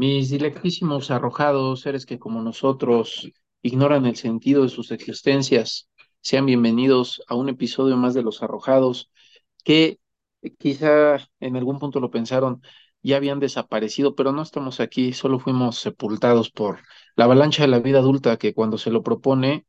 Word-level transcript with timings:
Mis 0.00 0.30
dilectísimos 0.30 1.10
arrojados, 1.10 1.82
seres 1.82 2.06
que 2.06 2.18
como 2.18 2.40
nosotros 2.40 3.30
ignoran 3.60 4.06
el 4.06 4.16
sentido 4.16 4.62
de 4.62 4.70
sus 4.70 4.92
existencias, 4.92 5.90
sean 6.22 6.46
bienvenidos 6.46 7.22
a 7.28 7.34
un 7.34 7.50
episodio 7.50 7.98
más 7.98 8.14
de 8.14 8.22
Los 8.22 8.42
Arrojados, 8.42 9.10
que 9.62 10.00
quizá 10.58 11.18
en 11.40 11.56
algún 11.58 11.78
punto 11.78 12.00
lo 12.00 12.10
pensaron, 12.10 12.62
ya 13.02 13.18
habían 13.18 13.40
desaparecido, 13.40 14.14
pero 14.14 14.32
no 14.32 14.40
estamos 14.40 14.80
aquí, 14.80 15.12
solo 15.12 15.38
fuimos 15.38 15.78
sepultados 15.80 16.50
por 16.50 16.78
la 17.14 17.24
avalancha 17.26 17.64
de 17.64 17.68
la 17.68 17.80
vida 17.80 17.98
adulta 17.98 18.38
que 18.38 18.54
cuando 18.54 18.78
se 18.78 18.90
lo 18.90 19.02
propone 19.02 19.66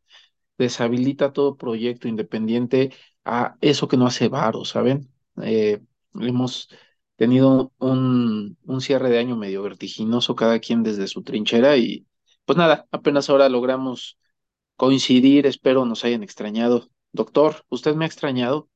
deshabilita 0.58 1.34
todo 1.34 1.58
proyecto 1.58 2.08
independiente 2.08 2.94
a 3.26 3.58
eso 3.60 3.90
que 3.90 3.98
no 3.98 4.08
hace 4.08 4.30
varo, 4.30 4.64
¿saben? 4.64 5.12
Eh, 5.44 5.82
hemos 6.14 6.70
tenido 7.22 7.72
un, 7.78 8.58
un 8.66 8.82
cierre 8.82 9.12
de 9.12 9.20
año 9.20 9.38
medio 9.38 9.62
vertiginoso, 9.62 10.36
cada 10.36 10.60
quien 10.60 10.82
desde 10.82 11.08
su 11.08 11.22
trinchera 11.24 11.78
y 11.78 12.08
pues 12.46 12.58
nada, 12.58 12.88
apenas 12.92 13.30
ahora 13.30 13.48
logramos 13.48 14.18
coincidir, 14.76 15.46
espero 15.46 15.86
nos 15.86 16.04
hayan 16.04 16.24
extrañado. 16.24 16.90
Doctor, 17.12 17.64
¿usted 17.70 17.96
me 17.96 18.06
ha 18.06 18.08
extrañado? 18.08 18.70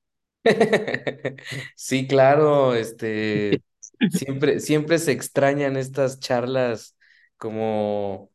Sí, 1.75 2.07
claro, 2.07 2.75
este, 2.75 3.63
siempre, 4.09 4.59
siempre 4.59 4.99
se 4.99 5.12
extrañan 5.12 5.75
estas 5.75 6.20
charlas 6.20 6.95
como 7.37 8.29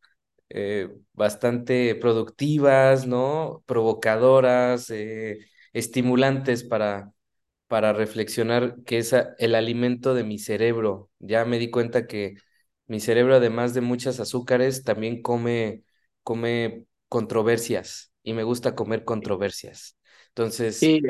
eh, 0.49 0.91
bastante 1.13 1.95
productivas, 1.95 3.07
¿no? 3.07 3.63
Provocadoras, 3.67 4.91
eh, 4.91 5.39
estimulantes 5.73 6.65
para, 6.65 7.13
para 7.71 7.95
reflexionar 7.95 8.77
que 8.87 8.99
es 8.99 9.15
el 9.39 9.57
alimento 9.57 10.15
de 10.15 10.25
mi 10.25 10.39
cerebro. 10.41 11.11
Ya 11.21 11.47
me 11.47 11.59
di 11.61 11.71
cuenta 11.71 12.07
que 12.09 12.37
mi 12.89 13.01
cerebro, 13.01 13.37
además 13.37 13.75
de 13.75 13.83
muchas 13.83 14.21
azúcares, 14.21 14.85
también 14.85 15.23
come, 15.23 15.85
come 16.25 16.87
controversias 17.09 18.13
y 18.25 18.35
me 18.35 18.45
gusta 18.45 18.77
comer 18.77 19.05
controversias. 19.07 19.99
Entonces, 20.31 20.81
Sí. 20.81 21.01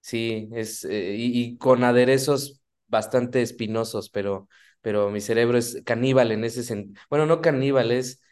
Sí, 0.00 0.48
es, 0.52 0.84
eh, 0.84 1.14
y, 1.16 1.40
y 1.42 1.58
con 1.58 1.82
aderezos 1.84 2.60
bastante 2.88 3.40
espinosos, 3.42 4.10
pero, 4.10 4.48
pero 4.82 5.10
mi 5.10 5.20
cerebro 5.20 5.56
es 5.58 5.82
caníbal 5.84 6.30
en 6.32 6.44
ese 6.44 6.62
sentido. 6.62 7.00
Bueno, 7.10 7.26
no 7.26 7.40
caníbal, 7.40 7.90
es 7.92 8.22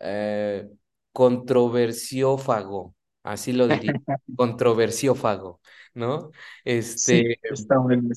eh, 0.00 0.68
controversiófago, 1.12 2.95
así 3.26 3.52
lo 3.52 3.68
diría, 3.68 3.94
controversiófago, 4.36 5.60
¿no? 5.94 6.30
Sí, 6.94 7.22
Este, 7.22 7.38
está 7.50 7.78
bueno. 7.78 8.08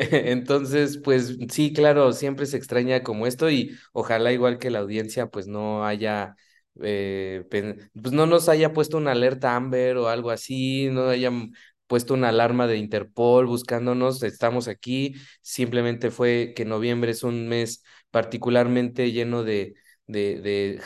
entonces, 0.00 0.98
pues 0.98 1.36
sí, 1.50 1.72
claro, 1.72 2.12
siempre 2.12 2.46
se 2.46 2.56
extraña 2.56 3.02
como 3.02 3.26
esto 3.26 3.50
y 3.50 3.76
ojalá 3.92 4.32
igual 4.32 4.58
que 4.58 4.70
la 4.70 4.78
audiencia, 4.80 5.26
pues 5.28 5.48
no 5.48 5.84
haya, 5.84 6.36
eh, 6.82 7.44
pues 7.50 8.12
no 8.12 8.26
nos 8.26 8.48
haya 8.48 8.72
puesto 8.72 8.96
una 8.96 9.12
alerta 9.12 9.56
Amber 9.56 9.96
o 9.96 10.08
algo 10.08 10.30
así, 10.30 10.88
no 10.90 11.08
hayan 11.08 11.52
puesto 11.88 12.14
una 12.14 12.28
alarma 12.28 12.66
de 12.68 12.76
Interpol 12.78 13.46
buscándonos, 13.46 14.22
estamos 14.22 14.68
aquí, 14.68 15.14
simplemente 15.42 16.10
fue 16.12 16.52
que 16.56 16.64
noviembre 16.64 17.10
es 17.12 17.22
un 17.24 17.48
mes 17.48 17.82
particularmente 18.10 19.10
lleno 19.12 19.42
de, 19.42 19.74
de, 20.06 20.40
de 20.40 20.80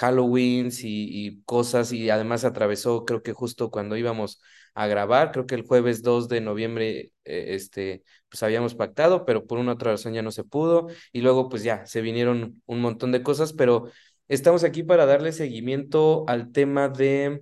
y, 0.83 1.27
y 1.29 1.43
cosas 1.45 1.93
y 1.93 2.11
además 2.11 2.45
atravesó, 2.45 3.05
creo 3.05 3.23
que 3.23 3.33
justo 3.33 3.71
cuando 3.71 3.97
íbamos 3.97 4.41
a 4.75 4.87
grabar, 4.87 5.33
creo 5.33 5.47
que 5.47 5.55
el 5.57 5.67
jueves 5.67 6.03
2 6.03 6.29
de 6.29 6.41
noviembre, 6.41 7.13
eh, 7.25 7.55
este 7.55 8.05
pues 8.29 8.43
habíamos 8.43 8.75
pactado, 8.75 9.25
pero 9.27 9.47
por 9.47 9.59
una 9.59 9.73
otra 9.73 9.93
razón 9.93 10.13
ya 10.15 10.23
no 10.23 10.31
se 10.31 10.45
pudo 10.45 10.87
y 11.13 11.21
luego 11.23 11.49
pues 11.49 11.63
ya 11.65 11.85
se 11.87 12.01
vinieron 12.01 12.63
un 12.67 12.81
montón 12.81 13.11
de 13.13 13.23
cosas, 13.23 13.53
pero 13.53 13.91
estamos 14.29 14.63
aquí 14.65 14.83
para 14.85 15.07
darle 15.07 15.33
seguimiento 15.33 16.25
al 16.29 16.53
tema 16.53 16.89
de 16.89 17.41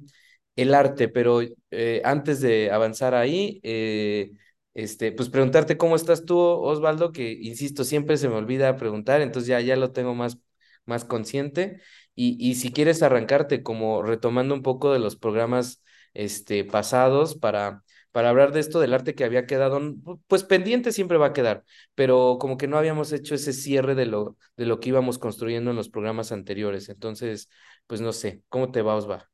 el 0.57 0.75
arte, 0.75 1.09
pero 1.09 1.41
eh, 1.71 2.03
antes 2.05 2.41
de 2.41 2.71
avanzar 2.71 3.15
ahí, 3.15 3.61
eh, 3.63 4.33
este, 4.75 5.13
pues 5.13 5.29
preguntarte 5.29 5.77
cómo 5.77 5.97
estás 5.97 6.25
tú, 6.25 6.39
Osvaldo, 6.39 7.13
que 7.13 7.33
insisto, 7.33 7.85
siempre 7.85 8.17
se 8.17 8.29
me 8.29 8.35
olvida 8.37 8.77
preguntar, 8.77 9.21
entonces 9.21 9.49
ya, 9.49 9.61
ya 9.61 9.77
lo 9.77 9.93
tengo 9.93 10.15
más, 10.15 10.39
más 10.89 11.05
consciente. 11.05 11.81
Y, 12.15 12.37
y 12.41 12.55
si 12.57 12.73
quieres 12.73 13.03
arrancarte 13.03 13.63
como 13.63 14.03
retomando 14.03 14.55
un 14.55 14.63
poco 14.63 14.93
de 14.93 14.99
los 14.99 15.17
programas 15.17 15.83
este, 16.15 16.65
pasados 16.65 17.37
para 17.37 17.85
para 18.11 18.31
hablar 18.31 18.53
de 18.53 18.61
esto 18.61 18.81
del 18.81 18.95
arte 18.95 19.15
que 19.15 19.23
había 19.25 19.47
quedado, 19.47 19.81
pues 20.27 20.43
pendiente 20.43 20.93
siempre 20.93 21.19
va 21.19 21.27
a 21.27 21.33
quedar, 21.33 21.65
pero 21.95 22.39
como 22.41 22.57
que 22.57 22.67
no 22.67 22.79
habíamos 22.79 23.13
hecho 23.13 23.35
ese 23.35 23.53
cierre 23.53 23.95
de 23.95 24.07
lo, 24.07 24.37
de 24.57 24.67
lo 24.67 24.81
que 24.81 24.89
íbamos 24.89 25.19
construyendo 25.19 25.71
en 25.71 25.77
los 25.77 25.89
programas 25.91 26.33
anteriores. 26.33 26.89
Entonces, 26.89 27.49
pues 27.87 28.01
no 28.01 28.13
sé, 28.13 28.43
¿cómo 28.49 28.71
te 28.73 28.83
va, 28.83 28.97
Osva? 28.97 29.31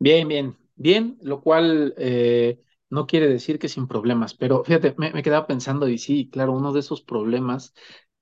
Bien, 0.00 0.28
bien, 0.28 0.56
bien, 0.76 1.18
lo 1.22 1.40
cual 1.42 1.94
eh, 1.98 2.60
no 2.88 3.06
quiere 3.06 3.26
decir 3.28 3.58
que 3.58 3.68
sin 3.68 3.88
problemas, 3.88 4.34
pero 4.34 4.62
fíjate, 4.64 4.94
me, 4.96 5.12
me 5.12 5.22
quedaba 5.22 5.46
pensando 5.46 5.88
y 5.88 5.98
sí, 5.98 6.30
claro, 6.30 6.52
uno 6.52 6.72
de 6.72 6.80
esos 6.80 7.02
problemas, 7.02 7.74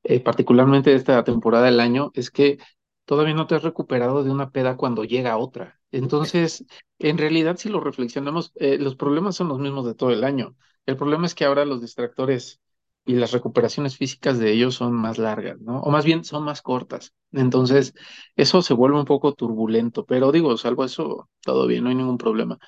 eh, 0.06 0.20
particularmente 0.20 0.90
de 0.90 0.96
esta 0.96 1.24
temporada 1.24 1.66
del 1.66 1.80
año, 1.80 2.10
es 2.14 2.30
que 2.30 2.58
todavía 3.04 3.34
no 3.34 3.46
te 3.46 3.54
has 3.56 3.62
recuperado 3.62 4.24
de 4.24 4.30
una 4.30 4.50
peda 4.50 4.76
cuando 4.76 5.04
llega 5.04 5.36
otra. 5.38 5.80
Entonces, 5.90 6.64
en 6.98 7.18
realidad, 7.18 7.56
si 7.56 7.68
lo 7.68 7.80
reflexionamos, 7.80 8.52
eh, 8.56 8.78
los 8.78 8.96
problemas 8.96 9.36
son 9.36 9.48
los 9.48 9.58
mismos 9.58 9.86
de 9.86 9.94
todo 9.94 10.10
el 10.10 10.24
año. 10.24 10.56
El 10.86 10.96
problema 10.96 11.26
es 11.26 11.34
que 11.34 11.44
ahora 11.44 11.64
los 11.64 11.80
distractores 11.80 12.60
y 13.04 13.14
las 13.14 13.32
recuperaciones 13.32 13.96
físicas 13.96 14.38
de 14.38 14.52
ellos 14.52 14.74
son 14.74 14.92
más 14.92 15.18
largas, 15.18 15.60
¿no? 15.60 15.80
O 15.80 15.90
más 15.90 16.04
bien 16.04 16.24
son 16.24 16.44
más 16.44 16.60
cortas. 16.62 17.14
Entonces, 17.32 17.94
eso 18.36 18.62
se 18.62 18.74
vuelve 18.74 18.98
un 18.98 19.04
poco 19.04 19.32
turbulento, 19.34 20.04
pero 20.06 20.32
digo, 20.32 20.56
salvo 20.56 20.84
eso, 20.84 21.28
todo 21.42 21.66
bien, 21.68 21.84
no 21.84 21.90
hay 21.90 21.94
ningún 21.96 22.18
problema. 22.18 22.58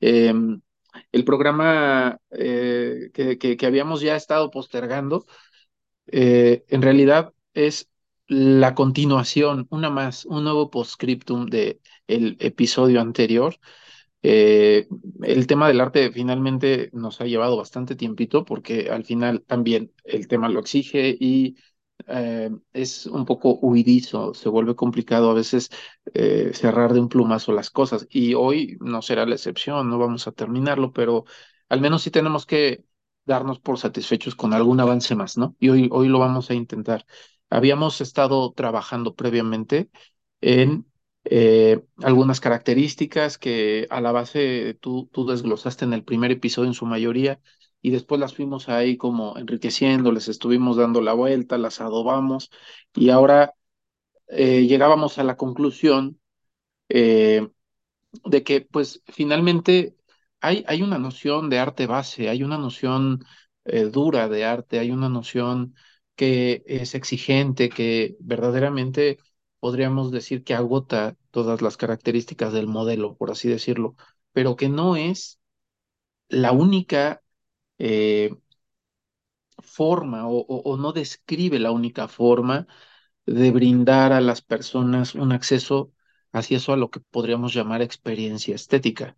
Eh, 0.00 0.32
el 1.12 1.24
programa 1.24 2.18
eh, 2.30 3.10
que, 3.14 3.38
que 3.38 3.66
habíamos 3.66 4.00
ya 4.00 4.16
estado 4.16 4.50
postergando, 4.50 5.26
eh, 6.12 6.64
en 6.68 6.82
realidad 6.82 7.34
es 7.54 7.88
la 8.26 8.74
continuación, 8.74 9.66
una 9.70 9.90
más, 9.90 10.24
un 10.26 10.44
nuevo 10.44 10.70
postscriptum 10.70 11.46
de 11.46 11.80
el 12.06 12.36
episodio 12.40 13.00
anterior. 13.00 13.56
Eh, 14.22 14.88
el 15.22 15.46
tema 15.46 15.68
del 15.68 15.80
arte 15.80 16.12
finalmente 16.12 16.90
nos 16.92 17.20
ha 17.20 17.24
llevado 17.26 17.56
bastante 17.56 17.96
tiempito 17.96 18.44
porque 18.44 18.90
al 18.90 19.04
final 19.04 19.42
también 19.42 19.92
el 20.04 20.28
tema 20.28 20.48
lo 20.48 20.60
exige 20.60 21.16
y 21.18 21.56
eh, 22.06 22.50
es 22.72 23.06
un 23.06 23.24
poco 23.24 23.54
huidizo, 23.60 24.34
se 24.34 24.48
vuelve 24.48 24.76
complicado 24.76 25.30
a 25.30 25.34
veces 25.34 25.70
cerrar 26.52 26.92
de 26.92 27.00
un 27.00 27.08
plumazo 27.08 27.52
las 27.52 27.70
cosas 27.70 28.06
y 28.10 28.34
hoy 28.34 28.76
no 28.80 29.00
será 29.02 29.26
la 29.26 29.34
excepción, 29.36 29.88
no 29.88 29.98
vamos 29.98 30.26
a 30.26 30.32
terminarlo, 30.32 30.92
pero 30.92 31.24
al 31.68 31.80
menos 31.80 32.02
sí 32.02 32.10
tenemos 32.10 32.46
que 32.46 32.84
darnos 33.30 33.60
por 33.60 33.78
satisfechos 33.78 34.34
con 34.34 34.52
algún 34.52 34.80
avance 34.80 35.14
más, 35.14 35.38
¿no? 35.38 35.56
Y 35.60 35.68
hoy, 35.70 35.88
hoy 35.92 36.08
lo 36.08 36.18
vamos 36.18 36.50
a 36.50 36.54
intentar. 36.54 37.06
Habíamos 37.48 38.00
estado 38.00 38.52
trabajando 38.52 39.14
previamente 39.14 39.88
en 40.40 40.86
eh, 41.24 41.80
algunas 42.02 42.40
características 42.40 43.38
que 43.38 43.86
a 43.90 44.00
la 44.00 44.10
base 44.12 44.74
tú, 44.80 45.08
tú 45.12 45.26
desglosaste 45.26 45.84
en 45.84 45.92
el 45.92 46.04
primer 46.04 46.32
episodio 46.32 46.68
en 46.68 46.74
su 46.74 46.86
mayoría 46.86 47.40
y 47.80 47.90
después 47.90 48.20
las 48.20 48.34
fuimos 48.34 48.68
ahí 48.68 48.96
como 48.96 49.36
enriqueciendo, 49.38 50.10
les 50.12 50.28
estuvimos 50.28 50.76
dando 50.76 51.00
la 51.00 51.12
vuelta, 51.12 51.56
las 51.56 51.80
adobamos 51.80 52.50
y 52.94 53.10
ahora 53.10 53.54
eh, 54.28 54.66
llegábamos 54.66 55.18
a 55.18 55.24
la 55.24 55.36
conclusión 55.36 56.20
eh, 56.88 57.48
de 58.24 58.42
que 58.44 58.60
pues 58.62 59.02
finalmente 59.06 59.96
hay, 60.40 60.82
una 60.82 60.98
noción 60.98 61.50
de 61.50 61.58
arte 61.58 61.86
base, 61.86 62.28
hay 62.28 62.42
una 62.42 62.58
noción 62.58 63.24
eh, 63.64 63.84
dura 63.84 64.28
de 64.28 64.44
arte, 64.44 64.78
hay 64.78 64.90
una 64.90 65.08
noción 65.08 65.74
que 66.16 66.62
es 66.66 66.94
exigente, 66.94 67.68
que 67.68 68.16
verdaderamente 68.20 69.18
podríamos 69.60 70.10
decir 70.12 70.44
que 70.44 70.54
agota 70.54 71.16
todas 71.30 71.62
las 71.62 71.76
características 71.76 72.52
del 72.52 72.66
modelo, 72.66 73.16
por 73.16 73.30
así 73.30 73.48
decirlo, 73.48 73.96
pero 74.32 74.56
que 74.56 74.68
no 74.68 74.96
es 74.96 75.38
la 76.28 76.52
única 76.52 77.22
eh, 77.78 78.34
forma 79.58 80.26
o, 80.28 80.76
no 80.76 80.92
describe 80.92 81.58
la 81.58 81.70
única 81.70 82.08
forma 82.08 82.66
de 83.26 83.50
brindar 83.52 84.12
a 84.12 84.20
las 84.20 84.42
personas 84.42 85.14
un 85.14 85.32
acceso 85.32 85.92
hacia 86.32 86.58
eso 86.58 86.72
a 86.72 86.76
lo 86.76 86.90
que 86.90 87.00
podríamos 87.00 87.54
llamar 87.54 87.82
experiencia 87.82 88.54
estética. 88.54 89.16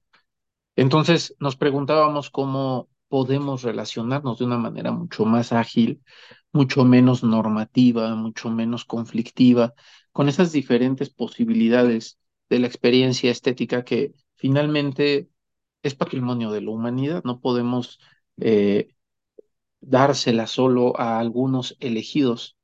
Entonces 0.77 1.35
nos 1.39 1.57
preguntábamos 1.57 2.31
cómo 2.31 2.89
podemos 3.09 3.63
relacionarnos 3.63 4.39
de 4.39 4.45
una 4.47 4.59
manera 4.59 4.91
mucho 4.93 5.25
más 5.25 5.53
ágil, 5.53 6.03
mucho 6.53 6.85
menos 6.85 7.23
normativa, 7.23 8.15
mucho 8.15 8.51
menos 8.51 8.85
conflictiva, 8.85 9.75
con 10.13 10.29
esas 10.29 10.53
diferentes 10.53 11.11
posibilidades 11.11 12.19
de 12.49 12.59
la 12.59 12.67
experiencia 12.67 13.31
estética 13.31 13.85
que 13.85 14.15
finalmente 14.37 15.29
es 15.83 15.95
patrimonio 15.95 16.51
de 16.53 16.63
la 16.63 16.71
humanidad. 16.71 17.23
No 17.25 17.41
podemos 17.41 17.99
eh, 18.39 18.95
dársela 19.81 20.47
solo 20.47 20.99
a 20.99 21.19
algunos 21.19 21.77
elegidos 21.81 22.57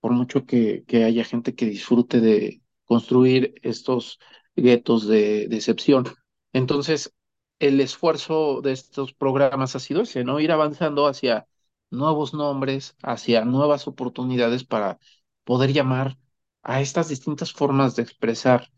por 0.00 0.12
mucho 0.12 0.46
que, 0.46 0.84
que 0.86 1.04
haya 1.04 1.24
gente 1.24 1.54
que 1.54 1.66
disfrute 1.66 2.20
de 2.20 2.62
construir 2.84 3.54
estos 3.62 4.18
guetos 4.56 5.06
de 5.06 5.48
decepción. 5.48 6.04
Entonces, 6.52 7.14
el 7.60 7.80
esfuerzo 7.80 8.62
de 8.62 8.72
estos 8.72 9.14
programas 9.14 9.76
ha 9.76 9.80
sido 9.80 10.02
ese, 10.02 10.24
¿no? 10.24 10.40
Ir 10.40 10.52
avanzando 10.52 11.06
hacia 11.06 11.46
nuevos 11.90 12.34
nombres, 12.34 12.96
hacia 13.02 13.44
nuevas 13.44 13.86
oportunidades 13.88 14.64
para 14.64 14.98
poder 15.44 15.72
llamar 15.72 16.18
a 16.62 16.80
estas 16.80 17.08
distintas 17.08 17.52
formas 17.52 17.96
de 17.96 18.02
expresar 18.02 18.70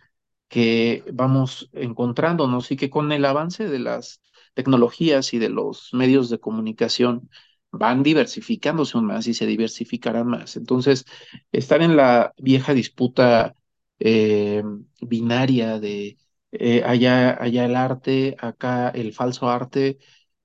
que 0.48 1.04
vamos 1.12 1.70
encontrándonos 1.72 2.70
y 2.70 2.76
que 2.76 2.90
con 2.90 3.12
el 3.12 3.24
avance 3.24 3.68
de 3.68 3.78
las 3.78 4.20
tecnologías 4.54 5.32
y 5.34 5.38
de 5.38 5.48
los 5.48 5.94
medios 5.94 6.28
de 6.30 6.40
comunicación 6.40 7.30
van 7.70 8.02
diversificándose 8.02 8.96
aún 8.98 9.06
más 9.06 9.26
y 9.26 9.34
se 9.34 9.46
diversificarán 9.46 10.26
más. 10.28 10.56
Entonces, 10.56 11.06
estar 11.52 11.80
en 11.82 11.96
la 11.96 12.34
vieja 12.38 12.74
disputa 12.74 13.54
eh, 13.98 14.62
binaria 15.00 15.78
de 15.80 16.18
eh, 16.52 16.82
allá, 16.84 17.36
allá 17.42 17.64
el 17.66 17.76
arte, 17.76 18.36
acá 18.40 18.90
el 18.90 19.12
falso 19.14 19.48
arte, 19.50 19.98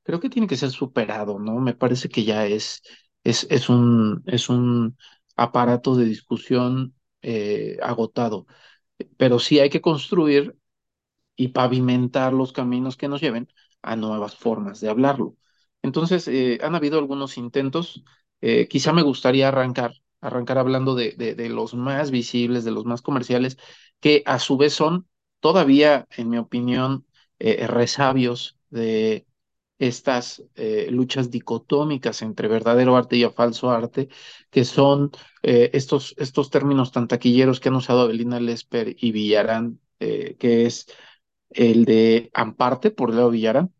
creo 0.03 0.19
que 0.19 0.29
tiene 0.29 0.47
que 0.47 0.57
ser 0.57 0.71
superado, 0.71 1.39
¿no? 1.39 1.55
Me 1.59 1.73
parece 1.75 2.09
que 2.09 2.23
ya 2.23 2.45
es, 2.45 2.81
es, 3.23 3.47
es 3.49 3.69
un, 3.69 4.23
es 4.27 4.49
un 4.49 4.97
aparato 5.35 5.95
de 5.95 6.05
discusión 6.05 6.95
eh, 7.21 7.77
agotado 7.81 8.47
pero 9.17 9.39
sí 9.39 9.59
hay 9.59 9.69
que 9.69 9.81
construir 9.81 10.57
y 11.35 11.49
pavimentar 11.49 12.33
los 12.33 12.51
caminos 12.53 12.97
que 12.97 13.07
nos 13.07 13.21
lleven 13.21 13.47
a 13.81 13.95
nuevas 13.95 14.35
formas 14.35 14.81
de 14.81 14.89
hablarlo. 14.89 15.35
Entonces, 15.81 16.27
eh, 16.27 16.59
han 16.63 16.75
habido 16.75 16.99
algunos 16.99 17.37
intentos, 17.37 18.03
quizá 18.69 18.93
me 18.93 19.01
gustaría 19.03 19.47
arrancar, 19.49 19.91
arrancar 20.21 20.57
hablando 20.57 20.95
de, 20.95 21.11
de 21.13 21.49
los 21.49 21.73
más 21.73 22.11
visibles, 22.11 22.65
de 22.65 22.71
los 22.71 22.85
más 22.85 23.01
comerciales, 23.01 23.57
que 23.99 24.23
a 24.25 24.39
su 24.39 24.57
vez 24.57 24.73
son 24.73 25.07
todavía, 25.39 26.07
en 26.17 26.29
mi 26.29 26.37
opinión, 26.37 27.05
eh, 27.39 27.67
resabios 27.67 28.57
de 28.69 29.27
estas 29.79 30.43
eh, 30.55 30.87
luchas 30.89 31.29
dicotómicas 31.29 32.21
entre 32.23 32.47
verdadero 32.47 32.97
arte 32.97 33.17
y 33.17 33.25
falso 33.29 33.69
arte, 33.69 34.09
que 34.49 34.65
son 34.65 35.11
eh, 35.43 35.69
estos, 35.73 36.15
estos 36.17 36.49
términos 36.49 36.91
tan 36.91 37.07
taquilleros 37.07 37.59
que 37.59 37.69
han 37.69 37.75
usado 37.75 38.01
Abelina 38.01 38.39
Lesper 38.39 38.95
y 38.99 39.11
Villarán, 39.11 39.79
que 39.99 40.65
es 40.67 40.87
el 41.49 41.85
de 41.85 42.29
Amparte 42.33 42.91
por 42.91 43.13
Leo 43.13 43.31
Villarán 43.31 43.73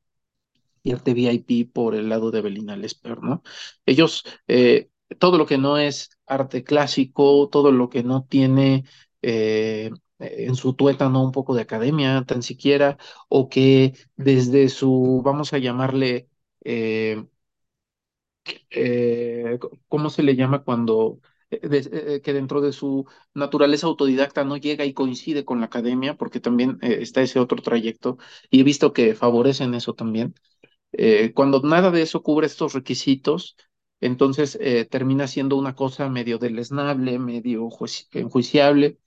y 0.83 0.91
arte 0.91 1.13
VIP 1.13 1.71
por 1.71 1.95
el 1.95 2.09
lado 2.09 2.31
de 2.31 2.39
Abelina 2.39 2.75
Lesper, 2.75 3.21
¿no? 3.21 3.43
Ellos, 3.85 4.23
todo 5.19 5.37
lo 5.37 5.45
que 5.45 5.59
no 5.59 5.77
es 5.77 6.17
arte 6.25 6.63
clásico, 6.63 7.49
todo 7.51 7.71
lo 7.71 7.89
que 7.89 8.03
no 8.03 8.25
tiene 8.27 8.85
en 10.19 10.55
su 10.55 10.73
tuétano 10.73 11.23
un 11.23 11.31
poco 11.31 11.53
de 11.55 11.61
academia, 11.61 12.23
tan 12.25 12.41
siquiera, 12.43 12.97
o 13.29 13.49
que 13.49 13.93
desde 14.15 14.69
su, 14.69 15.21
vamos 15.23 15.53
a 15.53 15.57
llamarle, 15.59 16.29
eh, 16.63 17.23
eh, 18.69 19.59
¿cómo 19.87 20.09
se 20.09 20.23
le 20.23 20.35
llama 20.35 20.63
cuando, 20.63 21.19
eh, 21.49 22.21
que 22.23 22.33
dentro 22.33 22.61
de 22.61 22.71
su 22.73 23.05
naturaleza 23.33 23.87
autodidacta 23.87 24.43
no 24.43 24.57
llega 24.57 24.85
y 24.85 24.93
coincide 24.93 25.45
con 25.45 25.59
la 25.59 25.67
academia, 25.67 26.15
porque 26.15 26.39
también 26.39 26.77
está 26.81 27.21
ese 27.21 27.39
otro 27.39 27.61
trayecto, 27.61 28.17
y 28.49 28.61
he 28.61 28.63
visto 28.63 28.93
que 28.93 29.15
favorecen 29.15 29.73
eso 29.73 29.93
también. 29.93 30.35
cuando 31.35 31.61
nada 31.61 31.91
de 31.91 32.01
eso 32.03 32.23
cubre 32.23 32.47
estos 32.47 32.73
requisitos, 32.73 33.57
entonces 34.01 34.59
termina 34.89 35.27
siendo 35.27 35.57
una 35.57 35.75
cosa 35.75 36.09
medio 36.09 36.37
deleznable, 36.39 37.19
medio 37.19 37.69
enjuiciable 38.13 38.99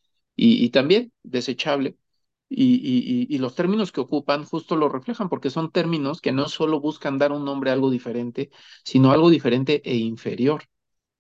y, 0.42 0.70
también 0.70 1.12
desechable. 1.22 1.96
Y, 2.48 3.38
los 3.38 3.54
términos 3.54 3.92
que 3.92 4.00
ocupan 4.00 4.44
justo 4.44 4.76
lo 4.76 4.88
reflejan 4.88 5.28
porque 5.28 5.50
son 5.50 5.70
términos 5.70 6.20
que 6.20 6.32
no 6.32 6.48
solo 6.48 6.80
buscan 6.80 7.18
dar 7.18 7.32
un 7.32 7.44
nombre 7.44 7.70
a 7.70 7.74
algo 7.74 7.90
diferente, 7.90 8.50
sino 8.84 9.12
algo 9.12 9.30
diferente 9.30 9.82
e 9.84 9.96
inferior. 9.96 10.64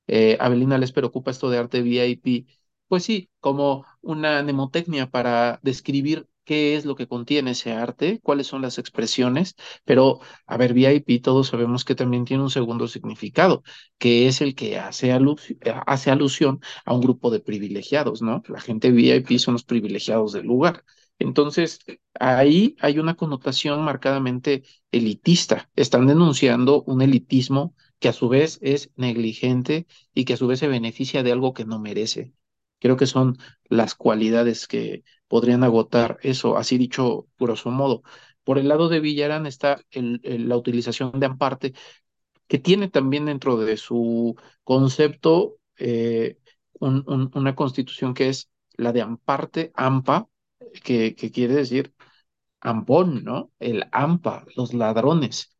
Eh, 0.06 0.36
Abelina 0.40 0.78
les 0.78 0.92
preocupa 0.92 1.30
esto 1.30 1.50
de 1.50 1.58
arte 1.58 1.82
VIP, 1.82 2.46
pues 2.88 3.04
sí, 3.04 3.30
como 3.40 3.86
una 4.02 4.42
mnemotecnia 4.42 5.10
para 5.10 5.60
describir 5.62 6.28
qué 6.44 6.76
es 6.76 6.84
lo 6.84 6.96
que 6.96 7.06
contiene 7.06 7.52
ese 7.52 7.72
arte, 7.72 8.20
cuáles 8.22 8.46
son 8.46 8.62
las 8.62 8.78
expresiones, 8.78 9.54
pero 9.84 10.20
a 10.46 10.56
ver, 10.56 10.74
VIP 10.74 11.20
todos 11.22 11.48
sabemos 11.48 11.84
que 11.84 11.94
también 11.94 12.24
tiene 12.24 12.42
un 12.42 12.50
segundo 12.50 12.88
significado, 12.88 13.62
que 13.98 14.26
es 14.28 14.40
el 14.40 14.54
que 14.54 14.78
hace, 14.78 15.12
alusión 15.12 16.60
a 16.84 16.94
un 16.94 17.00
grupo 17.00 17.30
de 17.30 17.40
privilegiados, 17.40 18.22
¿no? 18.22 18.42
La 18.48 18.60
gente 18.60 18.90
VIP 18.90 19.38
son 19.38 19.54
los 19.54 19.64
privilegiados 19.64 20.32
del 20.32 20.46
lugar. 20.46 20.84
Entonces, 21.18 21.80
ahí 22.18 22.76
hay 22.80 22.98
una 22.98 23.14
connotación 23.14 23.82
marcadamente 23.84 24.62
elitista. 24.90 25.70
Están 25.76 26.06
denunciando 26.06 26.82
un 26.84 27.02
elitismo 27.02 27.74
que 27.98 28.08
a 28.08 28.12
su 28.14 28.28
vez 28.28 28.58
es 28.62 28.90
negligente 28.96 29.86
y 30.14 30.24
que 30.24 30.34
a 30.34 30.36
su 30.36 30.46
vez 30.46 30.60
se 30.60 30.68
beneficia 30.68 31.22
de 31.22 31.32
algo 31.32 31.52
que 31.52 31.64
no 31.66 31.78
merece. 31.78 32.32
Creo 32.80 32.96
que 32.96 33.06
son 33.06 33.38
las 33.68 33.94
cualidades 33.94 34.66
que 34.66 35.04
podrían 35.28 35.64
agotar 35.64 36.18
eso, 36.22 36.56
así 36.56 36.78
dicho, 36.78 37.28
grosso 37.38 37.70
modo. 37.70 38.02
Por 38.44 38.58
el 38.58 38.68
lado 38.68 38.88
de 38.88 39.00
Villarán 39.00 39.46
está 39.46 39.80
la 39.92 40.56
utilización 40.56 41.12
de 41.20 41.26
Amparte, 41.26 41.74
que 42.48 42.58
tiene 42.58 42.88
también 42.88 43.26
dentro 43.26 43.56
de 43.56 43.76
su 43.76 44.36
concepto 44.64 45.56
eh, 45.78 46.38
un, 46.80 47.04
un, 47.06 47.30
una 47.34 47.54
constitución 47.54 48.14
que 48.14 48.28
es 48.28 48.50
la 48.76 48.92
de 48.92 49.02
Amparte, 49.02 49.72
AMPA, 49.74 50.28
que, 50.84 51.14
que 51.14 51.30
quiere 51.30 51.54
decir 51.54 51.94
ampón, 52.60 53.24
¿no? 53.24 53.52
El 53.60 53.86
AMPA, 53.92 54.46
los 54.56 54.74
ladrones. 54.74 55.56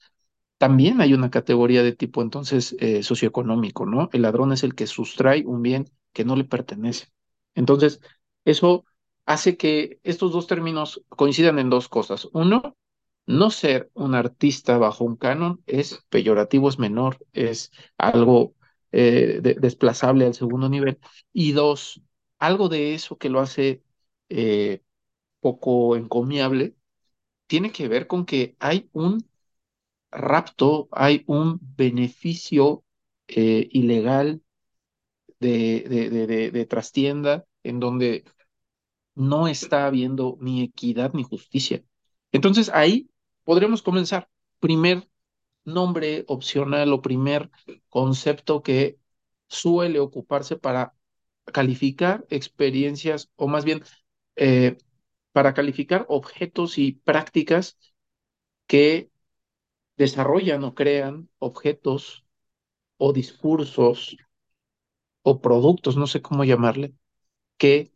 También 0.59 1.01
hay 1.01 1.15
una 1.15 1.31
categoría 1.31 1.83
de 1.83 1.95
tipo 1.97 2.23
entonces 2.23 2.77
eh, 2.81 3.03
socioeconómico, 3.03 3.87
¿no? 3.87 4.11
El 4.13 4.23
ladrón 4.23 4.53
es 4.53 4.65
el 4.65 4.75
que 4.75 4.87
sustrae 4.87 5.45
un 5.47 5.63
bien 5.63 5.87
que 6.13 6.25
no 6.25 6.37
le 6.37 6.45
pertenece. 6.45 7.09
Entonces, 7.55 8.01
eso 8.45 8.85
hace 9.27 9.57
que 9.57 10.01
estos 10.03 10.33
dos 10.33 10.47
términos 10.47 11.03
coincidan 11.09 11.59
en 11.59 11.71
dos 11.71 11.89
cosas. 11.89 12.29
Uno, 12.33 12.77
no 13.27 13.51
ser 13.51 13.91
un 13.95 14.15
artista 14.15 14.79
bajo 14.79 15.05
un 15.05 15.17
canon 15.17 15.63
es 15.67 16.05
peyorativo, 16.09 16.69
es 16.69 16.79
menor, 16.79 17.19
es 17.33 17.71
algo 17.99 18.55
eh, 18.93 19.41
de, 19.43 19.55
desplazable 19.55 20.27
al 20.27 20.35
segundo 20.35 20.69
nivel. 20.69 20.99
Y 21.33 21.53
dos, 21.53 22.03
algo 22.39 22.69
de 22.69 22.95
eso 22.95 23.19
que 23.19 23.29
lo 23.31 23.41
hace 23.41 23.83
eh, 24.29 24.83
poco 25.41 25.97
encomiable 25.97 26.77
tiene 27.47 27.73
que 27.73 27.89
ver 27.89 28.07
con 28.07 28.27
que 28.27 28.57
hay 28.61 28.89
un 28.93 29.29
rapto, 30.11 30.89
hay 30.93 31.25
un 31.27 31.59
beneficio 31.77 32.85
eh, 33.29 33.69
ilegal 33.73 34.43
de, 35.41 35.87
de, 35.89 36.11
de, 36.27 36.51
de, 36.51 36.67
trastienda 36.67 37.47
en 37.63 37.81
donde 37.81 38.25
no 39.15 39.49
está 39.49 39.87
habiendo 39.87 40.37
ni 40.41 40.63
equidad 40.63 41.13
ni 41.15 41.23
justicia. 41.25 41.83
Entonces 42.33 42.71
ahí 42.73 43.11
podremos 43.45 43.83
comenzar. 43.83 44.29
Primer 44.61 45.09
nombre 45.65 46.25
opcional 46.29 46.93
o 46.93 47.03
primer 47.03 47.51
concepto 47.89 48.63
que 48.63 48.99
suele 49.49 49.99
ocuparse 50.01 50.57
para 50.57 50.95
calificar 51.47 52.27
experiencias 52.31 53.31
o 53.37 53.49
más 53.49 53.65
bien 53.65 53.83
eh, 54.37 54.79
para 55.33 55.55
calificar 55.55 56.07
objetos 56.09 56.79
y 56.79 56.93
prácticas 56.93 57.79
que 58.67 59.11
desarrollan 59.97 60.65
o 60.65 60.75
crean 60.75 61.29
objetos 61.39 62.25
o 62.97 63.13
discursos 63.13 64.17
o 65.23 65.41
productos, 65.41 65.97
no 65.97 66.07
sé 66.07 66.23
cómo 66.23 66.45
llamarle, 66.45 66.95
que 67.59 67.93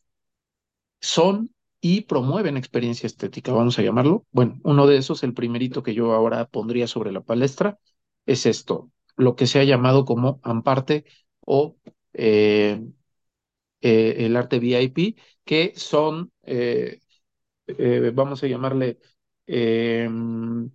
son 1.00 1.50
y 1.80 2.02
promueven 2.02 2.56
experiencia 2.56 3.06
estética, 3.06 3.52
vamos 3.52 3.78
a 3.78 3.82
llamarlo. 3.82 4.26
Bueno, 4.32 4.58
uno 4.64 4.86
de 4.86 4.96
esos, 4.96 5.22
el 5.22 5.34
primerito 5.34 5.82
que 5.82 5.94
yo 5.94 6.12
ahora 6.12 6.46
pondría 6.46 6.86
sobre 6.86 7.12
la 7.12 7.20
palestra, 7.22 7.78
es 8.26 8.46
esto, 8.46 8.90
lo 9.16 9.36
que 9.36 9.46
se 9.46 9.60
ha 9.60 9.64
llamado 9.64 10.04
como 10.06 10.40
amparte 10.42 11.04
o 11.40 11.76
eh, 12.14 12.82
eh, 13.80 14.16
el 14.26 14.36
arte 14.36 14.58
VIP, 14.58 15.16
que 15.44 15.72
son, 15.76 16.32
eh, 16.42 17.00
vamos 18.14 18.42
a 18.42 18.46
llamarle, 18.46 18.98
em, 19.46 20.70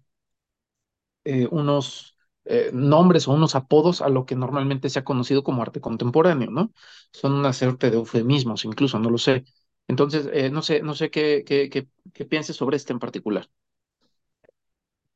unos 2.71 2.73
nombres 2.73 3.27
o 3.27 3.33
unos 3.33 3.55
apodos 3.55 4.01
a 4.01 4.09
lo 4.09 4.25
que 4.25 4.35
normalmente 4.35 4.89
se 4.89 4.99
ha 4.99 5.03
conocido 5.03 5.43
como 5.43 5.61
arte 5.61 5.81
contemporáneo, 5.81 6.49
¿no? 6.51 6.73
Son 7.11 7.33
una 7.33 7.53
suerte 7.53 7.89
de 7.91 7.97
eufemismos, 7.97 8.65
incluso, 8.65 8.99
no 8.99 9.09
lo 9.09 9.17
sé. 9.17 9.43
Entonces, 9.87 10.51
no 10.51 10.61
sé, 10.61 10.81
no 10.81 10.95
sé 10.95 11.09
qué, 11.09 11.43
qué, 11.45 11.69
qué, 11.69 11.87
qué 12.13 12.25
pienses 12.25 12.55
sobre 12.55 12.77
este 12.77 12.93
en 12.93 12.99
particular. 12.99 13.49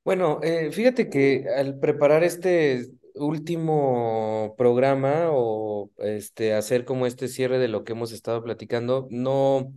Bueno, 0.03 0.39
eh, 0.43 0.71
fíjate 0.71 1.09
que 1.09 1.45
al 1.55 1.79
preparar 1.79 2.23
este, 2.25 2.87
último 3.15 4.53
programa 4.57 5.27
o 5.31 5.91
este 5.97 6.53
hacer 6.53 6.83
como 6.85 7.05
este 7.05 7.27
cierre 7.29 7.57
de 7.59 7.67
lo 7.69 7.83
que 7.83 7.93
hemos 7.93 8.11
estado 8.11 8.43
platicando, 8.43 9.07
no, 9.11 9.73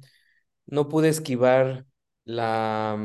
no 0.67 0.89
pude 0.89 1.09
esquivar 1.11 1.87
la 2.25 2.99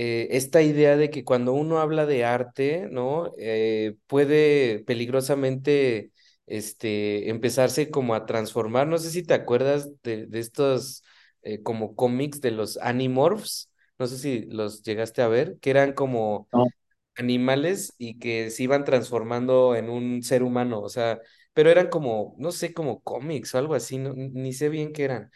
eh, 0.00 0.28
esta 0.36 0.62
idea 0.62 0.96
de 0.96 1.10
que 1.10 1.24
cuando 1.24 1.52
uno 1.52 1.78
habla 1.80 2.06
de 2.06 2.24
arte, 2.24 2.88
¿no? 2.90 3.32
Eh, 3.38 3.96
puede 4.06 4.80
peligrosamente 4.86 6.12
este, 6.46 7.30
empezarse 7.30 7.90
como 7.90 8.14
a 8.14 8.26
transformar. 8.26 8.86
No 8.86 8.98
sé 8.98 9.10
si 9.10 9.22
te 9.24 9.34
acuerdas 9.34 9.90
de, 10.02 10.26
de 10.26 10.38
estos 10.40 11.02
eh, 11.42 11.62
como 11.62 11.96
cómics 11.96 12.40
de 12.40 12.50
los 12.52 12.78
Animorphs. 12.78 13.70
No 13.98 14.06
sé 14.06 14.18
si 14.18 14.42
los 14.46 14.82
llegaste 14.82 15.22
a 15.22 15.28
ver, 15.28 15.58
que 15.60 15.70
eran 15.70 15.92
como 15.92 16.48
No. 16.52 16.68
animales 17.16 17.94
y 17.98 18.18
que 18.18 18.50
se 18.50 18.62
iban 18.64 18.84
transformando 18.84 19.74
en 19.76 19.90
un 19.90 20.22
ser 20.22 20.42
humano, 20.42 20.80
o 20.80 20.88
sea, 20.88 21.20
pero 21.52 21.70
eran 21.70 21.88
como, 21.88 22.34
no 22.38 22.52
sé, 22.52 22.72
como 22.72 23.02
cómics 23.02 23.54
o 23.54 23.58
algo 23.58 23.74
así, 23.74 23.98
no, 23.98 24.14
ni 24.14 24.52
sé 24.52 24.68
bien 24.68 24.92
qué 24.92 25.04
eran. 25.04 25.30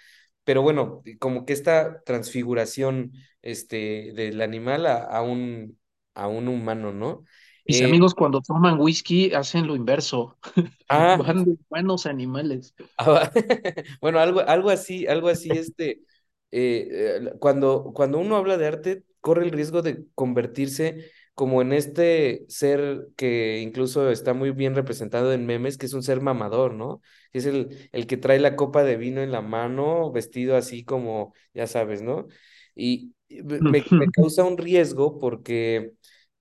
Pero 0.45 0.63
bueno, 0.63 1.03
como 1.21 1.47
que 1.47 1.53
esta 1.53 2.03
transfiguración 2.05 3.13
este, 3.43 4.13
del 4.15 4.41
animal 4.43 4.87
a, 4.87 4.99
a 5.05 5.23
un, 5.23 5.79
a 6.15 6.29
un 6.29 6.49
humano, 6.49 6.93
¿no? 6.93 7.25
Mis 7.67 7.81
Eh, 7.81 7.83
amigos 7.83 8.15
cuando 8.15 8.41
toman 8.41 8.79
whisky 8.81 9.33
hacen 9.35 9.67
lo 9.67 9.77
inverso, 9.77 10.37
ah, 10.89 11.23
van 11.27 11.45
de 11.45 11.57
buenos 11.71 12.07
animales. 12.07 12.75
Ah, 12.97 13.31
Bueno, 14.01 14.19
algo, 14.21 14.41
algo 14.41 14.71
así, 14.71 15.07
algo 15.07 15.29
así, 15.29 15.57
este, 15.57 16.03
eh, 16.51 16.89
eh, 17.23 17.33
cuando, 17.41 17.93
cuando 17.95 18.19
uno 18.19 18.37
habla 18.37 18.57
de 18.59 18.67
arte, 18.67 19.05
corre 19.21 19.45
el 19.45 19.51
riesgo 19.53 19.83
de 19.83 20.07
convertirse 20.15 21.11
como 21.35 21.63
en 21.63 21.73
este 21.73 22.45
ser 22.49 23.09
que 23.17 23.61
incluso 23.61 24.11
está 24.11 24.35
muy 24.35 24.51
bien 24.51 24.75
representado 24.75 25.33
en 25.33 25.47
memes, 25.47 25.79
que 25.79 25.87
es 25.87 25.95
un 25.95 26.03
ser 26.03 26.21
mamador, 26.21 26.75
¿no? 26.75 27.01
Que 27.33 27.39
es 27.39 27.47
el, 27.47 27.89
el 27.93 28.07
que 28.07 28.17
trae 28.19 28.39
la 28.41 28.57
copa 28.57 28.85
de 28.85 28.97
vino 28.97 29.23
en 29.23 29.33
la 29.33 29.41
mano, 29.41 30.13
vestido 30.13 30.57
así 30.57 30.85
como, 30.85 31.35
ya 31.55 31.67
sabes, 31.67 32.03
¿no? 32.03 32.27
Y 32.75 33.15
me 33.29 33.83
causa 34.13 34.45
un 34.45 34.59
riesgo 34.59 35.19
porque, 35.19 35.93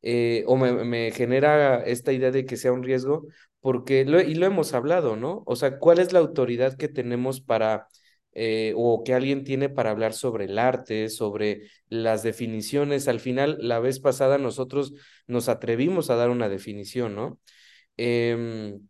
eh, 0.01 0.43
o 0.47 0.57
me, 0.57 0.71
me 0.85 1.11
genera 1.11 1.81
esta 1.83 2.11
idea 2.13 2.31
de 2.31 2.45
que 2.45 2.57
sea 2.57 2.73
un 2.73 2.83
riesgo 2.83 3.27
porque, 3.61 4.05
lo, 4.05 4.19
y 4.21 4.35
lo 4.35 4.45
hemos 4.45 4.73
hablado, 4.73 5.15
¿no? 5.15 5.43
O 5.45 5.55
sea, 5.55 5.77
¿cuál 5.79 5.99
es 5.99 6.13
la 6.13 6.19
autoridad 6.19 6.77
que 6.77 6.87
tenemos 6.89 7.41
para, 7.41 7.87
eh, 8.33 8.73
o 8.75 9.03
que 9.03 9.13
alguien 9.13 9.43
tiene 9.43 9.69
para 9.69 9.91
hablar 9.91 10.13
sobre 10.13 10.45
el 10.45 10.57
arte, 10.59 11.09
sobre 11.09 11.69
las 11.89 12.23
definiciones? 12.23 13.07
Al 13.07 13.19
final, 13.19 13.57
la 13.61 13.79
vez 13.79 13.99
pasada 13.99 14.37
nosotros 14.37 14.93
nos 15.27 15.49
atrevimos 15.49 16.09
a 16.09 16.15
dar 16.15 16.29
una 16.29 16.49
definición, 16.49 17.15
¿no? 17.15 17.39
Em, 17.97 18.87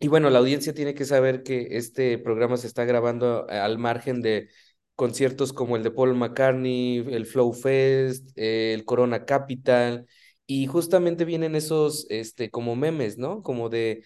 y 0.00 0.08
bueno, 0.08 0.30
la 0.30 0.38
audiencia 0.38 0.74
tiene 0.74 0.94
que 0.94 1.04
saber 1.04 1.42
que 1.42 1.76
este 1.76 2.18
programa 2.18 2.56
se 2.56 2.66
está 2.66 2.84
grabando 2.84 3.46
eh, 3.50 3.56
al 3.58 3.78
margen 3.78 4.22
de 4.22 4.48
conciertos 4.94 5.52
como 5.52 5.76
el 5.76 5.82
de 5.82 5.90
Paul 5.90 6.14
McCartney, 6.14 6.98
el 7.10 7.26
Flow 7.26 7.52
Fest, 7.52 8.30
eh, 8.36 8.74
el 8.74 8.84
Corona 8.84 9.24
Capital, 9.24 10.06
y 10.46 10.66
justamente 10.66 11.24
vienen 11.24 11.54
esos, 11.54 12.06
este, 12.10 12.50
como 12.50 12.76
memes, 12.76 13.18
¿no? 13.18 13.42
Como 13.42 13.68
de, 13.68 14.04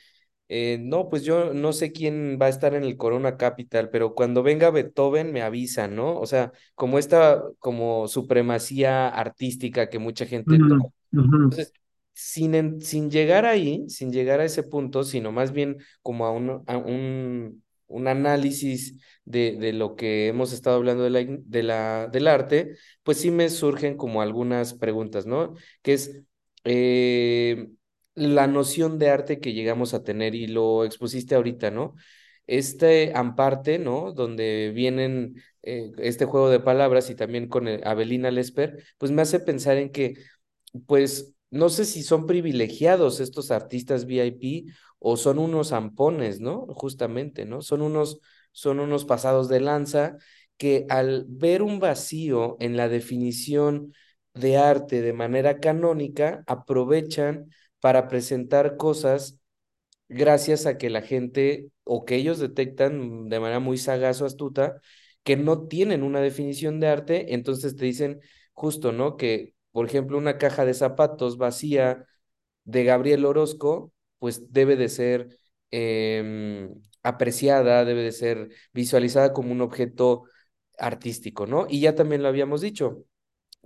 eh, 0.49 0.79
no, 0.81 1.09
pues 1.09 1.25
yo 1.25 1.55
no 1.55 1.73
sé 1.73 1.93
quién 1.93 2.39
va 2.41 2.47
a 2.47 2.49
estar 2.51 2.75
en 2.75 2.85
el 2.85 2.97
Corona 2.97 3.37
Capital, 3.37 3.91
pero 3.91 4.15
cuando 4.15 4.43
venga 4.43 4.71
Beethoven 4.71 5.33
me 5.33 5.43
avisan, 5.43 5.97
¿no? 5.97 6.19
O 6.21 6.27
sea, 6.27 6.53
como 6.75 6.99
esta, 6.99 7.43
como 7.59 8.09
supremacía 8.09 9.09
artística 9.09 9.89
que 9.91 9.99
mucha 9.99 10.27
gente 10.27 10.61
toma. 10.61 10.91
Entonces, 11.51 11.73
sin, 12.13 12.55
en- 12.55 12.81
sin 12.81 13.11
llegar 13.11 13.47
ahí, 13.47 13.85
sin 13.89 14.13
llegar 14.13 14.41
a 14.41 14.45
ese 14.45 14.63
punto, 14.63 15.05
sino 15.05 15.33
más 15.33 15.53
bien 15.53 15.79
como 16.03 16.27
a 16.27 16.33
un, 16.33 16.63
a 16.67 16.77
un, 16.79 17.63
un 17.87 18.09
análisis 18.09 18.97
de, 19.25 19.57
de 19.59 19.73
lo 19.73 19.97
que 19.97 20.29
hemos 20.29 20.53
estado 20.53 20.77
hablando 20.77 21.05
de 21.05 21.11
la, 21.11 21.21
de 21.25 21.63
la, 21.63 22.09
del 22.09 22.29
arte, 22.29 22.77
pues 23.03 23.19
sí 23.21 23.31
me 23.31 23.49
surgen 23.51 23.97
como 23.97 24.23
algunas 24.23 24.75
preguntas, 24.75 25.27
¿no? 25.27 25.55
Que 25.83 25.95
es 25.95 26.23
eh, 26.65 27.69
la 28.14 28.47
noción 28.47 28.99
de 28.99 29.11
arte 29.11 29.40
que 29.40 29.52
llegamos 29.52 29.94
a 29.94 30.02
tener 30.04 30.35
y 30.35 30.47
lo 30.47 30.85
expusiste 30.85 31.35
ahorita, 31.35 31.71
¿no? 31.71 31.94
Este 32.47 33.12
amparte, 33.14 33.78
¿no? 33.78 34.12
Donde 34.12 34.71
vienen 34.75 35.42
eh, 35.62 35.92
este 35.99 36.25
juego 36.26 36.50
de 36.50 36.61
palabras 36.61 37.09
y 37.11 37.14
también 37.14 37.49
con 37.49 37.68
el- 37.68 37.87
Avelina 37.87 38.30
Lesper, 38.30 38.85
pues 38.99 39.11
me 39.12 39.23
hace 39.23 39.40
pensar 39.40 39.76
en 39.78 39.90
que 39.90 40.14
pues 40.87 41.35
no 41.50 41.68
sé 41.68 41.85
si 41.85 42.02
son 42.02 42.26
privilegiados 42.26 43.21
estos 43.21 43.50
artistas 43.50 44.06
VIP 44.06 44.73
o 44.99 45.16
son 45.16 45.38
unos 45.38 45.68
zampones, 45.68 46.40
¿no? 46.40 46.66
Justamente, 46.68 47.44
¿no? 47.44 47.62
Son 47.62 47.83
unos, 47.83 48.21
son 48.52 48.80
unos 48.80 49.04
pasados 49.04 49.49
de 49.49 49.61
lanza 49.61 50.16
que 50.56 50.87
al 50.88 51.26
ver 51.28 51.62
un 51.62 51.78
vacío 51.80 52.56
en 52.61 52.76
la 52.76 52.88
definición 52.88 53.92
de 54.35 54.56
arte 54.56 55.00
de 55.02 55.12
manera 55.12 55.61
canónica, 55.61 56.42
aprovechan 56.47 57.50
para 57.85 58.09
presentar 58.09 58.79
cosas 58.79 59.38
gracias 60.09 60.64
a 60.64 60.79
que 60.79 60.88
la 60.88 61.03
gente 61.03 61.69
o 61.85 62.07
que 62.07 62.17
ellos 62.17 62.38
detectan 62.38 63.29
de 63.29 63.41
manera 63.41 63.61
muy 63.61 63.76
sagaz 63.76 64.23
o 64.23 64.26
astuta 64.26 64.81
que 65.23 65.37
no 65.37 65.69
tienen 65.69 66.03
una 66.03 66.23
definición 66.23 66.81
de 66.81 66.88
arte, 66.88 67.35
entonces 67.35 67.76
te 67.76 67.85
dicen 67.85 68.23
justo, 68.55 68.93
¿no? 68.93 69.19
Que, 69.19 69.53
por 69.71 69.85
ejemplo, 69.85 70.17
una 70.17 70.38
caja 70.38 70.64
de 70.64 70.73
zapatos 70.73 71.37
vacía 71.37 72.07
de 72.64 72.85
Gabriel 72.85 73.26
Orozco, 73.26 73.93
pues 74.19 74.50
debe 74.50 74.76
de 74.76 74.88
ser 74.88 75.38
eh, 75.71 76.71
apreciada, 77.03 77.85
debe 77.85 78.03
de 78.03 78.12
ser 78.12 78.49
visualizada 78.73 79.35
como 79.35 79.53
un 79.53 79.61
objeto 79.61 80.25
artístico, 80.79 81.47
¿no? 81.47 81.67
Y 81.69 81.81
ya 81.81 81.95
también 81.95 82.23
lo 82.23 82.29
habíamos 82.29 82.62
dicho, 82.62 83.05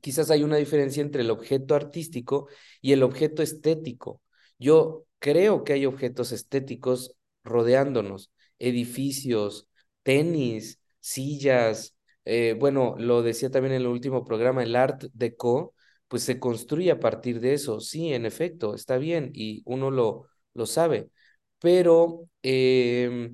quizás 0.03 0.31
hay 0.31 0.43
una 0.43 0.57
diferencia 0.57 1.03
entre 1.03 1.23
el 1.23 1.31
objeto 1.31 1.75
artístico 1.75 2.49
y 2.81 2.93
el 2.93 3.03
objeto 3.03 3.43
estético. 3.43 4.23
Yo 4.59 5.07
creo 5.19 5.65
que 5.65 5.75
hay 5.75 5.87
objetos 5.87 6.33
estéticos 6.33 7.15
rodeándonos, 7.45 8.33
edificios, 8.59 9.69
tenis, 10.03 10.81
sillas, 11.01 11.95
eh, 12.25 12.57
bueno, 12.59 12.95
lo 12.99 13.23
decía 13.23 13.51
también 13.51 13.75
en 13.75 13.83
el 13.83 13.87
último 13.89 14.25
programa, 14.25 14.63
el 14.63 14.77
Art 14.77 15.05
Deco, 15.13 15.75
pues 16.09 16.23
se 16.23 16.39
construye 16.41 16.91
a 16.91 17.01
partir 17.01 17.41
de 17.41 17.55
eso. 17.55 17.81
Sí, 17.81 18.13
en 18.13 18.27
efecto, 18.27 18.75
está 18.75 18.99
bien 18.99 19.31
y 19.35 19.63
uno 19.67 19.91
lo, 19.91 20.27
lo 20.55 20.67
sabe, 20.67 21.11
pero 21.59 22.29
eh, 22.43 23.31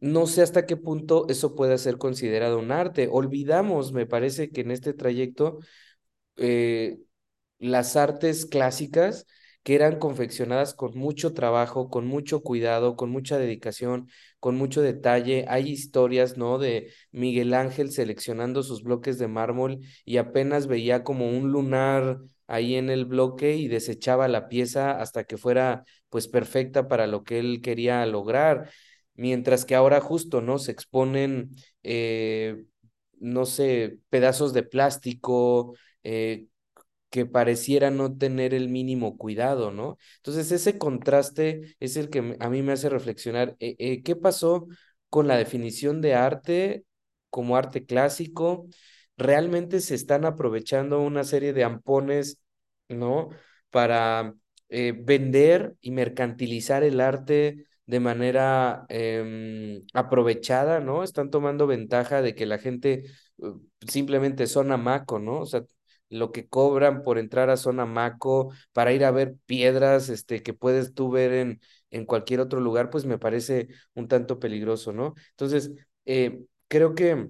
no 0.00 0.26
sé 0.26 0.42
hasta 0.42 0.66
qué 0.66 0.76
punto 0.76 1.26
eso 1.28 1.54
puede 1.54 1.78
ser 1.78 1.98
considerado 1.98 2.58
un 2.58 2.70
arte. 2.72 3.08
Olvidamos, 3.10 3.92
me 3.92 4.06
parece 4.06 4.50
que 4.50 4.60
en 4.62 4.70
este 4.70 4.92
trayecto 4.94 5.58
eh, 6.36 6.98
las 7.58 7.96
artes 7.96 8.46
clásicas 8.46 9.26
que 9.62 9.74
eran 9.74 9.98
confeccionadas 9.98 10.74
con 10.74 10.96
mucho 10.96 11.34
trabajo, 11.34 11.90
con 11.90 12.06
mucho 12.06 12.42
cuidado, 12.42 12.94
con 12.96 13.10
mucha 13.10 13.36
dedicación, 13.38 14.08
con 14.38 14.56
mucho 14.56 14.80
detalle. 14.82 15.44
Hay 15.48 15.68
historias, 15.70 16.36
¿no? 16.38 16.58
De 16.58 16.92
Miguel 17.10 17.52
Ángel 17.54 17.90
seleccionando 17.90 18.62
sus 18.62 18.82
bloques 18.84 19.18
de 19.18 19.26
mármol 19.28 19.80
y 20.04 20.18
apenas 20.18 20.68
veía 20.68 21.02
como 21.02 21.28
un 21.30 21.50
lunar 21.50 22.18
ahí 22.46 22.76
en 22.76 22.90
el 22.90 23.06
bloque 23.06 23.56
y 23.56 23.66
desechaba 23.68 24.28
la 24.28 24.48
pieza 24.48 25.00
hasta 25.00 25.24
que 25.24 25.36
fuera 25.36 25.82
pues 26.10 26.28
perfecta 26.28 26.86
para 26.88 27.06
lo 27.08 27.24
que 27.24 27.38
él 27.40 27.60
quería 27.62 28.06
lograr. 28.06 28.70
Mientras 29.14 29.64
que 29.64 29.74
ahora 29.74 30.00
justo, 30.00 30.40
¿no? 30.42 30.58
Se 30.58 30.70
exponen, 30.72 31.50
eh, 31.82 32.64
no 33.18 33.46
sé, 33.46 33.98
pedazos 34.10 34.52
de 34.52 34.62
plástico, 34.62 35.74
eh, 36.08 36.46
que 37.10 37.26
pareciera 37.26 37.90
no 37.90 38.16
tener 38.16 38.54
el 38.54 38.68
mínimo 38.68 39.16
cuidado, 39.18 39.72
¿no? 39.72 39.98
Entonces, 40.18 40.52
ese 40.52 40.78
contraste 40.78 41.76
es 41.80 41.96
el 41.96 42.10
que 42.10 42.36
a 42.40 42.50
mí 42.50 42.62
me 42.62 42.72
hace 42.72 42.88
reflexionar, 42.88 43.56
eh, 43.60 43.76
eh, 43.78 44.02
¿qué 44.02 44.16
pasó 44.16 44.68
con 45.10 45.28
la 45.28 45.36
definición 45.36 46.00
de 46.02 46.14
arte 46.14 46.84
como 47.30 47.56
arte 47.56 47.86
clásico? 47.86 48.68
¿Realmente 49.16 49.80
se 49.80 49.94
están 49.96 50.24
aprovechando 50.24 51.00
una 51.00 51.24
serie 51.24 51.52
de 51.52 51.64
ampones, 51.64 52.40
¿no? 52.88 53.30
Para 53.70 54.34
vender 54.68 55.76
y 55.80 55.90
mercantilizar 55.92 56.82
el 56.84 57.00
arte 57.00 57.66
de 57.86 58.00
manera 58.00 58.84
em, 58.88 59.82
aprovechada, 59.94 60.80
¿no? 60.80 61.02
Están 61.04 61.30
tomando 61.30 61.66
ventaja 61.66 62.22
de 62.22 62.34
que 62.34 62.46
la 62.46 62.58
gente 62.58 63.04
simplemente 63.86 64.46
son 64.46 64.72
amaco, 64.72 65.18
¿no? 65.18 65.40
O 65.40 65.46
sea, 65.46 65.62
lo 66.08 66.32
que 66.32 66.48
cobran 66.48 67.02
por 67.02 67.18
entrar 67.18 67.50
a 67.50 67.56
zona 67.56 67.86
Maco, 67.86 68.52
para 68.72 68.92
ir 68.92 69.04
a 69.04 69.10
ver 69.10 69.36
piedras, 69.46 70.08
este, 70.08 70.42
que 70.42 70.54
puedes 70.54 70.94
tú 70.94 71.10
ver 71.10 71.32
en, 71.32 71.60
en 71.90 72.04
cualquier 72.06 72.40
otro 72.40 72.60
lugar, 72.60 72.90
pues 72.90 73.04
me 73.06 73.18
parece 73.18 73.68
un 73.94 74.08
tanto 74.08 74.38
peligroso, 74.38 74.92
¿no? 74.92 75.14
Entonces, 75.32 75.72
eh, 76.04 76.40
creo 76.68 76.94
que 76.94 77.28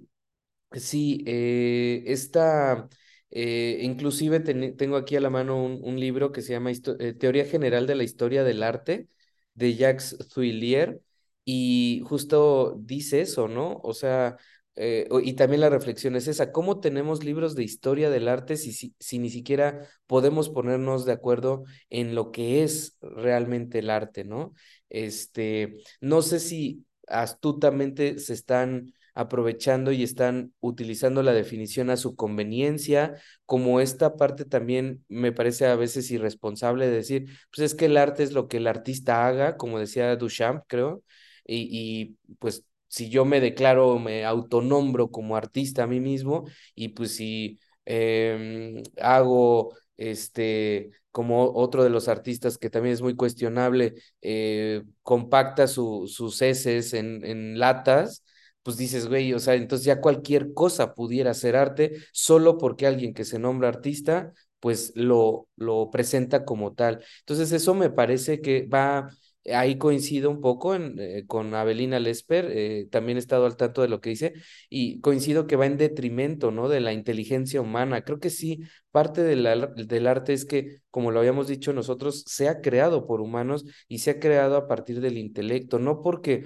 sí, 0.72 1.22
eh, 1.26 2.04
esta, 2.06 2.88
Eh, 3.30 3.80
inclusive 3.82 4.38
tengo 4.40 4.96
aquí 4.96 5.16
a 5.16 5.20
la 5.20 5.30
mano 5.30 5.62
un, 5.62 5.80
un 5.82 5.98
libro 6.00 6.30
que 6.32 6.42
se 6.42 6.52
llama 6.52 6.70
Teoría 7.18 7.44
General 7.44 7.86
de 7.86 7.94
la 7.96 8.04
Historia 8.04 8.44
del 8.44 8.62
Arte 8.62 9.08
de 9.54 9.74
Jacques 9.74 10.16
Thuillier 10.32 11.00
y 11.44 12.02
justo 12.06 12.76
dice 12.78 13.20
eso, 13.22 13.48
¿no? 13.48 13.80
O 13.82 13.92
sea, 13.94 14.36
eh, 14.76 15.08
y 15.22 15.32
también 15.32 15.62
la 15.62 15.70
reflexión 15.70 16.16
es 16.16 16.28
esa, 16.28 16.52
¿cómo 16.52 16.80
tenemos 16.80 17.24
libros 17.24 17.54
de 17.54 17.64
historia 17.64 18.10
del 18.10 18.28
arte 18.28 18.56
si, 18.58 18.72
si, 18.72 19.18
ni 19.18 19.30
siquiera 19.30 19.88
podemos 20.06 20.50
ponernos 20.50 21.06
de 21.06 21.12
acuerdo 21.12 21.64
en 21.88 22.14
lo 22.14 22.30
que 22.30 22.62
es 22.62 22.98
realmente 23.00 23.78
el 23.78 23.88
arte, 23.88 24.24
¿no? 24.24 24.52
Este, 24.90 25.78
no 26.02 26.20
sé 26.20 26.40
si 26.40 26.84
astutamente 27.08 28.18
se 28.18 28.34
están 28.34 28.92
aprovechando 29.14 29.92
y 29.92 30.02
están 30.02 30.52
utilizando 30.60 31.22
la 31.22 31.32
definición 31.32 31.88
a 31.88 31.96
su 31.96 32.14
conveniencia, 32.14 33.14
como 33.46 33.80
esta 33.80 34.16
parte 34.16 34.44
también 34.44 35.04
me 35.08 35.32
parece 35.32 35.64
a 35.66 35.74
veces 35.74 36.10
irresponsable 36.10 36.86
de 36.86 36.96
decir, 36.96 37.26
pues 37.54 37.72
es 37.72 37.74
que 37.74 37.86
el 37.86 37.96
arte 37.96 38.22
es 38.24 38.32
lo 38.32 38.46
que 38.46 38.58
el 38.58 38.66
artista 38.66 39.26
haga, 39.26 39.56
como 39.56 39.78
decía 39.78 40.14
Duchamp, 40.16 40.64
creo, 40.66 41.02
y, 41.46 41.68
y 41.70 42.34
pues 42.38 42.66
si 42.96 43.08
yo 43.10 43.24
me 43.24 43.40
declaro, 43.40 43.98
me 43.98 44.24
autonombro 44.24 45.10
como 45.10 45.36
artista 45.36 45.84
a 45.84 45.86
mí 45.86 46.00
mismo, 46.00 46.44
y 46.74 46.88
pues 46.88 47.16
si 47.16 47.58
eh, 47.84 48.82
hago 49.00 49.74
este 49.96 50.90
como 51.10 51.50
otro 51.54 51.82
de 51.82 51.88
los 51.90 52.08
artistas 52.08 52.58
que 52.58 52.68
también 52.70 52.92
es 52.94 53.00
muy 53.02 53.16
cuestionable, 53.16 53.94
eh, 54.20 54.82
compacta 55.02 55.66
su, 55.66 56.06
sus 56.08 56.42
heces 56.42 56.92
en, 56.92 57.24
en 57.24 57.58
latas, 57.58 58.22
pues 58.62 58.76
dices, 58.76 59.06
güey, 59.08 59.32
o 59.32 59.38
sea, 59.38 59.54
entonces 59.54 59.86
ya 59.86 60.00
cualquier 60.00 60.52
cosa 60.52 60.94
pudiera 60.94 61.32
ser 61.34 61.56
arte 61.56 61.92
solo 62.12 62.58
porque 62.58 62.86
alguien 62.86 63.14
que 63.14 63.24
se 63.24 63.38
nombra 63.38 63.68
artista, 63.68 64.32
pues 64.60 64.92
lo, 64.96 65.48
lo 65.56 65.90
presenta 65.90 66.44
como 66.44 66.74
tal. 66.74 67.02
Entonces 67.20 67.52
eso 67.52 67.74
me 67.74 67.90
parece 67.90 68.40
que 68.40 68.66
va, 68.66 69.08
ahí 69.54 69.78
coincido 69.78 70.30
un 70.30 70.40
poco 70.40 70.74
eh, 70.74 71.24
con 71.26 71.54
Abelina 71.54 71.98
Lesper, 72.00 72.48
eh, 72.50 72.88
también 72.90 73.16
he 73.18 73.20
estado 73.20 73.46
al 73.46 73.56
tanto 73.56 73.82
de 73.82 73.88
lo 73.88 74.00
que 74.00 74.10
dice, 74.10 74.34
y 74.68 75.00
coincido 75.00 75.46
que 75.46 75.56
va 75.56 75.66
en 75.66 75.76
detrimento, 75.78 76.50
¿no? 76.50 76.68
De 76.68 76.80
la 76.80 76.92
inteligencia 76.92 77.60
humana. 77.60 78.02
Creo 78.02 78.20
que 78.20 78.30
sí, 78.30 78.62
parte 78.90 79.22
del 79.22 80.06
arte 80.06 80.32
es 80.32 80.44
que, 80.44 80.80
como 80.90 81.10
lo 81.10 81.20
habíamos 81.20 81.48
dicho 81.48 81.72
nosotros, 81.72 82.24
se 82.26 82.48
ha 82.48 82.60
creado 82.60 83.06
por 83.06 83.20
humanos 83.20 83.64
y 83.88 83.98
se 83.98 84.10
ha 84.10 84.20
creado 84.20 84.56
a 84.56 84.68
partir 84.68 85.00
del 85.00 85.18
intelecto, 85.18 85.78
no 85.78 86.00
porque 86.02 86.44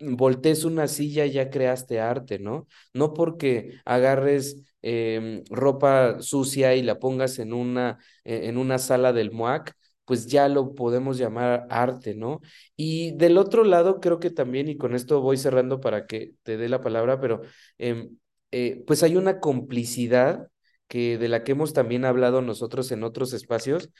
voltees 0.00 0.64
una 0.64 0.88
silla 0.88 1.26
ya 1.26 1.50
creaste 1.50 2.00
arte, 2.00 2.38
¿no? 2.38 2.66
No 2.94 3.12
porque 3.14 3.80
agarres 3.84 4.62
em, 4.82 5.42
ropa 5.50 6.20
sucia 6.20 6.74
y 6.74 6.82
la 6.82 6.98
pongas 6.98 7.38
en 7.38 7.52
una, 7.52 7.98
e, 8.24 8.48
en 8.48 8.56
una 8.56 8.78
sala 8.78 9.12
del 9.12 9.30
MUAC, 9.30 9.74
pues 10.10 10.26
ya 10.26 10.48
lo 10.48 10.74
podemos 10.74 11.18
llamar 11.18 11.68
arte, 11.70 12.16
¿no? 12.16 12.40
Y 12.76 13.12
del 13.12 13.38
otro 13.38 13.62
lado, 13.62 14.00
creo 14.00 14.18
que 14.18 14.30
también, 14.30 14.68
y 14.68 14.76
con 14.76 14.96
esto 14.96 15.20
voy 15.20 15.36
cerrando 15.36 15.80
para 15.80 16.08
que 16.08 16.34
te 16.42 16.56
dé 16.56 16.68
la 16.68 16.80
palabra, 16.80 17.20
pero 17.20 17.42
em, 17.78 18.18
eh, 18.50 18.82
pues 18.88 19.04
hay 19.04 19.14
una 19.16 19.38
complicidad 19.38 20.48
que 20.88 21.16
de 21.16 21.28
la 21.28 21.44
que 21.44 21.52
hemos 21.52 21.72
también 21.74 22.04
hablado 22.04 22.42
nosotros 22.42 22.90
en 22.90 23.04
otros 23.04 23.32
espacios, 23.34 23.90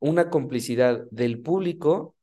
una 0.00 0.30
complicidad 0.30 1.04
del 1.12 1.40
público 1.42 2.16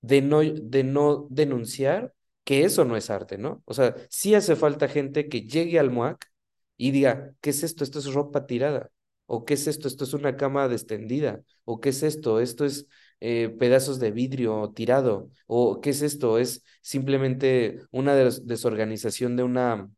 de 0.00 0.22
no, 0.22 0.40
de 0.42 0.84
no 0.84 1.26
denunciar 1.30 2.14
que 2.44 2.64
eso 2.64 2.86
no 2.86 2.96
es 2.96 3.10
arte, 3.10 3.36
¿no? 3.36 3.62
O 3.66 3.74
sea, 3.74 3.94
sí 4.08 4.34
hace 4.34 4.56
falta 4.56 4.88
gente 4.88 5.28
que 5.28 5.42
llegue 5.42 5.78
al 5.78 5.90
MUAC 5.90 6.30
y 6.78 6.92
diga, 6.92 7.34
¿qué 7.42 7.50
es 7.50 7.62
esto? 7.62 7.84
Esto 7.84 7.98
es 7.98 8.06
ropa 8.14 8.46
tirada. 8.46 8.90
¿O 9.26 9.44
qué 9.44 9.54
es 9.54 9.66
esto? 9.66 9.88
Esto 9.88 10.04
es 10.04 10.14
una 10.14 10.36
cama 10.36 10.66
extendida. 10.72 11.40
¿O 11.64 11.80
qué 11.80 11.90
es 11.90 12.02
esto? 12.02 12.40
Esto 12.40 12.64
es 12.64 12.86
eh, 13.20 13.48
pedazos 13.58 13.98
de 14.00 14.10
vidrio 14.12 14.72
tirado. 14.74 15.30
¿O 15.46 15.80
qué 15.80 15.90
es 15.90 16.02
esto? 16.02 16.38
Es 16.38 16.62
simplemente 16.82 17.80
una 17.90 18.14
desorganización 18.14 19.36
de 19.36 19.42
una, 19.42 19.90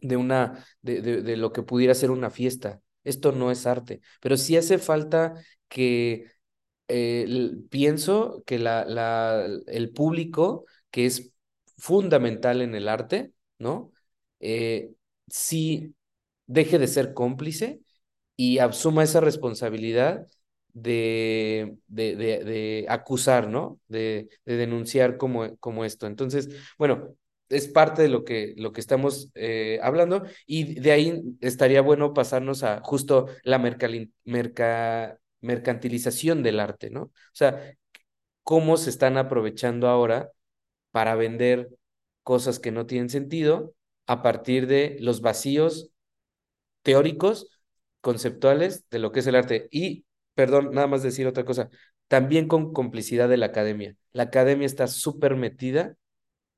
de 0.00 0.16
una, 0.16 0.64
de, 0.82 1.00
de, 1.02 1.22
de 1.22 1.36
lo 1.36 1.52
que 1.52 1.62
pudiera 1.62 1.94
ser 1.94 2.10
una 2.10 2.30
fiesta. 2.30 2.80
Esto 3.04 3.32
no 3.32 3.50
es 3.50 3.66
arte. 3.66 4.00
Pero 4.20 4.36
sí 4.36 4.56
hace 4.56 4.78
falta 4.78 5.34
que 5.68 6.26
eh, 6.88 7.52
pienso 7.70 8.42
que 8.46 8.58
la, 8.58 8.84
la, 8.84 9.46
el 9.66 9.90
público, 9.92 10.66
que 10.90 11.06
es 11.06 11.32
fundamental 11.78 12.62
en 12.62 12.74
el 12.74 12.88
arte, 12.88 13.32
¿no? 13.58 13.92
Eh, 14.40 14.92
sí 15.28 15.94
deje 16.46 16.78
de 16.78 16.86
ser 16.88 17.14
cómplice 17.14 17.80
y 18.36 18.58
asuma 18.58 19.04
esa 19.04 19.20
responsabilidad 19.20 20.26
de, 20.72 21.76
de, 21.86 22.16
de, 22.16 22.86
acusar, 22.88 23.48
¿no? 23.48 23.80
De, 23.88 24.28
de 24.44 24.56
denunciar 24.56 25.16
como, 25.18 25.56
como 25.58 25.84
esto. 25.84 26.06
Entonces, 26.06 26.48
bueno, 26.78 27.14
es 27.48 27.68
parte 27.68 28.02
de 28.02 28.08
lo 28.08 28.24
que, 28.24 28.54
lo 28.56 28.72
que 28.72 28.80
estamos 28.80 29.30
eh, 29.34 29.78
hablando 29.82 30.24
y 30.46 30.80
de 30.80 30.92
ahí 30.92 31.22
estaría 31.40 31.82
bueno 31.82 32.14
pasarnos 32.14 32.62
a 32.62 32.80
justo 32.82 33.26
la 33.44 33.58
merca, 33.58 35.18
mercantilización 35.40 36.42
del 36.42 36.60
arte, 36.60 36.90
¿no? 36.90 37.02
O 37.02 37.12
sea, 37.34 37.76
cómo 38.42 38.76
se 38.76 38.90
están 38.90 39.16
aprovechando 39.18 39.88
ahora 39.88 40.30
para 40.90 41.14
vender 41.16 41.70
cosas 42.22 42.58
que 42.60 42.72
no 42.72 42.86
tienen 42.86 43.10
sentido 43.10 43.74
a 44.06 44.22
partir 44.22 44.66
de 44.66 44.96
los 45.00 45.20
vacíos 45.20 45.90
teóricos, 46.82 47.48
conceptuales 48.02 48.86
de 48.90 49.00
lo 49.00 49.12
que 49.12 49.20
es 49.22 49.28
el 49.28 49.36
arte. 49.36 49.68
Y, 49.72 50.06
perdón, 50.34 50.72
nada 50.74 50.88
más 50.88 51.04
decir 51.04 51.28
otra 51.28 51.46
cosa, 51.46 51.70
también 52.08 52.48
con 52.48 52.74
complicidad 52.74 53.30
de 53.30 53.38
la 53.38 53.48
academia. 53.48 53.96
La 54.12 54.24
academia 54.24 54.66
está 54.66 54.88
súper 54.88 55.36
metida 55.36 55.96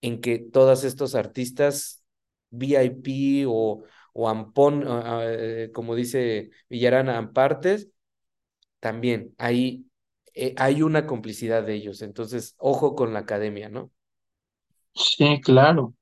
en 0.02 0.20
que 0.20 0.38
todos 0.38 0.84
estos 0.84 1.14
artistas 1.14 2.04
VIP 2.50 3.46
o, 3.48 3.84
o 4.14 4.28
Ampón, 4.28 4.84
eh, 4.88 5.70
como 5.74 5.94
dice 5.94 6.50
Villarán, 6.68 7.08
Ampartes, 7.08 7.90
también 8.80 9.34
hay, 9.38 9.86
eh, 10.34 10.54
hay 10.58 10.82
una 10.82 11.06
complicidad 11.06 11.64
de 11.64 11.74
ellos. 11.74 12.02
Entonces, 12.02 12.54
ojo 12.58 12.94
con 12.94 13.12
la 13.14 13.20
academia, 13.20 13.68
¿no? 13.68 13.92
Sí, 14.94 15.40
claro. 15.40 15.94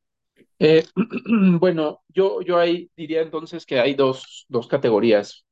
Eh, 0.65 0.85
bueno, 1.59 2.03
yo, 2.09 2.41
yo 2.43 2.57
ahí 2.59 2.89
diría 2.97 3.21
entonces 3.23 3.67
que 3.67 3.81
hay 3.81 3.95
dos, 3.95 4.47
dos 4.49 4.69
categorías 4.69 5.45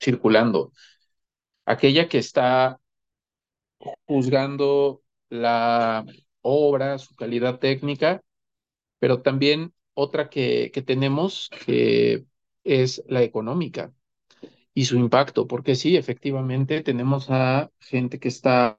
circulando. 0.00 0.72
Aquella 1.66 2.08
que 2.08 2.18
está 2.18 2.80
juzgando 4.06 5.02
la 5.28 6.04
obra, 6.42 6.98
su 6.98 7.14
calidad 7.14 7.58
técnica, 7.58 8.22
pero 8.98 9.22
también 9.22 9.74
otra 9.94 10.30
que, 10.30 10.70
que 10.72 10.82
tenemos 10.82 11.50
que 11.66 12.26
es 12.64 13.04
la 13.08 13.22
económica 13.22 13.92
y 14.74 14.86
su 14.86 14.96
impacto, 14.98 15.46
porque 15.46 15.74
sí, 15.76 15.96
efectivamente 15.96 16.82
tenemos 16.82 17.30
a 17.30 17.70
gente 17.80 18.20
que 18.20 18.28
está 18.28 18.78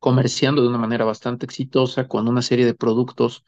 comerciando 0.00 0.62
de 0.62 0.68
una 0.68 0.78
manera 0.78 1.04
bastante 1.04 1.46
exitosa 1.46 2.08
con 2.08 2.28
una 2.28 2.42
serie 2.42 2.66
de 2.66 2.74
productos 2.74 3.44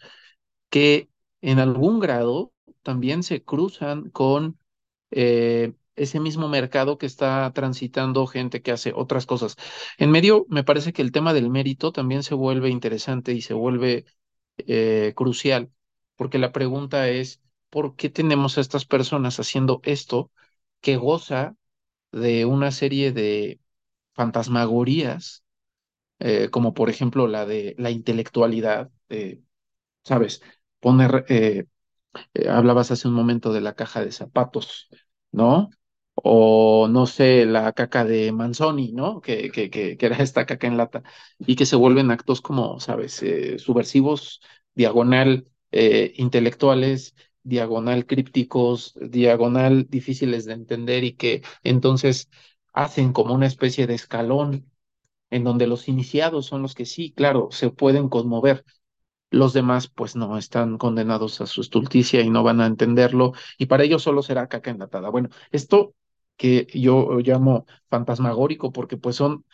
que 0.71 1.09
en 1.43 1.59
algún 1.61 2.01
grado 2.01 2.53
también 2.83 3.23
se 3.25 3.45
cruzan 3.45 4.11
con 4.11 4.59
eh, 5.11 5.75
ese 5.97 6.21
mismo 6.21 6.49
mercado 6.49 6.99
que 6.99 7.07
está 7.07 7.53
transitando 7.55 8.27
gente 8.27 8.63
que 8.63 8.73
hace 8.73 8.93
otras 8.95 9.27
cosas. 9.27 9.57
En 9.99 10.11
medio, 10.11 10.47
me 10.49 10.65
parece 10.65 10.93
que 10.93 11.03
el 11.03 11.13
tema 11.13 11.35
del 11.35 11.51
mérito 11.51 11.93
también 11.93 12.23
se 12.23 12.35
vuelve 12.35 12.71
interesante 12.71 13.33
y 13.33 13.43
se 13.43 13.55
vuelve 13.55 14.07
eh, 14.59 15.13
crucial, 15.17 15.71
porque 16.17 16.39
la 16.39 16.53
pregunta 16.53 17.09
es, 17.09 17.43
¿por 17.71 17.97
qué 17.97 18.09
tenemos 18.11 18.59
a 18.59 18.61
estas 18.63 18.85
personas 18.87 19.39
haciendo 19.41 19.81
esto 19.85 20.31
que 20.81 20.97
goza 20.97 21.57
de 22.13 22.45
una 22.47 22.71
serie 22.73 23.13
de 23.13 23.61
fantasmagorías, 24.15 25.45
eh, 26.21 26.51
como 26.51 26.75
por 26.75 26.91
ejemplo 26.91 27.27
la 27.29 27.47
de 27.47 27.75
la 27.79 27.91
intelectualidad, 27.91 28.91
¿sabes? 30.05 30.43
Poner, 30.83 31.25
eh, 31.31 31.67
eh, 32.35 32.49
hablabas 32.51 32.91
hace 32.93 33.09
un 33.09 33.15
momento 33.15 33.53
de 33.53 33.61
la 33.63 33.75
caja 33.75 34.05
de 34.05 34.13
zapatos, 34.13 34.89
¿no? 35.33 35.71
O 36.15 36.89
no 36.91 37.07
sé, 37.07 37.47
la 37.47 37.73
caca 37.73 38.05
de 38.05 38.33
Manzoni, 38.33 38.93
¿no? 38.93 39.21
Que, 39.23 39.51
que, 39.53 39.71
que, 39.71 39.97
que 39.97 40.07
era 40.07 40.17
esta 40.19 40.47
caca 40.47 40.67
en 40.69 40.77
lata, 40.79 41.03
y 41.41 41.57
que 41.57 41.67
se 41.67 41.77
vuelven 41.77 42.11
actos 42.11 42.41
como, 42.43 42.81
¿sabes? 42.81 43.23
Eh, 43.23 43.59
subversivos, 43.59 44.43
diagonal, 44.75 45.49
intelectuales, 46.17 47.15
diagonal 47.43 48.07
crípticos, 48.07 48.95
diagonal 49.01 49.89
difíciles 49.89 50.45
de 50.45 50.53
entender 50.55 51.05
y 51.05 51.15
que 51.15 51.43
entonces 51.65 52.29
hacen 52.75 53.13
como 53.13 53.35
una 53.35 53.47
especie 53.47 53.87
de 53.87 53.95
escalón 53.95 54.71
en 55.31 55.45
donde 55.45 55.67
los 55.67 55.89
iniciados 55.89 56.47
son 56.47 56.63
los 56.63 56.75
que 56.75 56.87
sí, 56.87 57.13
claro, 57.13 57.49
se 57.51 57.71
pueden 57.71 58.09
conmover, 58.09 58.65
los 59.33 59.53
demás, 59.53 59.89
pues 59.89 60.17
no, 60.17 60.39
están 60.39 60.79
condenados 60.79 61.41
a 61.41 61.47
su 61.47 61.61
estulticia 61.61 62.21
y 62.23 62.31
no 62.31 62.43
van 62.43 62.61
a 62.61 62.67
entenderlo, 62.67 63.33
y 63.59 63.67
para 63.67 63.85
ellos 63.85 64.03
solo 64.03 64.23
será 64.23 64.49
caca 64.49 64.71
enlatada. 64.71 65.11
Bueno, 65.11 65.29
esto 65.51 65.95
que 66.37 66.67
yo 66.75 67.19
llamo 67.21 67.67
fantasmagórico, 67.91 68.73
porque 68.73 68.97
pues 68.97 69.17
son 69.17 69.45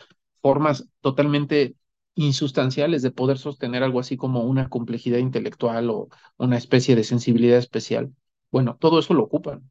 formas 0.42 0.88
totalmente 1.00 1.74
insustanciales 2.14 3.02
de 3.02 3.10
poder 3.12 3.38
sostener 3.38 3.82
algo 3.82 4.00
así 4.00 4.16
como 4.16 4.42
una 4.42 4.68
complejidad 4.68 5.18
intelectual 5.18 5.90
o 5.90 6.08
una 6.36 6.56
especie 6.58 6.96
de 6.96 7.04
sensibilidad 7.04 7.58
especial. 7.58 8.14
Bueno, 8.50 8.76
todo 8.80 8.98
eso 8.98 9.14
lo 9.14 9.24
ocupan 9.24 9.70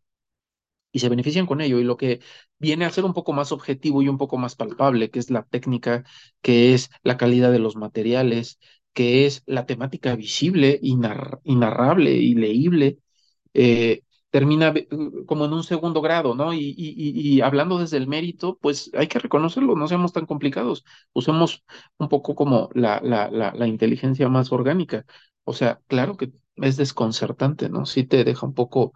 y 0.92 1.00
se 1.00 1.10
benefician 1.10 1.46
con 1.46 1.62
ello. 1.62 1.80
Y 1.80 1.84
lo 1.84 1.98
que 1.98 2.22
viene 2.58 2.86
a 2.86 2.90
ser 2.90 3.06
un 3.06 3.14
poco 3.14 3.34
más 3.34 3.52
objetivo 3.52 4.02
y 4.02 4.10
un 4.10 4.18
poco 4.18 4.38
más 4.38 4.56
palpable, 4.56 5.10
que 5.12 5.20
es 5.20 5.30
la 5.30 5.44
técnica, 5.44 6.04
que 6.42 6.74
es 6.74 6.90
la 7.04 7.18
calidad 7.18 7.52
de 7.52 7.60
los 7.60 7.76
materiales, 7.76 8.60
que 8.98 9.28
es 9.28 9.44
la 9.46 9.68
temática 9.68 10.16
visible 10.16 10.80
y, 10.82 10.96
nar 10.96 11.40
y 11.46 12.34
leíble, 12.34 12.98
eh, 13.54 14.02
termina 14.32 14.74
como 15.28 15.46
en 15.46 15.54
un 15.54 15.64
segundo 15.64 16.02
grado, 16.02 16.34
¿no? 16.34 16.52
Y, 16.52 17.40
hablando 17.42 17.78
desde 17.78 17.98
el 17.98 18.08
mérito, 18.08 18.58
pues 18.60 18.90
hay 18.96 19.08
que 19.08 19.20
reconocerlo, 19.20 19.76
no 19.76 19.88
seamos 19.88 20.14
tan 20.14 20.26
complicados, 20.26 20.84
usemos 21.14 21.64
un 22.00 22.10
poco 22.10 22.34
como 22.34 22.70
la, 22.74 23.68
inteligencia 23.68 24.30
más 24.30 24.52
orgánica. 24.52 25.06
O 25.44 25.54
sea, 25.54 25.80
claro 25.86 26.18
que 26.18 26.32
es 26.56 26.76
desconcertante, 26.78 27.70
¿no? 27.70 27.86
Sí 27.86 28.04
te 28.04 28.24
deja 28.24 28.48
un 28.48 28.56
poco 28.56 28.94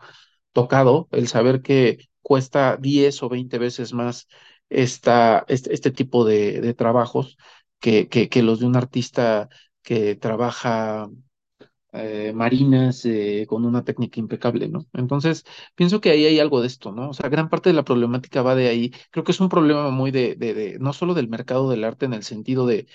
tocado 0.51 1.09
el 1.11 1.27
saber 1.27 1.61
que 1.61 2.09
cuesta 2.23 2.75
10 2.77 3.21
o 3.21 3.29
20 3.29 3.59
veces 3.59 3.93
más 3.93 4.27
esta, 4.69 5.45
este, 5.47 5.73
este 5.75 5.91
tipo 5.91 6.25
de, 6.25 6.73
trabajos 6.73 7.37
que, 7.79 8.29
los 8.43 8.59
de 8.59 8.65
un 8.67 8.75
artista 8.77 9.49
que 9.83 10.15
trabaja 10.15 11.09
eh, 11.93 12.33
marinas 12.33 13.05
eh, 13.05 13.45
con 13.47 13.65
una 13.65 13.83
técnica 13.83 14.19
impecable, 14.19 14.69
¿no? 14.69 14.87
Entonces, 14.93 15.45
pienso 15.75 16.01
que 16.01 16.11
ahí 16.11 16.25
hay 16.25 16.39
algo 16.39 16.61
de 16.61 16.67
esto, 16.67 16.91
¿no? 16.91 17.09
O 17.11 17.13
sea, 17.13 17.29
gran 17.29 17.49
parte 17.49 17.69
de 17.69 17.75
la 17.75 17.83
problemática 17.85 18.41
va 18.43 18.55
de 18.55 18.69
ahí. 18.69 18.93
Creo 19.11 19.23
que 19.25 19.31
es 19.33 19.39
un 19.41 19.49
problema 19.49 19.89
muy 19.91 20.11
de, 20.11 20.35
de, 20.35 20.53
de 20.53 20.79
no 20.79 20.93
solo 20.93 21.13
del 21.15 21.29
mercado 21.29 21.69
del 21.69 21.83
arte 21.83 22.05
en 22.05 22.13
el 22.13 22.23
sentido 22.23 22.65
de... 22.67 22.87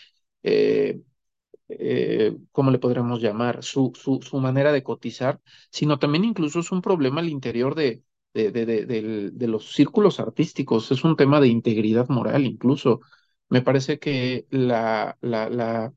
Eh, 1.69 2.37
¿cómo 2.53 2.71
le 2.71 2.79
podríamos 2.79 3.21
llamar? 3.21 3.63
Su, 3.65 3.93
su, 3.95 4.21
su 4.23 4.39
manera 4.39 4.73
de 4.73 4.83
cotizar, 4.83 5.41
sino 5.71 5.99
también 5.99 6.25
incluso 6.25 6.61
es 6.61 6.71
un 6.73 6.81
problema 6.83 7.21
al 7.21 7.29
interior 7.29 7.75
de, 7.75 8.03
de 8.35 9.47
los 9.49 9.73
círculos 9.73 10.21
artísticos, 10.21 10.91
es 10.93 11.05
un 11.05 11.17
tema 11.17 11.41
de 11.41 11.49
integridad 11.49 12.09
moral 12.09 12.45
incluso. 12.45 13.01
Me 13.49 13.63
parece 13.63 13.99
que 13.99 14.47
la, 14.51 15.17
la, 15.21 15.49
la, 15.51 15.93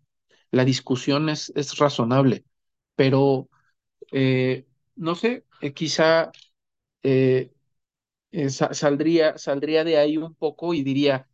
la 0.52 0.66
discusión 0.66 1.30
es, 1.30 1.52
es 1.56 1.78
razonable, 1.78 2.46
pero 2.96 3.50
eh, 4.12 4.68
no 4.96 5.16
sé, 5.16 5.46
eh, 5.62 5.74
quizá 5.74 6.32
eh, 8.32 8.50
sa- 8.50 8.74
saldría, 8.74 9.38
saldría 9.38 9.84
de 9.84 9.98
ahí 9.98 10.18
un 10.18 10.36
poco 10.36 10.74
y 10.74 10.84
diría, 10.84 11.28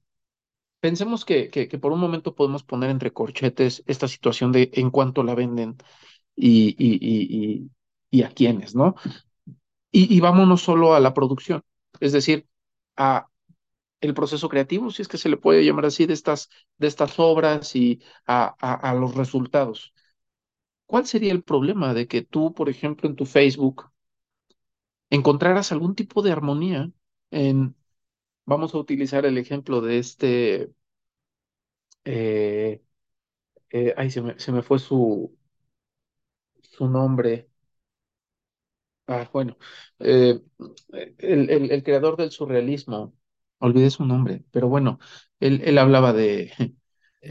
pensemos 0.80 1.25
que, 1.25 1.49
que, 1.49 1.67
por 1.80 1.91
un 1.93 1.99
momento 1.99 2.36
podemos 2.36 2.63
poner 2.63 2.89
entre 2.89 3.13
corchetes 3.13 3.84
esta 3.88 4.08
situación 4.08 4.51
de 4.51 4.71
en 4.73 4.91
cuánto 4.91 5.23
la 5.23 5.36
venden 5.36 5.78
y, 6.36 6.69
y, 6.80 6.99
y, 7.01 7.71
y, 8.12 8.23
a 8.23 8.30
quiénes, 8.32 8.75
¿no? 8.75 8.95
Y, 9.91 10.15
y 10.15 10.19
vámonos 10.19 10.62
solo 10.62 10.93
a 10.95 10.99
la 10.99 11.13
producción, 11.13 11.63
es 11.99 12.12
decir, 12.13 12.47
a 12.97 13.28
el 14.01 14.13
proceso 14.13 14.49
creativo, 14.49 14.91
si 14.91 15.01
es 15.01 15.08
que 15.08 15.17
se 15.17 15.29
le 15.29 15.38
puede 15.38 15.65
llamar 15.65 15.86
así, 15.86 16.05
de 16.05 16.13
estas, 16.13 16.49
de 16.77 16.88
estas 16.88 17.19
obras 17.19 17.75
y 17.75 18.01
a, 18.27 18.47
a, 18.49 18.93
los 18.95 19.15
resultados. 19.15 19.93
¿Cuál 20.88 21.08
sería 21.08 21.34
el 21.34 21.43
problema 21.43 21.93
de 21.93 22.08
que 22.08 22.23
tú, 22.23 22.53
por 22.53 22.69
ejemplo, 22.69 23.10
en 23.10 23.15
tu 23.15 23.25
Facebook 23.25 23.91
encontraras 25.10 25.71
algún 25.71 25.95
tipo 25.95 26.21
de 26.21 26.31
armonía 26.31 26.91
en, 27.31 27.75
vamos 28.45 28.75
a 28.75 28.79
utilizar 28.79 29.25
el 29.25 29.38
ejemplo 29.39 29.81
de 29.81 29.99
este, 29.99 30.71
eh, 32.05 32.81
eh, 33.71 33.93
ay, 33.97 34.12
se 34.12 34.21
me, 34.21 34.39
se 34.39 34.51
me 34.51 34.63
fue 34.63 34.79
su, 34.79 35.38
su 36.62 36.88
nombre, 36.89 37.49
Ah, 39.08 39.29
bueno, 39.31 39.55
eh, 39.99 40.41
el, 41.19 41.49
el 41.71 41.84
creador 41.84 42.17
del 42.17 42.31
surrealismo, 42.31 43.13
olvidé 43.59 43.89
su 43.89 44.05
nombre, 44.05 44.43
pero 44.51 44.67
bueno, 44.69 44.99
él, 45.39 45.61
él 45.65 45.77
hablaba 45.77 46.13
de, 46.13 46.51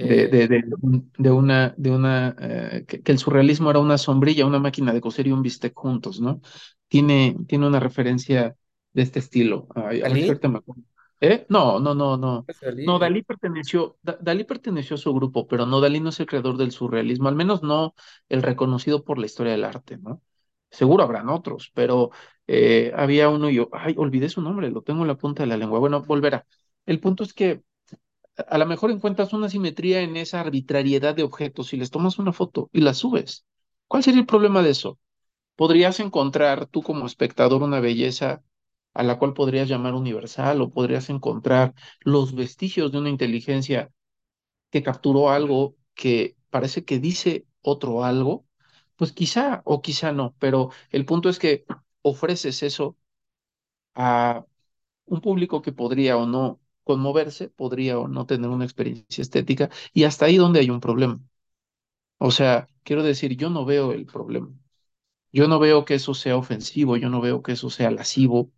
de, 0.00 0.26
Eh, 0.26 0.28
de, 0.28 0.48
de, 0.48 0.62
un- 0.82 1.12
de 1.18 1.30
una, 1.30 1.74
de 1.78 1.90
una 1.90 2.36
eh, 2.40 2.84
que, 2.86 3.02
que 3.02 3.12
el 3.12 3.18
surrealismo 3.18 3.70
era 3.70 3.78
una 3.80 3.98
sombrilla, 3.98 4.46
una 4.46 4.58
máquina 4.58 4.92
de 4.92 5.00
coser 5.00 5.26
y 5.26 5.32
un 5.32 5.42
bistec 5.42 5.74
juntos, 5.74 6.20
¿no? 6.20 6.40
Tiene, 6.88 7.36
tiene 7.48 7.66
una 7.66 7.80
referencia 7.80 8.56
de 8.92 9.02
este 9.02 9.18
estilo. 9.20 9.68
Ay, 9.74 10.00
¿Dalí? 10.02 10.38
me 10.48 10.58
acuerdo. 10.58 10.82
¿Eh? 11.20 11.46
No, 11.48 11.80
no, 11.80 11.94
no, 11.94 12.16
no. 12.16 12.46
No, 12.84 12.98
Dalí 12.98 13.22
perteneció, 13.22 13.96
Da- 14.02 14.18
Dalí 14.20 14.44
perteneció 14.44 14.94
a 14.96 14.98
su 14.98 15.14
grupo, 15.14 15.46
pero 15.48 15.64
no, 15.66 15.80
Dalí 15.80 16.00
no 16.00 16.10
es 16.10 16.20
el 16.20 16.26
creador 16.26 16.56
del 16.58 16.70
surrealismo, 16.72 17.28
al 17.28 17.34
menos 17.36 17.62
no 17.62 17.94
el 18.28 18.42
reconocido 18.42 19.04
por 19.04 19.18
la 19.18 19.26
historia 19.26 19.52
del 19.52 19.64
arte, 19.64 19.96
¿no? 19.98 20.22
Seguro 20.74 21.04
habrán 21.04 21.28
otros, 21.28 21.70
pero 21.74 22.10
eh, 22.46 22.92
había 22.96 23.28
uno 23.28 23.48
y 23.50 23.54
yo, 23.56 23.68
ay, 23.72 23.94
olvidé 23.98 24.28
su 24.28 24.40
nombre, 24.42 24.70
lo 24.70 24.82
tengo 24.82 25.02
en 25.02 25.08
la 25.08 25.16
punta 25.16 25.42
de 25.42 25.46
la 25.48 25.56
lengua. 25.56 25.78
Bueno, 25.78 26.02
volverá. 26.02 26.46
El 26.86 27.00
punto 27.00 27.24
es 27.24 27.32
que 27.34 27.62
a 28.48 28.58
lo 28.58 28.66
mejor 28.66 28.90
encuentras 28.90 29.32
una 29.32 29.48
simetría 29.48 30.00
en 30.02 30.16
esa 30.16 30.40
arbitrariedad 30.40 31.14
de 31.14 31.22
objetos 31.22 31.72
y 31.72 31.76
les 31.76 31.90
tomas 31.90 32.18
una 32.18 32.32
foto 32.32 32.68
y 32.72 32.80
la 32.80 32.94
subes. 32.94 33.44
¿Cuál 33.88 34.02
sería 34.02 34.20
el 34.20 34.26
problema 34.26 34.62
de 34.62 34.70
eso? 34.70 34.98
Podrías 35.56 36.00
encontrar 36.00 36.66
tú 36.66 36.82
como 36.82 37.06
espectador 37.06 37.62
una 37.62 37.80
belleza 37.80 38.42
a 38.94 39.02
la 39.04 39.18
cual 39.18 39.34
podrías 39.34 39.68
llamar 39.68 39.94
universal 39.94 40.60
o 40.62 40.70
podrías 40.70 41.10
encontrar 41.10 41.74
los 42.00 42.34
vestigios 42.34 42.92
de 42.92 42.98
una 42.98 43.10
inteligencia 43.10 43.90
que 44.70 44.82
capturó 44.82 45.30
algo 45.30 45.76
que 45.94 46.36
parece 46.50 46.84
que 46.84 46.98
dice 46.98 47.46
otro 47.62 48.04
algo, 48.04 48.46
pues 48.96 49.12
quizá 49.12 49.62
o 49.64 49.82
quizá 49.82 50.12
no, 50.12 50.34
pero 50.38 50.70
el 50.90 51.04
punto 51.06 51.28
es 51.28 51.38
que 51.38 51.64
ofreces 52.02 52.62
eso 52.62 52.96
a 53.94 54.44
un 55.06 55.20
público 55.22 55.62
que 55.62 55.72
podría 55.72 56.16
o 56.18 56.26
no 56.26 56.60
conmoverse, 56.84 57.48
podría 57.50 57.98
o 57.98 58.08
no 58.08 58.26
tener 58.26 58.50
una 58.50 58.64
experiencia 58.64 59.22
estética, 59.22 59.70
y 59.94 60.04
hasta 60.04 60.26
ahí 60.26 60.36
donde 60.38 60.60
hay 60.60 60.70
un 60.70 60.80
problema. 60.80 61.20
O 62.18 62.30
sea, 62.30 62.68
quiero 62.82 63.02
decir, 63.02 63.36
yo 63.36 63.50
no 63.50 63.64
veo 63.64 63.92
el 63.92 64.06
problema. 64.06 64.50
Yo 65.32 65.48
no 65.48 65.58
veo 65.60 65.84
que 65.84 65.94
eso 65.96 66.14
sea 66.14 66.36
ofensivo, 66.36 66.96
yo 66.96 67.10
no 67.10 67.20
veo 67.20 67.42
que 67.42 67.52
eso 67.52 67.70
sea 67.70 67.90
lascivo. 67.90 68.52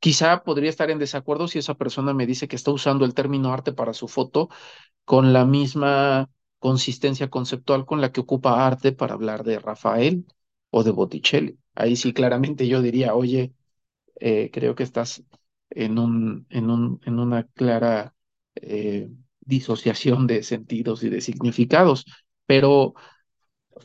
Quizá 0.00 0.44
podría 0.44 0.70
estar 0.70 0.90
en 0.90 0.98
desacuerdo 0.98 1.48
si 1.48 1.58
esa 1.58 1.74
persona 1.74 2.14
me 2.14 2.26
dice 2.26 2.48
que 2.48 2.56
está 2.56 2.70
usando 2.72 3.04
el 3.04 3.14
término 3.14 3.52
arte 3.52 3.72
para 3.72 3.94
su 3.94 4.08
foto 4.08 4.48
con 5.04 5.32
la 5.32 5.44
misma 5.46 6.30
consistencia 6.68 7.30
conceptual 7.30 7.86
con 7.86 8.00
la 8.00 8.10
que 8.12 8.20
ocupa 8.22 8.66
arte 8.66 8.92
para 8.92 9.14
hablar 9.14 9.44
de 9.44 9.58
Rafael 9.60 10.26
o 10.70 10.82
de 10.84 10.90
Botticelli. 10.92 11.58
Ahí 11.74 11.96
sí 11.96 12.12
claramente 12.12 12.66
yo 12.68 12.82
diría, 12.82 13.14
oye, 13.14 13.52
eh, 14.20 14.50
creo 14.52 14.74
que 14.76 14.84
estás 14.84 15.24
en 15.70 15.98
un, 15.98 16.46
en 16.50 16.70
un, 16.70 17.00
en 17.06 17.18
una 17.20 17.44
clara 17.48 18.14
eh, 18.56 19.10
disociación 19.40 20.26
de 20.26 20.42
sentidos 20.44 21.02
y 21.04 21.10
de 21.10 21.20
significados. 21.22 22.06
Pero 22.46 22.94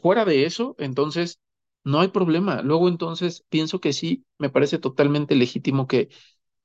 fuera 0.02 0.26
de 0.26 0.46
eso, 0.46 0.76
entonces 0.80 1.40
no 1.84 2.00
hay 2.02 2.10
problema. 2.10 2.62
Luego 2.64 2.90
entonces 2.90 3.46
pienso 3.50 3.80
que 3.82 3.94
sí, 3.94 4.26
me 4.40 4.50
parece 4.50 4.80
totalmente 4.80 5.36
legítimo 5.36 5.88
que 5.88 6.10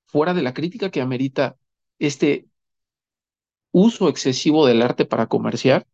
fuera 0.06 0.34
de 0.34 0.42
la 0.42 0.54
crítica 0.54 0.90
que 0.90 1.00
amerita 1.02 1.56
este 2.00 2.48
uso 3.72 4.08
excesivo 4.08 4.66
del 4.66 4.82
arte 4.82 5.04
para 5.04 5.26
comerciar, 5.28 5.86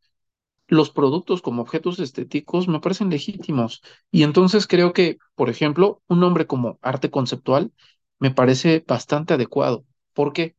los 0.73 0.91
productos 0.91 1.43
como 1.43 1.63
objetos 1.63 1.99
estéticos 2.01 2.67
me 2.69 2.81
parecen 2.81 3.11
legítimos. 3.11 3.83
Y 4.11 4.23
entonces 4.23 4.67
creo 4.67 4.93
que, 4.95 5.19
por 5.35 5.51
ejemplo, 5.51 6.03
un 6.09 6.21
nombre 6.21 6.47
como 6.47 6.79
arte 6.83 7.11
conceptual 7.11 7.73
me 8.19 8.31
parece 8.31 8.83
bastante 8.87 9.35
adecuado. 9.35 9.85
¿Por 10.15 10.33
qué? 10.33 10.57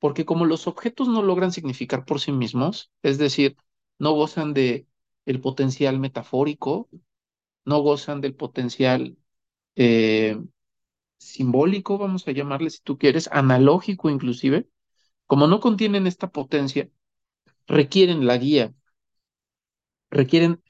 Porque 0.00 0.24
como 0.26 0.46
los 0.46 0.66
objetos 0.68 1.08
no 1.08 1.22
logran 1.22 1.52
significar 1.52 2.04
por 2.04 2.20
sí 2.20 2.32
mismos, 2.32 2.90
es 3.02 3.18
decir, 3.18 3.56
no 3.98 4.12
gozan 4.12 4.54
de 4.54 4.86
el 5.26 5.40
potencial 5.40 5.98
metafórico, 6.00 6.88
no 7.64 7.80
gozan 7.80 8.20
del 8.20 8.34
potencial 8.34 9.16
eh, 9.76 10.38
simbólico, 11.18 11.98
vamos 11.98 12.26
a 12.28 12.32
llamarle 12.32 12.70
si 12.70 12.80
tú 12.82 12.98
quieres, 12.98 13.28
analógico 13.32 14.10
inclusive, 14.10 14.68
como 15.26 15.46
no 15.48 15.60
contienen 15.60 16.06
esta 16.08 16.30
potencia, 16.30 16.90
requieren 17.66 18.26
la 18.26 18.36
guía, 18.38 18.74
requieren 20.14 20.62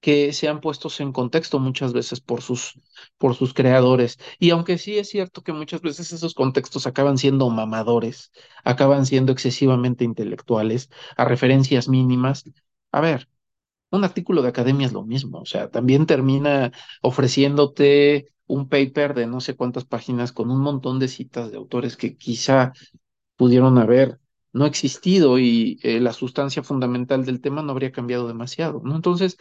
que 0.00 0.32
sean 0.32 0.60
puestos 0.60 1.00
en 1.00 1.12
contexto 1.12 1.58
muchas 1.58 1.92
veces 1.92 2.20
por 2.20 2.42
sus, 2.42 2.80
por 3.18 3.34
sus 3.34 3.54
creadores. 3.54 4.18
Y 4.38 4.50
aunque 4.50 4.78
sí 4.78 4.98
es 4.98 5.08
cierto 5.10 5.42
que 5.42 5.52
muchas 5.52 5.82
veces 5.82 6.12
esos 6.12 6.34
contextos 6.34 6.86
acaban 6.86 7.18
siendo 7.18 7.50
mamadores, 7.50 8.32
acaban 8.64 9.06
siendo 9.06 9.32
excesivamente 9.32 10.04
intelectuales, 10.04 10.90
a 11.16 11.24
referencias 11.26 11.88
mínimas, 11.88 12.44
a 12.92 13.00
ver, 13.00 13.28
un 13.90 14.04
artículo 14.04 14.42
de 14.42 14.48
academia 14.48 14.86
es 14.86 14.92
lo 14.92 15.04
mismo, 15.04 15.40
o 15.40 15.46
sea, 15.46 15.70
también 15.70 16.06
termina 16.06 16.72
ofreciéndote 17.02 18.32
un 18.46 18.68
paper 18.68 19.14
de 19.14 19.26
no 19.26 19.40
sé 19.40 19.54
cuántas 19.56 19.84
páginas 19.84 20.32
con 20.32 20.50
un 20.50 20.60
montón 20.60 20.98
de 20.98 21.08
citas 21.08 21.50
de 21.50 21.56
autores 21.56 21.96
que 21.96 22.16
quizá 22.16 22.72
pudieron 23.36 23.78
haber 23.78 24.20
no 24.52 24.66
existido 24.66 25.38
y 25.38 25.78
eh, 25.82 26.00
la 26.00 26.12
sustancia 26.12 26.62
fundamental 26.62 27.24
del 27.24 27.40
tema 27.40 27.62
no 27.62 27.72
habría 27.72 27.92
cambiado 27.92 28.28
demasiado, 28.28 28.80
¿no? 28.84 28.96
Entonces, 28.96 29.36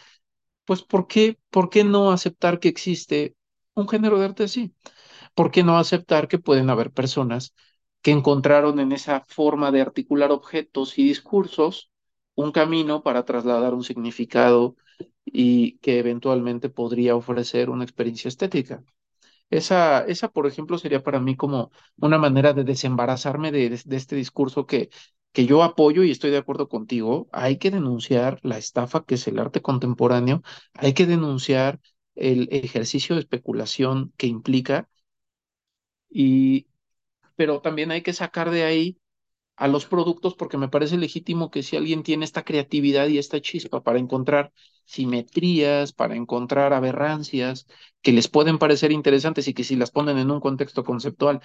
pues, 0.65 0.83
¿por 0.83 1.07
qué, 1.07 1.37
por 1.49 1.69
qué 1.69 1.83
no 1.83 2.11
aceptar 2.11 2.59
que 2.59 2.69
existe 2.69 3.35
un 3.75 3.87
género 3.89 4.19
de 4.19 4.25
arte 4.25 4.43
así? 4.43 4.73
¿Por 5.35 5.51
qué 5.51 5.63
no 5.63 5.77
aceptar 5.77 6.27
que 6.27 6.39
pueden 6.39 6.69
haber 6.69 6.91
personas 6.91 7.53
que 8.01 8.11
encontraron 8.11 8.79
en 8.79 8.91
esa 8.91 9.21
forma 9.21 9.71
de 9.71 9.81
articular 9.81 10.31
objetos 10.31 10.97
y 10.99 11.03
discursos 11.05 11.91
un 12.35 12.51
camino 12.51 13.03
para 13.03 13.25
trasladar 13.25 13.73
un 13.73 13.83
significado 13.83 14.75
y 15.25 15.77
que 15.79 15.99
eventualmente 15.99 16.69
podría 16.69 17.15
ofrecer 17.15 17.69
una 17.69 17.83
experiencia 17.85 18.29
estética? 18.29 18.83
Esa, 19.49 20.05
esa, 20.05 20.29
por 20.31 20.45
ejemplo, 20.47 20.77
sería 20.77 21.03
para 21.03 21.19
mí 21.19 21.35
como 21.35 21.71
una 21.97 22.17
manera 22.19 22.53
de 22.53 22.63
desembarazarme 22.63 23.51
de, 23.51 23.69
de, 23.69 23.95
este 23.97 24.15
discurso 24.15 24.65
que, 24.67 24.89
que 25.31 25.45
yo 25.45 25.63
apoyo 25.63 26.03
y 26.03 26.11
estoy 26.11 26.31
de 26.31 26.37
acuerdo 26.37 26.69
contigo. 26.69 27.27
Hay 27.31 27.57
que 27.57 27.71
denunciar 27.71 28.39
la 28.43 28.57
estafa 28.57 29.03
que 29.05 29.15
es 29.15 29.27
el 29.27 29.39
arte 29.39 29.61
contemporáneo, 29.61 30.43
hay 30.73 30.93
que 30.93 31.05
denunciar 31.07 31.79
el 32.15 32.47
ejercicio 32.51 33.15
de 33.15 33.21
especulación 33.21 34.13
que 34.17 34.27
implica, 34.27 34.89
y, 36.09 36.67
pero 37.35 37.61
también 37.61 37.91
hay 37.91 38.01
que 38.03 38.13
sacar 38.13 38.51
de 38.51 38.63
ahí 38.63 38.99
a 39.57 39.67
los 39.67 39.85
productos 39.87 40.35
porque 40.35 40.57
me 40.57 40.69
parece 40.69 40.97
legítimo 40.97 41.51
que 41.51 41.63
si 41.63 41.77
alguien 41.77 42.03
tiene 42.03 42.25
esta 42.25 42.43
creatividad 42.45 43.07
y 43.07 43.17
esta 43.19 43.41
chispa 43.41 43.83
para 43.83 43.99
encontrar 43.99 44.53
simetrías, 44.89 45.93
para 45.93 46.15
encontrar 46.15 46.73
aberrancias 46.73 47.67
que 48.01 48.11
les 48.11 48.27
pueden 48.27 48.57
parecer 48.57 48.91
interesantes 48.91 49.47
y 49.47 49.53
que 49.53 49.63
si 49.63 49.75
las 49.75 49.91
ponen 49.91 50.17
en 50.17 50.31
un 50.31 50.39
contexto 50.39 50.83
conceptual 50.83 51.41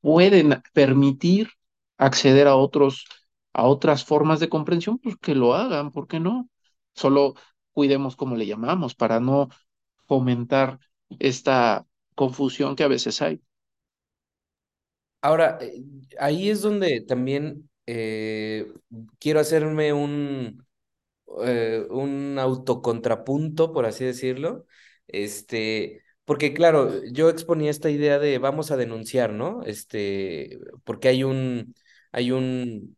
pueden 0.00 0.62
permitir 0.72 1.50
acceder 1.96 2.48
a 2.48 2.56
otros 2.56 3.06
a 3.52 3.64
otras 3.64 4.04
formas 4.04 4.40
de 4.40 4.48
comprensión, 4.48 4.98
pues 4.98 5.16
que 5.16 5.34
lo 5.34 5.54
hagan, 5.54 5.90
¿por 5.92 6.06
qué 6.08 6.20
no? 6.20 6.48
Solo 6.94 7.34
cuidemos 7.72 8.16
como 8.16 8.36
le 8.36 8.46
llamamos 8.46 8.94
para 8.94 9.20
no 9.20 9.48
fomentar 10.06 10.78
esta 11.18 11.86
confusión 12.14 12.76
que 12.76 12.84
a 12.84 12.88
veces 12.88 13.22
hay. 13.22 13.40
Ahora, 15.22 15.58
eh, 15.60 15.82
ahí 16.20 16.50
es 16.50 16.62
donde 16.62 17.00
también 17.00 17.68
eh, 17.86 18.72
quiero 19.18 19.40
hacerme 19.40 19.92
un, 19.92 20.64
eh, 21.44 21.86
un 21.90 22.38
autocontrapunto, 22.38 23.72
por 23.72 23.86
así 23.86 24.04
decirlo. 24.04 24.66
Este, 25.06 26.02
porque 26.24 26.52
claro, 26.54 27.02
yo 27.12 27.28
exponía 27.30 27.70
esta 27.70 27.90
idea 27.90 28.18
de 28.18 28.38
vamos 28.38 28.70
a 28.70 28.76
denunciar, 28.76 29.32
¿no? 29.32 29.62
Este, 29.64 30.58
porque 30.84 31.08
hay 31.08 31.24
un, 31.24 31.74
hay 32.12 32.30
un 32.32 32.96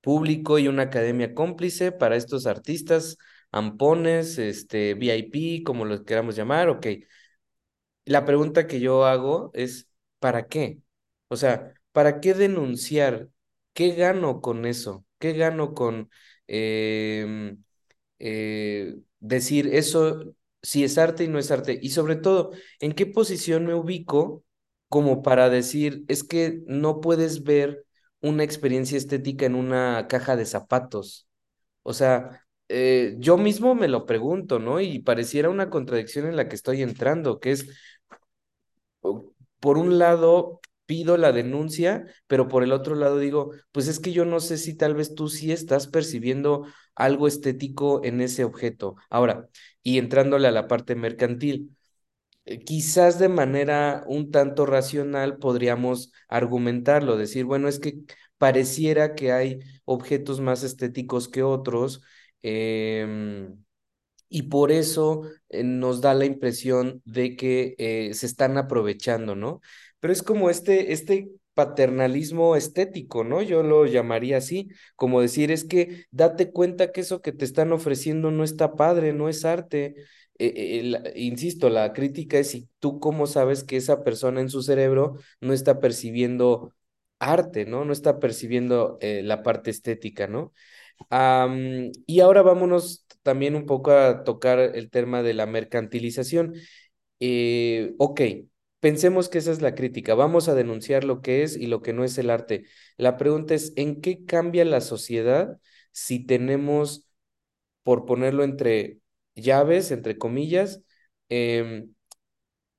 público 0.00 0.58
y 0.58 0.68
una 0.68 0.84
academia 0.84 1.34
cómplice 1.34 1.92
para 1.92 2.16
estos 2.16 2.46
artistas, 2.46 3.18
ampones, 3.52 4.38
este, 4.38 4.94
VIP, 4.94 5.62
como 5.64 5.84
los 5.84 6.02
queramos 6.04 6.36
llamar, 6.36 6.68
ok. 6.68 6.86
La 8.04 8.24
pregunta 8.24 8.66
que 8.66 8.80
yo 8.80 9.04
hago 9.06 9.50
es, 9.54 9.88
¿para 10.20 10.46
qué? 10.48 10.78
O 11.28 11.36
sea, 11.36 11.74
¿para 11.92 12.20
qué 12.20 12.34
denunciar? 12.34 13.28
¿Qué 13.72 13.90
gano 13.94 14.40
con 14.40 14.64
eso? 14.66 15.04
¿Qué 15.18 15.32
gano 15.32 15.74
con 15.74 16.10
em, 16.48 17.62
eh, 18.18 18.96
decir 19.20 19.68
eso 19.74 20.34
si 20.62 20.84
es 20.84 20.98
arte 20.98 21.24
y 21.24 21.28
no 21.28 21.38
es 21.38 21.50
arte? 21.50 21.78
Y 21.82 21.90
sobre 21.90 22.16
todo, 22.16 22.52
¿en 22.80 22.92
qué 22.92 23.06
posición 23.06 23.66
me 23.66 23.74
ubico 23.74 24.44
como 24.88 25.22
para 25.22 25.50
decir, 25.50 26.04
es 26.08 26.24
que 26.24 26.60
no 26.66 27.00
puedes 27.00 27.42
ver 27.44 27.84
una 28.20 28.44
experiencia 28.44 28.98
estética 28.98 29.46
en 29.46 29.54
una 29.56 30.06
caja 30.08 30.36
de 30.36 30.46
zapatos? 30.46 31.28
O 31.82 31.92
sea, 31.94 32.44
eh, 32.68 33.16
yo 33.18 33.36
mismo 33.38 33.74
me 33.74 33.88
lo 33.88 34.06
pregunto, 34.06 34.58
¿no? 34.58 34.80
Y 34.80 35.00
pareciera 35.00 35.50
una 35.50 35.70
contradicción 35.70 36.26
en 36.26 36.36
la 36.36 36.48
que 36.48 36.56
estoy 36.56 36.82
entrando, 36.82 37.40
que 37.40 37.52
es 37.52 37.66
por 39.60 39.78
un 39.78 39.98
lado 39.98 40.60
pido 40.86 41.16
la 41.16 41.32
denuncia, 41.32 42.06
pero 42.26 42.48
por 42.48 42.62
el 42.62 42.72
otro 42.72 42.94
lado 42.94 43.18
digo, 43.18 43.52
pues 43.72 43.88
es 43.88 44.00
que 44.00 44.12
yo 44.12 44.24
no 44.24 44.40
sé 44.40 44.56
si 44.58 44.74
tal 44.76 44.94
vez 44.94 45.14
tú 45.14 45.28
sí 45.28 45.52
estás 45.52 45.86
percibiendo 45.88 46.66
algo 46.94 47.28
estético 47.28 48.04
en 48.04 48.20
ese 48.20 48.44
objeto. 48.44 48.96
Ahora, 49.10 49.48
y 49.82 49.98
entrándole 49.98 50.48
a 50.48 50.50
la 50.52 50.68
parte 50.68 50.94
mercantil, 50.94 51.76
eh, 52.44 52.60
quizás 52.60 53.18
de 53.18 53.28
manera 53.28 54.04
un 54.06 54.30
tanto 54.30 54.66
racional 54.66 55.38
podríamos 55.38 56.12
argumentarlo, 56.28 57.16
decir, 57.16 57.44
bueno, 57.44 57.68
es 57.68 57.78
que 57.80 57.98
pareciera 58.38 59.14
que 59.14 59.32
hay 59.32 59.58
objetos 59.84 60.40
más 60.40 60.62
estéticos 60.62 61.28
que 61.28 61.42
otros. 61.42 62.02
Eh, 62.42 63.48
y 64.28 64.44
por 64.44 64.72
eso 64.72 65.22
eh, 65.48 65.62
nos 65.62 66.00
da 66.00 66.14
la 66.14 66.24
impresión 66.24 67.00
de 67.04 67.36
que 67.36 67.74
eh, 67.78 68.14
se 68.14 68.26
están 68.26 68.58
aprovechando, 68.58 69.36
¿no? 69.36 69.60
Pero 70.06 70.12
es 70.12 70.22
como 70.22 70.50
este, 70.50 70.92
este 70.92 71.32
paternalismo 71.54 72.54
estético, 72.54 73.24
¿no? 73.24 73.42
Yo 73.42 73.64
lo 73.64 73.86
llamaría 73.86 74.36
así, 74.36 74.68
como 74.94 75.20
decir, 75.20 75.50
es 75.50 75.64
que 75.64 76.04
date 76.12 76.52
cuenta 76.52 76.92
que 76.92 77.00
eso 77.00 77.20
que 77.22 77.32
te 77.32 77.44
están 77.44 77.72
ofreciendo 77.72 78.30
no 78.30 78.44
está 78.44 78.76
padre, 78.76 79.12
no 79.12 79.28
es 79.28 79.44
arte. 79.44 79.96
Eh, 80.38 80.82
la, 80.84 81.02
insisto, 81.16 81.70
la 81.70 81.92
crítica 81.92 82.38
es 82.38 82.50
si 82.50 82.68
tú 82.78 83.00
cómo 83.00 83.26
sabes 83.26 83.64
que 83.64 83.76
esa 83.76 84.04
persona 84.04 84.40
en 84.40 84.48
su 84.48 84.62
cerebro 84.62 85.16
no 85.40 85.52
está 85.52 85.80
percibiendo 85.80 86.72
arte, 87.18 87.66
¿no? 87.66 87.84
No 87.84 87.92
está 87.92 88.20
percibiendo 88.20 88.96
la 89.00 89.42
parte 89.42 89.70
estética, 89.72 90.28
¿no? 90.28 90.52
Y 92.06 92.20
ahora 92.20 92.42
vámonos 92.42 93.06
también 93.22 93.56
un 93.56 93.66
poco 93.66 93.90
a 93.90 94.22
tocar 94.22 94.60
el 94.60 94.88
tema 94.90 95.24
de 95.24 95.34
la 95.34 95.46
mercantilización. 95.46 96.54
Eh, 97.18 97.94
ok, 97.98 98.20
pensemos 98.86 99.28
que 99.28 99.38
esa 99.38 99.50
es 99.50 99.62
la 99.62 99.74
crítica. 99.74 100.14
Vamos 100.14 100.48
a 100.48 100.54
denunciar 100.54 101.02
lo 101.02 101.20
que 101.20 101.42
es 101.42 101.56
y 101.56 101.66
lo 101.66 101.82
que 101.82 101.92
no 101.92 102.04
es 102.04 102.18
el 102.18 102.30
arte. 102.30 102.66
La 102.96 103.16
pregunta 103.16 103.52
es, 103.52 103.72
¿en 103.74 104.00
qué 104.00 104.24
cambia 104.24 104.64
la 104.64 104.80
sociedad 104.80 105.58
si 105.90 106.24
tenemos, 106.24 107.10
por 107.82 108.06
ponerlo 108.06 108.44
entre 108.44 109.00
llaves, 109.34 109.90
entre 109.90 110.18
comillas, 110.18 110.84
eh, 111.30 111.86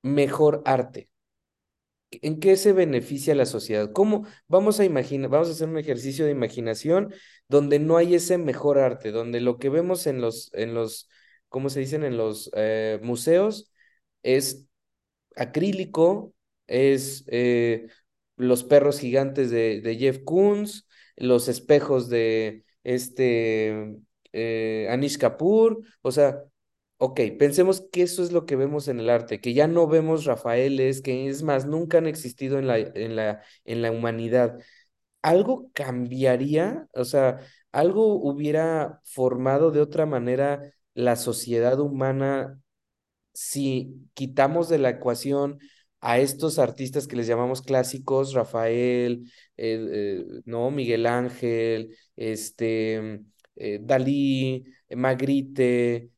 mejor 0.02 0.62
arte? 0.64 1.10
¿En 2.10 2.40
qué 2.40 2.56
se 2.56 2.72
beneficia 2.72 3.34
la 3.34 3.44
sociedad? 3.44 3.92
¿Cómo 3.92 4.26
vamos 4.46 4.80
a 4.80 4.86
imaginar, 4.86 5.28
vamos 5.28 5.48
a 5.48 5.52
hacer 5.52 5.68
un 5.68 5.76
ejercicio 5.76 6.24
de 6.24 6.30
imaginación 6.30 7.12
donde 7.48 7.78
no 7.80 7.98
hay 7.98 8.14
ese 8.14 8.38
mejor 8.38 8.78
arte, 8.78 9.10
donde 9.10 9.42
lo 9.42 9.58
que 9.58 9.68
vemos 9.68 10.06
en 10.06 10.22
los, 10.22 10.50
en 10.54 10.72
los, 10.72 11.10
¿cómo 11.50 11.68
se 11.68 11.80
dicen? 11.80 12.02
En 12.04 12.16
los 12.16 12.50
eh, 12.54 12.98
museos 13.02 13.70
es 14.22 14.67
acrílico, 15.38 16.34
es 16.66 17.24
eh, 17.28 17.88
los 18.36 18.64
perros 18.64 19.00
gigantes 19.00 19.50
de, 19.50 19.80
de, 19.80 19.96
Jeff 19.96 20.18
Koons, 20.24 20.88
los 21.16 21.48
espejos 21.48 22.08
de 22.08 22.64
este 22.84 23.96
eh, 24.32 24.88
Anish 24.90 25.18
Kapoor, 25.18 25.80
o 26.02 26.12
sea, 26.12 26.44
Ok, 27.00 27.20
pensemos 27.38 27.80
que 27.92 28.02
eso 28.02 28.24
es 28.24 28.32
lo 28.32 28.44
que 28.44 28.56
vemos 28.56 28.88
en 28.88 28.98
el 28.98 29.08
arte, 29.08 29.40
que 29.40 29.54
ya 29.54 29.68
no 29.68 29.86
vemos 29.86 30.24
Rafaeles, 30.24 31.00
que 31.00 31.28
es 31.28 31.44
más, 31.44 31.64
nunca 31.64 31.98
han 31.98 32.08
existido 32.08 32.58
en 32.58 32.66
la, 32.66 32.78
en 32.78 33.14
la, 33.14 33.42
en 33.64 33.82
la 33.82 33.92
humanidad. 33.92 34.58
¿Algo 35.22 35.70
cambiaría? 35.74 36.88
O 36.94 37.04
sea, 37.04 37.40
¿algo 37.72 38.14
hubiera 38.14 39.00
formado 39.04 39.70
de 39.70 39.80
otra 39.80 40.06
manera 40.06 40.72
la 40.94 41.16
sociedad 41.16 41.78
humana 41.80 42.60
si 43.38 43.94
quitamos 44.14 44.68
de 44.68 44.78
la 44.78 44.90
ecuación 44.90 45.60
a 46.00 46.18
estos 46.18 46.58
artistas 46.58 47.06
que 47.06 47.14
les 47.14 47.28
llamamos 47.28 47.62
clásicos, 47.62 48.32
Rafael, 48.32 49.30
eh, 49.56 49.86
eh, 49.92 50.24
no, 50.44 50.72
Miguel 50.72 51.06
Ángel, 51.06 51.96
este, 52.16 53.20
eh, 53.54 53.78
Dalí, 53.80 54.64
Magritte, 54.90 56.10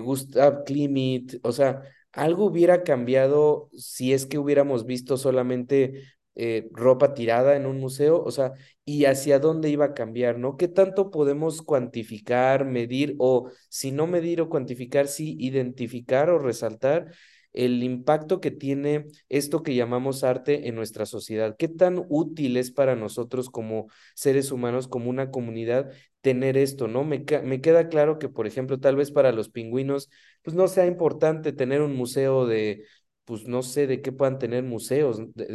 Gustav 0.00 0.62
Klimt, 0.64 1.34
o 1.42 1.50
sea, 1.50 1.82
algo 2.12 2.46
hubiera 2.46 2.84
cambiado 2.84 3.68
si 3.76 4.12
es 4.12 4.26
que 4.26 4.38
hubiéramos 4.38 4.86
visto 4.86 5.16
solamente 5.16 6.04
eh, 6.42 6.68
ropa 6.72 7.12
tirada 7.14 7.54
en 7.56 7.66
un 7.66 7.78
museo, 7.78 8.22
o 8.22 8.30
sea, 8.30 8.52
y 8.84 9.04
hacia 9.04 9.38
dónde 9.38 9.68
iba 9.68 9.84
a 9.86 9.94
cambiar, 9.94 10.38
¿no? 10.38 10.56
¿Qué 10.56 10.68
tanto 10.68 11.10
podemos 11.10 11.60
cuantificar, 11.62 12.64
medir 12.64 13.14
o 13.18 13.50
si 13.68 13.92
no 13.92 14.06
medir 14.06 14.40
o 14.40 14.48
cuantificar, 14.48 15.06
sí 15.08 15.36
identificar 15.38 16.30
o 16.30 16.38
resaltar 16.38 17.12
el 17.52 17.82
impacto 17.82 18.40
que 18.40 18.50
tiene 18.52 19.06
esto 19.28 19.62
que 19.62 19.74
llamamos 19.74 20.24
arte 20.24 20.68
en 20.68 20.76
nuestra 20.76 21.04
sociedad? 21.06 21.56
¿Qué 21.58 21.68
tan 21.68 22.04
útil 22.08 22.56
es 22.56 22.70
para 22.70 22.96
nosotros 22.96 23.50
como 23.50 23.88
seres 24.14 24.50
humanos, 24.52 24.88
como 24.88 25.10
una 25.10 25.30
comunidad, 25.30 25.90
tener 26.22 26.56
esto, 26.56 26.88
¿no? 26.88 27.04
Me, 27.04 27.24
me 27.44 27.60
queda 27.60 27.88
claro 27.88 28.18
que, 28.18 28.28
por 28.28 28.46
ejemplo, 28.46 28.78
tal 28.80 28.96
vez 28.96 29.10
para 29.10 29.32
los 29.32 29.48
pingüinos, 29.50 30.10
pues 30.42 30.54
no 30.56 30.68
sea 30.68 30.86
importante 30.86 31.52
tener 31.52 31.82
un 31.82 31.94
museo 31.96 32.46
de 32.46 32.84
pues 33.30 33.46
no 33.46 33.62
sé 33.62 33.86
de 33.86 34.02
qué 34.02 34.10
puedan 34.12 34.38
tener 34.40 34.64
museos, 34.64 35.20
de, 35.36 35.46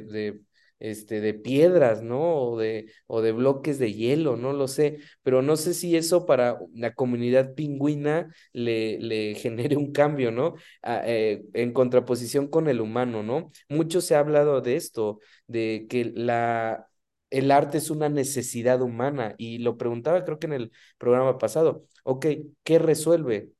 de, 0.00 0.40
este, 0.78 1.20
de 1.20 1.34
piedras, 1.34 2.02
¿no? 2.02 2.20
O 2.36 2.58
de, 2.58 2.92
o 3.08 3.22
de 3.22 3.32
bloques 3.32 3.78
de 3.80 3.92
hielo, 3.92 4.36
no 4.36 4.52
lo 4.52 4.68
sé, 4.68 4.98
pero 5.22 5.42
no 5.42 5.56
sé 5.56 5.74
si 5.74 5.96
eso 5.96 6.26
para 6.26 6.58
la 6.74 6.94
comunidad 6.94 7.54
pingüina 7.54 8.32
le, 8.52 8.98
le 9.00 9.34
genere 9.36 9.76
un 9.76 9.92
cambio, 9.92 10.30
¿no? 10.30 10.54
eh, 10.84 11.42
en 11.54 11.72
contraposición 11.72 12.46
con 12.48 12.68
el 12.68 12.80
humano, 12.80 13.22
¿no? 13.24 13.50
Mucho 13.68 14.00
se 14.00 14.14
ha 14.14 14.20
hablado 14.20 14.60
de 14.60 14.76
esto, 14.76 15.18
de 15.48 15.86
que 15.88 16.12
la, 16.14 16.86
el 17.30 17.50
arte 17.50 17.78
es 17.78 17.90
una 17.90 18.08
necesidad 18.08 18.80
humana 18.82 19.34
y 19.38 19.58
lo 19.58 19.76
preguntaba 19.76 20.24
creo 20.24 20.38
que 20.38 20.46
en 20.46 20.52
el 20.54 20.72
programa 20.98 21.38
pasado, 21.38 21.84
ok, 22.04 22.26
¿qué 22.62 22.78
resuelve? 22.78 23.50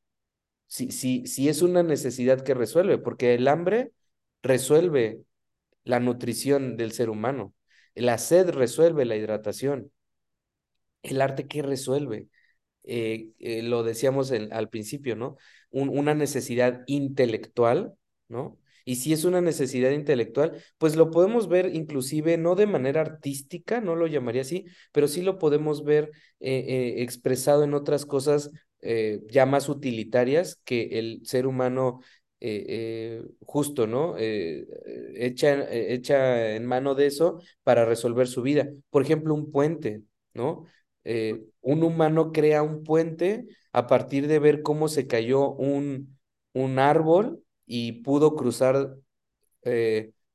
Si, 0.67 0.91
si, 0.91 1.27
si 1.27 1.49
es 1.49 1.63
una 1.63 1.83
necesidad 1.83 2.43
que 2.43 2.55
resuelve, 2.55 2.99
porque 2.99 3.35
el 3.35 3.49
hambre 3.49 3.93
resuelve 4.43 5.21
la 5.85 6.01
nutrición 6.01 6.77
del 6.77 6.93
ser 6.93 7.11
humano. 7.11 7.55
La 7.95 8.19
sed 8.19 8.51
resuelve 8.51 9.05
la 9.05 9.17
hidratación. 9.17 9.93
El 11.03 11.21
arte, 11.21 11.47
¿qué 11.47 11.63
resuelve? 11.63 12.29
Eh, 12.85 13.31
eh, 13.39 13.63
lo 13.63 13.83
decíamos 13.83 14.33
al 14.33 14.69
principio, 14.69 15.17
¿no? 15.17 15.37
una 15.71 16.15
necesidad 16.15 16.83
intelectual, 16.87 17.95
¿no? 18.29 18.59
Y 18.85 18.97
si 18.97 19.13
es 19.13 19.25
una 19.25 19.41
necesidad 19.41 19.91
intelectual, 19.91 20.63
pues 20.79 20.95
lo 20.95 21.11
podemos 21.11 21.49
ver 21.49 21.75
inclusive 21.75 22.37
no 22.37 22.55
de 22.55 22.67
manera 22.67 23.01
artística, 23.01 23.81
no 23.81 23.97
lo 23.97 24.07
llamaría 24.07 24.43
así, 24.43 24.67
pero 24.93 25.09
sí 25.09 25.23
lo 25.23 25.39
podemos 25.39 25.85
ver 25.85 26.13
eh, 26.41 26.97
expresado 26.99 27.65
en 27.65 27.75
otras 27.75 28.07
cosas 28.07 28.51
ya 29.29 29.47
más 29.47 29.69
utilitarias 29.69 30.61
que 30.65 30.99
el 30.99 31.21
ser 31.25 31.47
humano 31.47 32.01
eh, 32.47 32.67
eh, 32.69 33.23
justo, 33.41 33.87
¿no? 33.87 34.17
Eh, 34.19 34.67
echa, 35.15 35.67
echa 35.73 36.55
en 36.55 36.67
mano 36.67 36.95
de 36.95 37.07
eso 37.07 37.41
para 37.63 37.87
resolver 37.87 38.27
su 38.29 38.43
vida. 38.43 38.69
Por 38.91 39.01
ejemplo, 39.03 39.33
un 39.35 39.51
puente, 39.51 40.03
¿no? 40.35 40.67
un 41.61 41.83
humano 41.83 42.33
crea 42.33 42.63
un 42.63 42.83
puente 42.83 43.47
a 43.73 43.87
partir 43.87 44.27
de 44.27 44.39
ver 44.39 44.63
cómo 44.63 44.89
se 44.89 45.07
cayó 45.07 45.51
un, 45.51 46.19
un 46.55 46.79
árbol 46.79 47.43
y 47.67 47.93
pudo 48.03 48.35
cruzar 48.37 48.97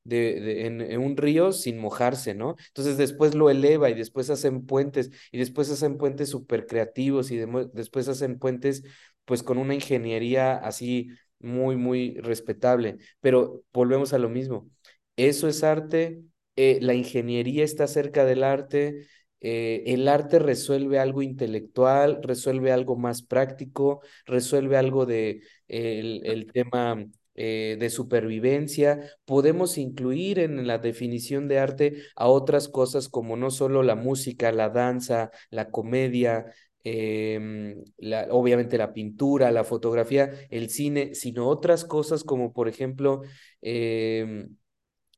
de, 0.03 0.39
de, 0.41 0.65
en, 0.65 0.99
un 0.99 1.17
río 1.17 1.51
sin 1.51 1.77
mojarse, 1.79 2.33
¿no? 2.33 2.55
Entonces 2.67 2.97
después 2.97 3.35
lo 3.35 3.49
eleva 3.49 3.89
y 3.89 3.93
después 3.93 4.29
hacen 4.29 4.65
puentes 4.65 5.11
y 5.31 5.37
después 5.37 5.69
hacen 5.69 5.97
puentes 5.97 6.29
súper 6.29 6.65
creativos 6.65 7.31
y 7.31 7.37
después 7.37 8.07
hacen 8.07 8.39
puentes 8.39 8.83
pues 9.25 9.43
con 9.43 9.57
una 9.57 9.75
ingeniería 9.75 10.55
así 10.55 11.09
muy, 11.39 11.75
muy 11.75 12.15
respetable. 12.19 12.97
Pero 13.19 13.63
volvemos 13.73 14.13
a 14.13 14.17
lo 14.17 14.29
mismo. 14.29 14.69
Eso 15.15 15.47
es 15.47 15.63
arte, 15.63 16.21
eh, 16.55 16.79
la 16.81 16.93
ingeniería 16.93 17.63
está 17.63 17.87
cerca 17.87 18.25
del 18.25 18.43
arte, 18.43 19.07
eh, 19.41 19.83
el 19.85 20.07
arte 20.07 20.39
resuelve 20.39 20.99
algo 20.99 21.21
intelectual, 21.21 22.19
resuelve 22.23 22.71
algo 22.71 22.97
más 22.97 23.21
práctico, 23.21 24.01
resuelve 24.25 24.77
algo 24.77 25.05
de 25.05 25.41
el, 25.67 26.51
tema 26.53 27.05
eh, 27.41 27.77
de 27.79 27.89
supervivencia. 27.89 28.99
Podemos 29.25 29.77
incluir 29.77 30.39
en 30.39 30.67
la 30.67 30.77
definición 30.77 31.47
de 31.47 31.59
arte 31.59 32.03
a 32.15 32.27
otras 32.27 32.67
cosas 32.67 33.07
como 33.07 33.37
no 33.37 33.49
solo 33.49 33.81
la 33.81 33.95
música, 33.95 34.51
la 34.51 34.69
danza, 34.69 35.31
la 35.49 35.71
comedia, 35.71 36.45
Em, 36.83 37.83
la, 37.97 38.27
obviamente 38.31 38.77
la 38.77 38.93
pintura, 38.93 39.51
la 39.51 39.63
fotografía, 39.65 40.31
el 40.49 40.69
cine, 40.69 41.13
sino 41.13 41.47
otras 41.47 41.83
cosas 41.83 42.23
como 42.23 42.53
por 42.53 42.69
ejemplo, 42.69 43.21
em, 43.61 44.55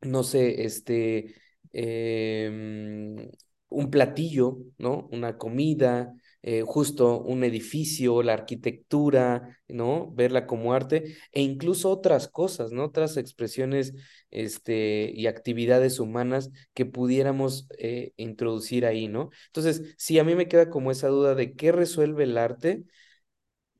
no 0.01 0.23
sé, 0.23 0.63
este, 0.65 1.35
em, 1.73 3.29
un 3.69 3.89
platillo, 3.91 4.57
¿no? 4.77 5.07
Una 5.11 5.37
comida, 5.37 6.13
eh, 6.43 6.63
justo 6.65 7.19
un 7.21 7.43
edificio, 7.43 8.23
la 8.23 8.33
arquitectura, 8.33 9.59
¿no? 9.67 10.11
Verla 10.13 10.47
como 10.47 10.73
arte 10.73 11.15
e 11.31 11.41
incluso 11.41 11.89
otras 11.89 12.27
cosas, 12.27 12.71
¿no? 12.71 12.85
Otras 12.85 13.17
expresiones 13.17 13.93
este, 14.31 15.11
y 15.13 15.27
actividades 15.27 15.99
humanas 15.99 16.49
que 16.73 16.85
pudiéramos 16.85 17.67
eh, 17.77 18.13
introducir 18.17 18.85
ahí, 18.85 19.07
¿no? 19.07 19.29
Entonces, 19.47 19.93
sí, 19.97 20.19
a 20.19 20.23
mí 20.23 20.35
me 20.35 20.47
queda 20.47 20.69
como 20.69 20.91
esa 20.91 21.07
duda 21.09 21.35
de 21.35 21.53
qué 21.55 21.71
resuelve 21.71 22.23
el 22.23 22.37
arte 22.37 22.83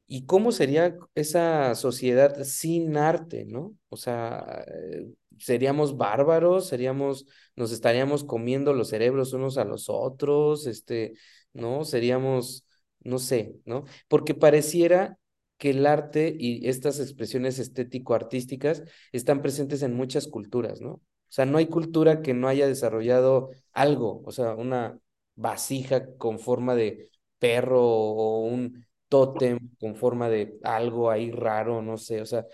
y 0.08 0.26
cómo 0.26 0.52
sería 0.52 0.97
esa 1.15 1.74
sociedad 1.76 2.43
sin 2.43 2.97
arte, 2.97 3.45
¿no? 3.45 3.76
O 3.89 3.95
sea, 3.97 4.65
eh, 4.67 5.08
seríamos 5.39 5.95
bárbaros, 5.97 6.67
seríamos, 6.67 7.26
nos 7.56 7.71
estaríamos 7.71 8.24
comiendo 8.26 8.74
los 8.74 8.89
cerebros 8.89 9.32
unos 9.34 9.58
a 9.58 9.63
los 9.63 9.86
otros, 9.89 10.67
este, 10.67 11.13
¿no? 11.53 11.83
Seríamos, 11.85 12.65
no 13.03 13.19
sé, 13.19 13.55
¿no? 13.65 13.85
Porque 14.07 14.33
pareciera 14.35 15.17
que 15.57 15.71
el 15.71 15.85
arte 15.85 16.35
y 16.37 16.67
estas 16.67 16.99
expresiones 16.99 17.59
estético-artísticas 17.59 18.83
están 19.11 19.41
presentes 19.41 19.83
en 19.83 19.93
muchas 19.93 20.27
culturas, 20.27 20.81
¿no? 20.81 20.93
O 20.93 21.01
sea, 21.33 21.45
no 21.45 21.57
hay 21.57 21.67
cultura 21.67 22.21
que 22.21 22.33
no 22.33 22.47
haya 22.47 22.67
desarrollado 22.67 23.51
algo, 23.73 24.21
o 24.25 24.31
sea, 24.31 24.55
una 24.55 24.99
vasija 25.35 26.15
con 26.17 26.39
forma 26.39 26.75
de 26.75 27.09
perro 27.39 27.81
o 27.83 28.39
un 28.45 28.85
tótem 29.07 29.59
con 29.79 29.95
forma 29.95 30.29
de 30.29 30.57
algo 30.63 31.09
ahí 31.11 31.31
raro, 31.31 31.81
no 31.81 31.97
sé, 31.97 32.21
o 32.21 32.25
sea, 32.25 32.45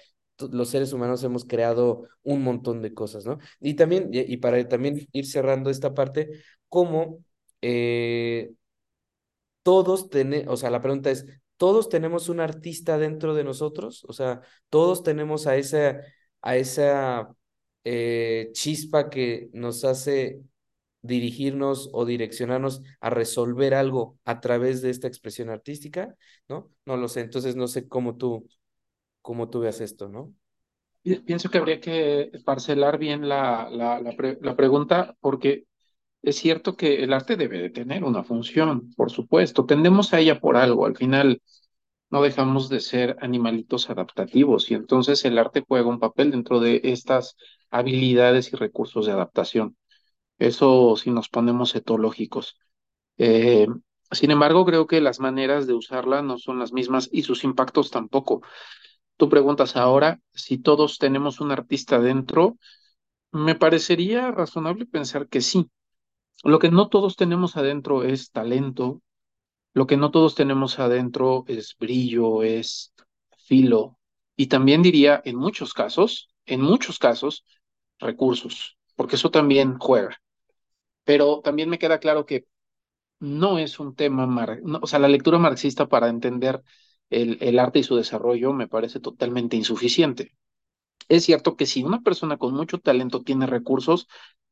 los 0.51 0.69
seres 0.69 0.93
humanos 0.93 1.23
hemos 1.23 1.45
creado 1.45 2.03
un 2.23 2.43
montón 2.43 2.81
de 2.81 2.93
cosas, 2.93 3.25
¿no? 3.25 3.39
Y 3.59 3.73
también, 3.75 4.09
y 4.11 4.37
para 4.37 4.67
también 4.67 5.07
ir 5.11 5.25
cerrando 5.25 5.69
esta 5.69 5.93
parte, 5.93 6.29
cómo 6.69 7.19
eh, 7.61 8.51
todos 9.67 10.09
tenemos, 10.09 10.53
o 10.53 10.55
sea, 10.55 10.69
la 10.69 10.81
pregunta 10.81 11.11
es, 11.11 11.25
¿todos 11.57 11.89
tenemos 11.89 12.29
un 12.29 12.39
artista 12.39 12.97
dentro 12.97 13.33
de 13.35 13.43
nosotros? 13.43 14.05
O 14.07 14.13
sea, 14.13 14.39
todos 14.69 15.03
tenemos 15.03 15.45
a 15.45 15.57
esa, 15.57 15.99
a 16.41 16.55
esa 16.55 17.35
eh, 17.83 18.49
chispa 18.53 19.09
que 19.09 19.49
nos 19.51 19.83
hace 19.83 20.39
dirigirnos 21.01 21.89
o 21.91 22.05
direccionarnos 22.05 22.81
a 23.01 23.09
resolver 23.09 23.73
algo 23.73 24.17
a 24.23 24.39
través 24.39 24.81
de 24.81 24.89
esta 24.89 25.09
expresión 25.09 25.49
artística, 25.49 26.15
¿no? 26.47 26.71
No 26.85 26.95
lo 26.95 27.09
sé, 27.09 27.19
entonces 27.19 27.57
no 27.57 27.67
sé 27.67 27.89
cómo 27.89 28.15
tú, 28.15 28.47
cómo 29.21 29.49
tú 29.49 29.59
veas 29.59 29.81
esto, 29.81 30.07
¿no? 30.07 30.33
Pienso 31.25 31.49
que 31.49 31.57
habría 31.57 31.81
que 31.81 32.31
parcelar 32.45 32.97
bien 32.97 33.27
la, 33.27 33.69
la, 33.69 33.99
la, 33.99 34.55
pregunta 34.55 35.17
porque 35.19 35.66
es 36.21 36.37
cierto 36.37 36.75
que 36.75 37.03
el 37.03 37.13
arte 37.13 37.35
debe 37.37 37.59
de 37.59 37.69
tener 37.69 38.03
una 38.03 38.23
función, 38.23 38.91
por 38.95 39.11
supuesto, 39.11 39.65
tendemos 39.65 40.13
a 40.13 40.19
ella 40.19 40.39
por 40.39 40.57
algo, 40.57 40.85
al 40.85 40.95
final 40.97 41.41
no 42.09 42.21
dejamos 42.21 42.69
de 42.69 42.79
ser 42.79 43.17
animalitos 43.21 43.89
adaptativos 43.89 44.71
y 44.71 44.75
entonces 44.75 45.25
el 45.25 45.37
arte 45.39 45.63
juega 45.67 45.89
un 45.89 45.99
papel 45.99 46.31
dentro 46.31 46.59
de 46.59 46.81
estas 46.85 47.35
habilidades 47.71 48.53
y 48.53 48.55
recursos 48.57 49.05
de 49.05 49.13
adaptación. 49.13 49.77
Eso 50.39 50.95
si 50.97 51.11
nos 51.11 51.29
ponemos 51.29 51.75
etológicos. 51.75 52.57
Eh, 53.17 53.67
sin 54.11 54.31
embargo, 54.31 54.65
creo 54.65 54.87
que 54.87 55.01
las 55.01 55.19
maneras 55.19 55.67
de 55.67 55.73
usarla 55.73 56.21
no 56.23 56.37
son 56.39 56.59
las 56.59 56.73
mismas 56.73 57.09
y 57.11 57.23
sus 57.23 57.43
impactos 57.43 57.91
tampoco. 57.91 58.41
Tú 59.17 59.29
preguntas 59.29 59.75
ahora 59.77 60.19
si 60.33 60.57
todos 60.59 60.97
tenemos 60.99 61.41
un 61.41 61.51
artista 61.51 61.99
dentro. 61.99 62.57
Me 63.31 63.55
parecería 63.55 64.31
razonable 64.31 64.85
pensar 64.85 65.27
que 65.29 65.41
sí. 65.41 65.69
Lo 66.43 66.59
que 66.59 66.71
no 66.71 66.89
todos 66.89 67.15
tenemos 67.15 67.57
adentro 67.57 68.03
es 68.03 68.31
talento. 68.31 69.01
Lo 69.73 69.87
que 69.87 69.97
no 69.97 70.11
todos 70.11 70.35
tenemos 70.35 70.79
adentro 70.79 71.45
es 71.47 71.75
brillo, 71.79 72.43
es 72.43 72.93
filo. 73.45 73.99
Y 74.35 74.47
también 74.47 74.81
diría, 74.83 75.21
en 75.25 75.37
muchos 75.37 75.73
casos, 75.73 76.29
en 76.45 76.61
muchos 76.61 76.99
casos, 76.99 77.45
recursos, 77.99 78.77
porque 78.95 79.15
eso 79.17 79.31
también 79.31 79.77
juega. 79.79 80.17
Pero 81.03 81.41
también 81.43 81.69
me 81.69 81.79
queda 81.79 81.99
claro 81.99 82.25
que 82.25 82.45
no 83.19 83.59
es 83.59 83.79
un 83.79 83.95
tema, 83.95 84.27
o 84.81 84.87
sea, 84.87 84.99
la 84.99 85.07
lectura 85.09 85.39
marxista 85.39 85.87
para 85.87 86.09
entender 86.09 86.63
el, 87.09 87.37
el 87.41 87.59
arte 87.59 87.79
y 87.79 87.83
su 87.83 87.95
desarrollo 87.95 88.53
me 88.53 88.67
parece 88.67 88.99
totalmente 88.99 89.55
insuficiente. 89.57 90.35
Es 91.09 91.25
cierto 91.25 91.55
que 91.57 91.65
si 91.65 91.83
una 91.83 92.01
persona 92.01 92.37
con 92.37 92.53
mucho 92.53 92.79
talento 92.79 93.23
tiene 93.23 93.47
recursos, 93.47 94.07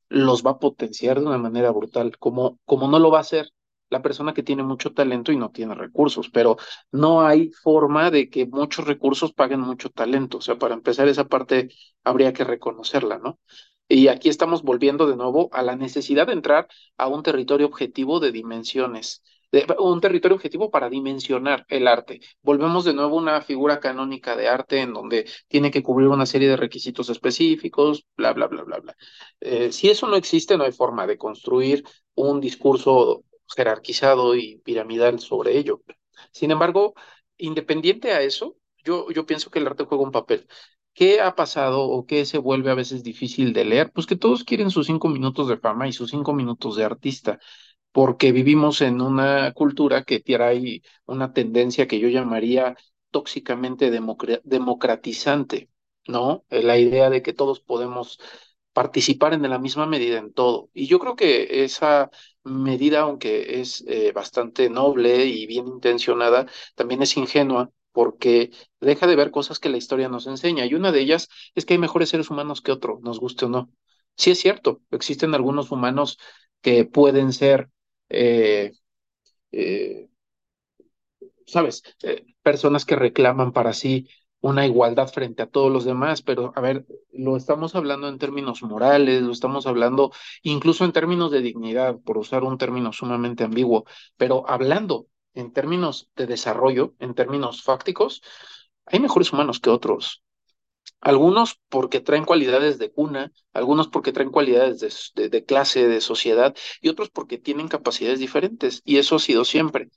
los 0.09 0.43
va 0.45 0.51
a 0.51 0.59
potenciar 0.59 1.19
de 1.19 1.25
una 1.25 1.37
manera 1.37 1.71
brutal, 1.71 2.17
como, 2.17 2.59
como 2.65 2.87
no 2.87 2.99
lo 2.99 3.11
va 3.11 3.19
a 3.19 3.21
hacer 3.21 3.49
la 3.89 4.01
persona 4.01 4.33
que 4.33 4.43
tiene 4.43 4.63
mucho 4.63 4.93
talento 4.93 5.31
y 5.31 5.37
no 5.37 5.51
tiene 5.51 5.75
recursos, 5.75 6.29
pero 6.29 6.57
no 6.91 7.21
hay 7.25 7.51
forma 7.51 8.09
de 8.11 8.29
que 8.29 8.45
muchos 8.47 8.85
recursos 8.87 9.33
paguen 9.33 9.59
mucho 9.61 9.89
talento. 9.89 10.39
O 10.39 10.41
sea, 10.41 10.57
para 10.57 10.73
empezar 10.73 11.07
esa 11.07 11.25
parte 11.27 11.69
habría 12.03 12.33
que 12.33 12.43
reconocerla, 12.43 13.19
¿no? 13.19 13.39
Y 13.87 14.07
aquí 14.07 14.29
estamos 14.29 14.63
volviendo 14.63 15.05
de 15.07 15.15
nuevo 15.15 15.49
a 15.53 15.61
la 15.61 15.75
necesidad 15.75 16.27
de 16.27 16.33
entrar 16.33 16.67
a 16.97 17.07
un 17.07 17.21
territorio 17.23 17.67
objetivo 17.67 18.19
de 18.19 18.31
dimensiones. 18.31 19.21
Un 19.79 20.01
territorio 20.01 20.35
objetivo 20.35 20.69
para 20.71 20.89
dimensionar 20.89 21.65
el 21.69 21.87
arte. 21.87 22.19
Volvemos 22.41 22.85
de 22.85 22.93
nuevo 22.93 23.17
a 23.17 23.21
una 23.21 23.41
figura 23.41 23.79
canónica 23.79 24.35
de 24.35 24.47
arte 24.47 24.81
en 24.81 24.93
donde 24.93 25.29
tiene 25.47 25.71
que 25.71 25.83
cubrir 25.83 26.09
una 26.09 26.25
serie 26.25 26.49
de 26.49 26.57
requisitos 26.57 27.09
específicos, 27.09 28.05
bla, 28.17 28.33
bla, 28.33 28.47
bla, 28.47 28.63
bla, 28.63 28.79
bla. 28.79 28.95
Eh, 29.39 29.71
si 29.71 29.89
eso 29.89 30.07
no 30.07 30.15
existe, 30.15 30.57
no 30.57 30.63
hay 30.63 30.71
forma 30.71 31.07
de 31.07 31.17
construir 31.17 31.83
un 32.15 32.41
discurso 32.41 33.23
jerarquizado 33.55 34.35
y 34.35 34.57
piramidal 34.63 35.19
sobre 35.19 35.57
ello. 35.57 35.81
Sin 36.31 36.51
embargo, 36.51 36.93
independiente 37.37 38.11
a 38.11 38.21
eso, 38.21 38.57
yo, 38.83 39.09
yo 39.11 39.25
pienso 39.25 39.49
que 39.49 39.59
el 39.59 39.67
arte 39.67 39.85
juega 39.85 40.03
un 40.03 40.11
papel. 40.11 40.47
¿Qué 40.93 41.19
ha 41.19 41.35
pasado 41.35 41.83
o 41.83 42.05
qué 42.05 42.25
se 42.25 42.37
vuelve 42.37 42.71
a 42.71 42.73
veces 42.73 43.03
difícil 43.03 43.51
de 43.51 43.65
leer? 43.65 43.91
Pues 43.91 44.05
que 44.07 44.15
todos 44.15 44.45
quieren 44.45 44.71
sus 44.71 44.87
cinco 44.87 45.09
minutos 45.09 45.49
de 45.49 45.57
fama 45.57 45.87
y 45.89 45.93
sus 45.93 46.09
cinco 46.11 46.33
minutos 46.33 46.77
de 46.77 46.85
artista 46.85 47.39
porque 47.95 48.33
vivimos 48.33 48.81
en 48.81 48.99
una 49.01 49.53
cultura 49.53 50.03
que 50.03 50.19
trae 50.19 50.81
una 51.05 51.31
tendencia 51.33 51.87
que 51.87 51.99
yo 51.99 52.09
llamaría 52.09 52.75
tóxicamente 53.09 53.89
democratizante, 54.43 55.69
¿no? 56.07 56.43
Eh, 56.49 56.61
la 56.63 56.77
idea 56.77 57.09
de 57.09 57.21
que 57.21 57.31
todos 57.33 57.61
podemos 57.61 58.19
participar 58.73 59.33
en 59.33 59.49
la 59.49 59.59
misma 59.59 59.85
medida 59.85 60.17
en 60.19 60.33
todo. 60.33 60.69
Y 60.73 60.87
yo 60.87 60.99
creo 60.99 61.15
que 61.15 61.63
esa 61.63 62.09
medida, 62.43 62.99
aunque 63.01 63.61
es 63.61 63.81
eh, 63.87 64.11
bastante 64.13 64.69
noble 64.69 65.25
y 65.27 65.45
bien 65.47 65.65
intencionada, 65.67 66.47
también 66.75 67.01
es 67.01 67.15
ingenua 67.15 67.71
porque 67.93 68.51
deja 68.81 69.07
de 69.07 69.15
ver 69.15 69.31
cosas 69.31 69.59
que 69.59 69.69
la 69.69 69.77
historia 69.77 70.09
nos 70.09 70.27
enseña. 70.27 70.65
Y 70.65 70.73
una 70.75 70.91
de 70.91 70.99
ellas 70.99 71.29
es 71.55 71.65
que 71.65 71.75
hay 71.75 71.79
mejores 71.79 72.09
seres 72.09 72.29
humanos 72.29 72.61
que 72.61 72.73
otros, 72.73 72.99
nos 73.01 73.19
guste 73.21 73.45
o 73.45 73.49
no. 73.49 73.71
Sí 74.17 74.31
es 74.31 74.39
cierto, 74.39 74.81
existen 74.91 75.33
algunos 75.33 75.71
humanos 75.71 76.17
que 76.61 76.83
pueden 76.85 77.31
ser 77.33 77.69
eh, 78.09 78.73
eh, 79.51 80.09
¿sabes? 81.45 81.83
Eh, 82.03 82.25
personas 82.41 82.85
que 82.85 82.95
reclaman 82.95 83.51
para 83.51 83.73
sí 83.73 84.07
una 84.41 84.65
igualdad 84.65 85.07
frente 85.07 85.41
a 85.43 85.47
todos 85.49 85.71
los 85.71 85.85
demás, 85.85 86.21
pero 86.21 86.53
a 86.55 86.61
ver, 86.61 86.85
lo 87.11 87.35
estamos 87.37 87.73
hablando 87.75 88.07
en 88.07 88.19
términos 88.19 88.61
morales, 88.61 89.21
lo 89.23 89.31
estamos 89.31 89.65
hablando 89.65 90.11
incluso 90.43 90.85
en 90.85 90.91
términos 90.91 91.31
de 91.31 91.41
dignidad, 91.41 91.97
por 92.05 92.17
usar 92.19 92.43
un 92.43 92.57
término 92.57 92.93
sumamente 92.93 93.43
ambiguo, 93.43 93.85
pero 94.17 94.47
hablando 94.47 95.07
en 95.33 95.51
términos 95.51 96.11
de 96.15 96.27
desarrollo, 96.27 96.93
en 96.99 97.15
términos 97.15 97.63
fácticos, 97.63 98.21
hay 98.85 98.99
mejores 98.99 99.33
humanos 99.33 99.59
que 99.59 99.71
otros. 99.71 100.24
Algunos 101.05 101.59
porque 101.69 101.99
traen 101.99 102.25
cualidades 102.25 102.79
de 102.79 102.91
cuna, 102.91 103.31
algunos 103.53 103.87
porque 103.87 104.11
traen 104.11 104.31
cualidades 104.31 105.13
de, 105.13 105.45
clase, 105.45 105.87
de 105.87 106.01
sociedad, 106.01 106.55
y 106.81 106.89
otros 106.89 107.11
porque 107.11 107.37
tienen 107.37 107.67
capacidades 107.67 108.17
diferentes, 108.17 108.81
y 108.83 108.97
eso 108.97 109.17
ha 109.17 109.19
sido 109.19 109.45
siempre. 109.45 109.89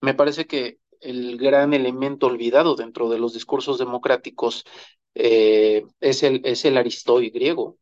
Me 0.00 0.14
parece 0.14 0.46
que 0.46 0.78
el 1.02 1.36
gran 1.36 1.74
elemento 1.74 2.28
olvidado 2.28 2.76
dentro 2.76 3.10
de 3.10 3.18
los 3.18 3.34
discursos 3.34 3.78
democráticos 3.78 4.64
eh, 5.14 5.84
es, 6.00 6.22
el, 6.22 6.40
es 6.44 6.64
el 6.64 6.78
aristoy 6.78 7.28
griego. 7.28 7.76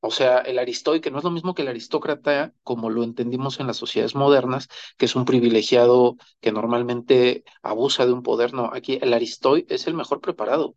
O 0.00 0.10
sea, 0.10 0.38
el 0.38 0.58
aristoy, 0.58 1.00
que 1.00 1.12
no 1.12 1.18
es 1.18 1.24
lo 1.24 1.30
mismo 1.30 1.54
que 1.54 1.62
el 1.62 1.68
aristócrata, 1.68 2.54
como 2.64 2.90
lo 2.90 3.04
entendimos 3.04 3.60
en 3.60 3.68
las 3.68 3.76
sociedades 3.76 4.16
modernas, 4.16 4.68
que 4.98 5.06
es 5.06 5.14
un 5.14 5.26
privilegiado 5.26 6.16
que 6.40 6.50
normalmente 6.50 7.44
abusa 7.62 8.04
de 8.04 8.12
un 8.12 8.24
poder. 8.24 8.52
No, 8.52 8.70
aquí 8.74 8.98
el 9.00 9.12
aristoy 9.14 9.64
es 9.68 9.86
el 9.86 9.94
mejor 9.94 10.20
preparado 10.20 10.76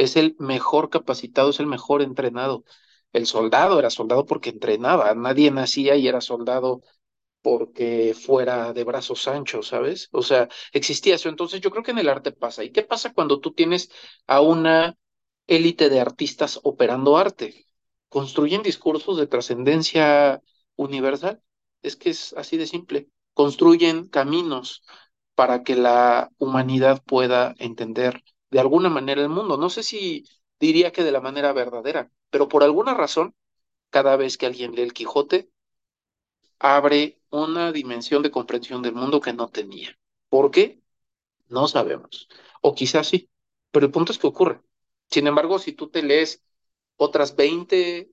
es 0.00 0.16
el 0.16 0.36
mejor 0.38 0.90
capacitado, 0.90 1.50
es 1.50 1.60
el 1.60 1.66
mejor 1.66 2.02
entrenado. 2.02 2.64
El 3.12 3.26
soldado 3.26 3.78
era 3.78 3.90
soldado 3.90 4.24
porque 4.26 4.50
entrenaba, 4.50 5.14
nadie 5.14 5.50
nacía 5.50 5.96
y 5.96 6.08
era 6.08 6.20
soldado 6.20 6.82
porque 7.42 8.14
fuera 8.14 8.72
de 8.72 8.84
brazos 8.84 9.28
anchos, 9.28 9.68
¿sabes? 9.68 10.08
O 10.12 10.22
sea, 10.22 10.48
existía 10.72 11.14
eso. 11.16 11.28
Entonces 11.28 11.60
yo 11.60 11.70
creo 11.70 11.82
que 11.82 11.92
en 11.92 11.98
el 11.98 12.08
arte 12.08 12.32
pasa. 12.32 12.64
¿Y 12.64 12.70
qué 12.72 12.82
pasa 12.82 13.12
cuando 13.14 13.40
tú 13.40 13.52
tienes 13.52 13.90
a 14.26 14.40
una 14.40 14.96
élite 15.46 15.88
de 15.90 16.00
artistas 16.00 16.60
operando 16.64 17.16
arte? 17.18 17.66
Construyen 18.08 18.62
discursos 18.62 19.18
de 19.18 19.26
trascendencia 19.26 20.42
universal. 20.76 21.42
Es 21.82 21.96
que 21.96 22.10
es 22.10 22.34
así 22.34 22.56
de 22.56 22.66
simple. 22.66 23.08
Construyen 23.34 24.08
caminos 24.08 24.82
para 25.34 25.62
que 25.62 25.76
la 25.76 26.30
humanidad 26.38 27.02
pueda 27.04 27.54
entender 27.58 28.22
de 28.50 28.60
alguna 28.60 28.88
manera 28.88 29.22
el 29.22 29.28
mundo. 29.28 29.56
No 29.56 29.70
sé 29.70 29.82
si 29.82 30.24
diría 30.58 30.92
que 30.92 31.04
de 31.04 31.12
la 31.12 31.20
manera 31.20 31.52
verdadera, 31.52 32.10
pero 32.30 32.48
por 32.48 32.62
alguna 32.62 32.94
razón, 32.94 33.34
cada 33.90 34.16
vez 34.16 34.38
que 34.38 34.46
alguien 34.46 34.74
lee 34.74 34.82
el 34.82 34.92
Quijote, 34.92 35.50
abre 36.58 37.20
una 37.30 37.72
dimensión 37.72 38.22
de 38.22 38.30
comprensión 38.30 38.82
del 38.82 38.94
mundo 38.94 39.20
que 39.20 39.32
no 39.32 39.48
tenía. 39.48 39.96
¿Por 40.28 40.50
qué? 40.50 40.80
No 41.48 41.68
sabemos. 41.68 42.28
O 42.62 42.74
quizás 42.74 43.08
sí, 43.08 43.30
pero 43.70 43.86
el 43.86 43.92
punto 43.92 44.12
es 44.12 44.18
que 44.18 44.26
ocurre. 44.26 44.60
Sin 45.10 45.26
embargo, 45.26 45.58
si 45.58 45.72
tú 45.72 45.88
te 45.90 46.02
lees 46.02 46.42
otras 46.96 47.36
20 47.36 48.12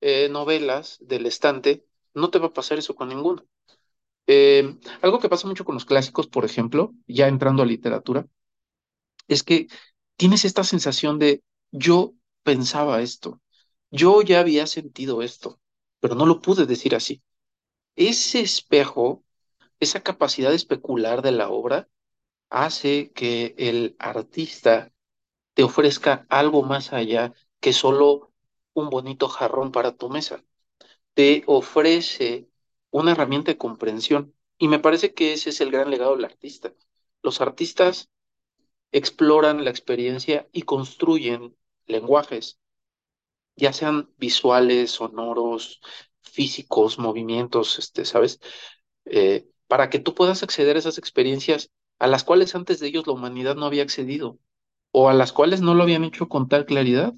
eh, 0.00 0.28
novelas 0.30 0.98
del 1.00 1.26
estante, 1.26 1.84
no 2.14 2.30
te 2.30 2.38
va 2.38 2.48
a 2.48 2.52
pasar 2.52 2.78
eso 2.78 2.94
con 2.94 3.08
ninguno. 3.08 3.46
Eh, 4.26 4.78
algo 5.02 5.18
que 5.20 5.28
pasa 5.28 5.48
mucho 5.48 5.64
con 5.64 5.74
los 5.74 5.86
clásicos, 5.86 6.26
por 6.28 6.44
ejemplo, 6.44 6.94
ya 7.06 7.28
entrando 7.28 7.62
a 7.62 7.66
literatura, 7.66 8.26
es 9.28 9.42
que 9.42 9.68
tienes 10.16 10.44
esta 10.44 10.64
sensación 10.64 11.18
de 11.18 11.42
yo 11.70 12.14
pensaba 12.42 13.02
esto, 13.02 13.40
yo 13.90 14.22
ya 14.22 14.40
había 14.40 14.66
sentido 14.66 15.22
esto, 15.22 15.60
pero 16.00 16.14
no 16.14 16.26
lo 16.26 16.40
pude 16.40 16.66
decir 16.66 16.94
así. 16.94 17.22
Ese 17.96 18.40
espejo, 18.40 19.24
esa 19.80 20.02
capacidad 20.02 20.50
de 20.50 20.56
especular 20.56 21.22
de 21.22 21.32
la 21.32 21.50
obra, 21.50 21.88
hace 22.50 23.12
que 23.12 23.54
el 23.58 23.96
artista 23.98 24.92
te 25.54 25.62
ofrezca 25.64 26.26
algo 26.30 26.62
más 26.62 26.92
allá 26.92 27.34
que 27.60 27.72
solo 27.72 28.32
un 28.74 28.90
bonito 28.90 29.28
jarrón 29.28 29.72
para 29.72 29.96
tu 29.96 30.08
mesa. 30.10 30.44
Te 31.14 31.44
ofrece 31.46 32.48
una 32.90 33.12
herramienta 33.12 33.52
de 33.52 33.58
comprensión. 33.58 34.34
Y 34.58 34.68
me 34.68 34.78
parece 34.78 35.14
que 35.14 35.32
ese 35.34 35.50
es 35.50 35.60
el 35.60 35.70
gran 35.70 35.90
legado 35.90 36.16
del 36.16 36.24
artista. 36.24 36.72
Los 37.22 37.40
artistas 37.40 38.10
exploran 38.92 39.64
la 39.64 39.70
experiencia 39.70 40.48
y 40.52 40.62
construyen 40.62 41.56
lenguajes, 41.86 42.58
ya 43.56 43.72
sean 43.72 44.10
visuales, 44.18 44.92
sonoros, 44.92 45.80
físicos, 46.22 46.98
movimientos, 46.98 47.78
este, 47.78 48.04
¿sabes? 48.04 48.40
Eh, 49.04 49.48
para 49.66 49.90
que 49.90 49.98
tú 49.98 50.14
puedas 50.14 50.42
acceder 50.42 50.76
a 50.76 50.78
esas 50.80 50.98
experiencias 50.98 51.70
a 51.98 52.06
las 52.06 52.24
cuales 52.24 52.54
antes 52.54 52.80
de 52.80 52.88
ellos 52.88 53.06
la 53.06 53.14
humanidad 53.14 53.56
no 53.56 53.66
había 53.66 53.82
accedido 53.82 54.38
o 54.92 55.08
a 55.08 55.14
las 55.14 55.32
cuales 55.32 55.60
no 55.60 55.74
lo 55.74 55.82
habían 55.82 56.04
hecho 56.04 56.28
con 56.28 56.48
tal 56.48 56.66
claridad. 56.66 57.14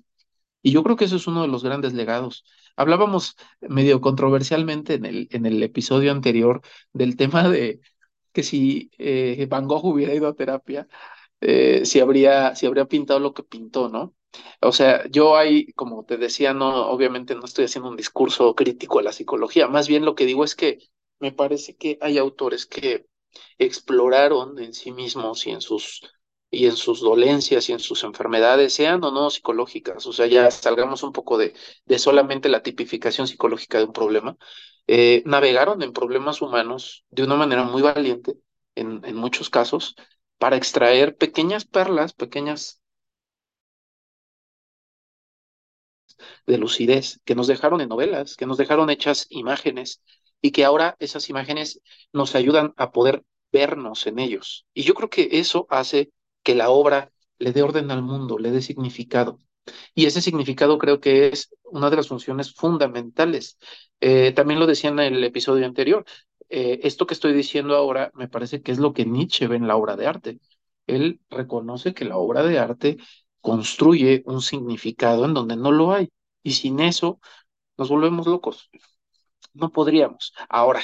Y 0.63 0.73
yo 0.73 0.83
creo 0.83 0.97
que 0.97 1.07
eso 1.07 1.17
es 1.17 1.27
uno 1.27 1.43
de 1.43 1.49
los 1.49 1.65
grandes 1.65 1.95
legados. 1.95 2.45
Hablábamos 2.77 3.37
medio 3.61 4.01
controversialmente 4.01 4.95
en 4.95 5.07
el, 5.07 5.29
en 5.31 5.47
el 5.47 5.63
episodio 5.63 6.13
anterior 6.13 6.63
del 6.93 7.17
tema 7.17 7.49
de 7.49 7.81
que 8.33 8.43
si 8.43 8.91
eh, 8.99 9.47
Van 9.49 9.67
Gogh 9.67 9.87
hubiera 9.87 10.15
ido 10.15 10.29
a 10.29 10.35
terapia, 10.35 10.87
eh, 11.41 11.85
si 11.85 12.01
habría, 12.01 12.55
si 12.55 12.67
habría 12.67 12.87
pintado 12.87 13.21
lo 13.21 13.35
que 13.35 13.43
pintó, 13.43 13.89
¿no? 13.89 14.15
O 14.61 14.73
sea, 14.73 15.07
yo 15.11 15.37
ahí, 15.37 15.73
como 15.75 16.05
te 16.05 16.17
decía, 16.17 16.55
no, 16.55 16.87
obviamente 16.91 17.35
no 17.35 17.45
estoy 17.45 17.65
haciendo 17.67 17.91
un 17.91 17.97
discurso 17.97 18.55
crítico 18.55 18.99
a 18.99 19.03
la 19.03 19.13
psicología, 19.13 19.69
más 19.69 19.89
bien 19.89 20.05
lo 20.05 20.15
que 20.15 20.27
digo 20.27 20.45
es 20.45 20.55
que 20.55 20.79
me 21.19 21.33
parece 21.33 21.77
que 21.77 21.99
hay 22.01 22.19
autores 22.19 22.67
que 22.67 23.07
exploraron 23.59 24.59
en 24.59 24.73
sí 24.75 24.93
mismos 24.93 25.47
y 25.47 25.51
en 25.51 25.61
sus 25.61 26.03
y 26.53 26.67
en 26.67 26.77
sus 26.77 27.01
dolencias 27.01 27.69
y 27.69 27.73
en 27.73 27.79
sus 27.79 28.03
enfermedades, 28.03 28.73
sean 28.75 29.05
o 29.05 29.13
no 29.13 29.31
psicológicas, 29.31 30.05
o 30.07 30.13
sea, 30.13 30.27
ya 30.27 30.51
salgamos 30.51 31.03
un 31.05 31.13
poco 31.13 31.39
de, 31.39 31.55
de 31.85 31.99
solamente 32.01 32.49
la 32.49 32.63
tipificación 32.63 33.29
psicológica 33.29 33.79
de 33.79 33.85
un 33.85 33.93
problema, 33.93 34.37
eh, 34.89 35.23
navegaron 35.27 35.81
en 35.83 35.93
problemas 35.93 36.43
humanos 36.43 37.05
de 37.11 37.23
una 37.23 37.37
manera 37.37 37.63
muy 37.65 37.83
valiente, 37.83 38.35
en, 38.75 39.01
en 39.05 39.15
muchos 39.17 39.49
casos, 39.51 39.95
para 40.41 40.57
extraer 40.57 41.17
pequeñas 41.17 41.67
perlas, 41.67 42.15
pequeñas 42.15 42.81
de 46.47 46.59
lucidez 46.59 47.21
que 47.25 47.35
nos 47.35 47.47
dejaron 47.47 47.81
en 47.83 47.91
novelas, 47.91 48.37
que 48.37 48.47
nos 48.47 48.57
dejaron 48.59 48.91
hechas 48.91 49.27
imágenes 49.29 50.03
y 50.41 50.53
que 50.53 50.65
ahora 50.65 50.97
esas 50.99 51.29
imágenes 51.29 51.81
nos 52.13 52.35
ayudan 52.35 52.73
a 52.79 52.91
poder 52.91 53.23
vernos 53.53 54.07
en 54.07 54.19
ellos. 54.19 54.67
Y 54.75 54.83
yo 54.85 54.95
creo 54.95 55.11
que 55.11 55.29
eso 55.33 55.67
hace 55.69 56.11
que 56.43 56.55
la 56.55 56.71
obra 56.71 57.13
le 57.39 57.53
dé 57.53 57.63
orden 57.63 57.91
al 57.91 58.03
mundo, 58.03 58.39
le 58.39 58.51
dé 58.51 58.63
significado. 58.63 59.39
Y 59.95 60.07
ese 60.07 60.23
significado 60.23 60.79
creo 60.79 61.01
que 61.01 61.29
es 61.29 61.51
una 61.65 61.91
de 61.91 61.97
las 61.97 62.09
funciones 62.09 62.55
fundamentales. 62.55 63.59
Eh, 64.01 64.33
también 64.33 64.59
lo 64.59 64.67
decía 64.67 64.89
en 64.91 65.01
el 65.01 65.23
episodio 65.23 65.67
anterior, 65.67 66.07
eh, 66.51 66.81
esto 66.85 67.07
que 67.07 67.15
estoy 67.15 67.33
diciendo 67.35 67.77
ahora 67.77 68.11
me 68.15 68.29
parece 68.29 68.63
que 68.63 68.73
es 68.73 68.79
lo 68.79 68.93
que 68.93 69.07
Nietzsche 69.07 69.47
ve 69.49 69.57
en 69.57 69.69
la 69.69 69.77
obra 69.77 69.97
de 69.97 70.07
arte. 70.07 70.41
Él 70.87 71.21
reconoce 71.31 71.95
que 71.95 72.05
la 72.05 72.17
obra 72.19 72.43
de 72.43 72.59
arte 72.59 72.99
construye 73.41 74.23
un 74.27 74.43
significado 74.43 75.25
en 75.25 75.35
donde 75.35 75.57
no 75.57 75.73
lo 75.73 75.93
hay. 75.93 76.11
Y 76.43 76.53
sin 76.53 76.81
eso 76.81 77.21
nos 77.79 77.91
volvemos 77.91 78.27
locos. 78.29 78.71
No 79.55 79.71
podríamos. 79.73 80.35
Ahora, 80.49 80.83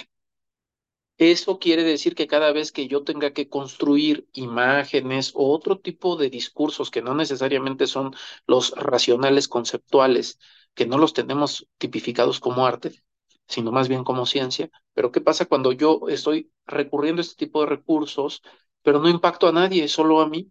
Eso 1.19 1.59
quiere 1.59 1.83
decir 1.85 2.15
que 2.15 2.27
cada 2.27 2.53
vez 2.53 2.73
que 2.73 2.89
yo 2.89 3.03
tenga 3.05 3.33
que 3.33 3.49
construir 3.49 4.29
imágenes 4.33 5.33
o 5.35 5.51
otro 5.55 5.79
tipo 5.79 6.17
de 6.17 6.31
discursos 6.31 6.91
que 6.91 7.03
no 7.03 7.15
necesariamente 7.15 7.87
son 7.87 8.15
los 8.47 8.73
racionales 8.77 9.49
conceptuales, 9.49 10.39
que 10.75 10.87
no 10.87 10.99
los 10.99 11.13
tenemos 11.15 11.69
tipificados 11.79 12.39
como 12.41 12.67
arte, 12.67 13.03
sino 13.49 13.73
más 13.73 13.89
bien 13.89 14.05
como 14.05 14.27
ciencia, 14.27 14.71
pero 14.95 15.13
¿qué 15.13 15.21
pasa 15.21 15.47
cuando 15.47 15.73
yo 15.73 16.01
estoy 16.09 16.53
recurriendo 16.67 17.21
a 17.21 17.25
este 17.25 17.47
tipo 17.47 17.61
de 17.61 17.67
recursos, 17.69 18.43
pero 18.83 19.01
no 19.01 19.09
impacto 19.09 19.49
a 19.49 19.53
nadie, 19.53 19.89
solo 19.89 20.21
a 20.21 20.29
mí? 20.29 20.51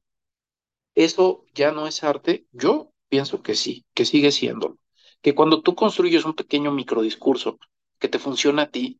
¿Eso 0.95 1.45
ya 1.53 1.71
no 1.71 1.87
es 1.87 2.03
arte? 2.03 2.47
Yo 2.51 2.91
pienso 3.09 3.41
que 3.41 3.55
sí, 3.55 3.85
que 3.93 4.05
sigue 4.05 4.31
siendo. 4.31 4.77
Que 5.21 5.35
cuando 5.35 5.61
tú 5.61 5.75
construyes 5.75 6.25
un 6.25 6.35
pequeño 6.35 6.71
microdiscurso 6.71 7.59
que 7.99 8.07
te 8.09 8.19
funciona 8.19 8.63
a 8.63 8.71
ti, 8.71 8.99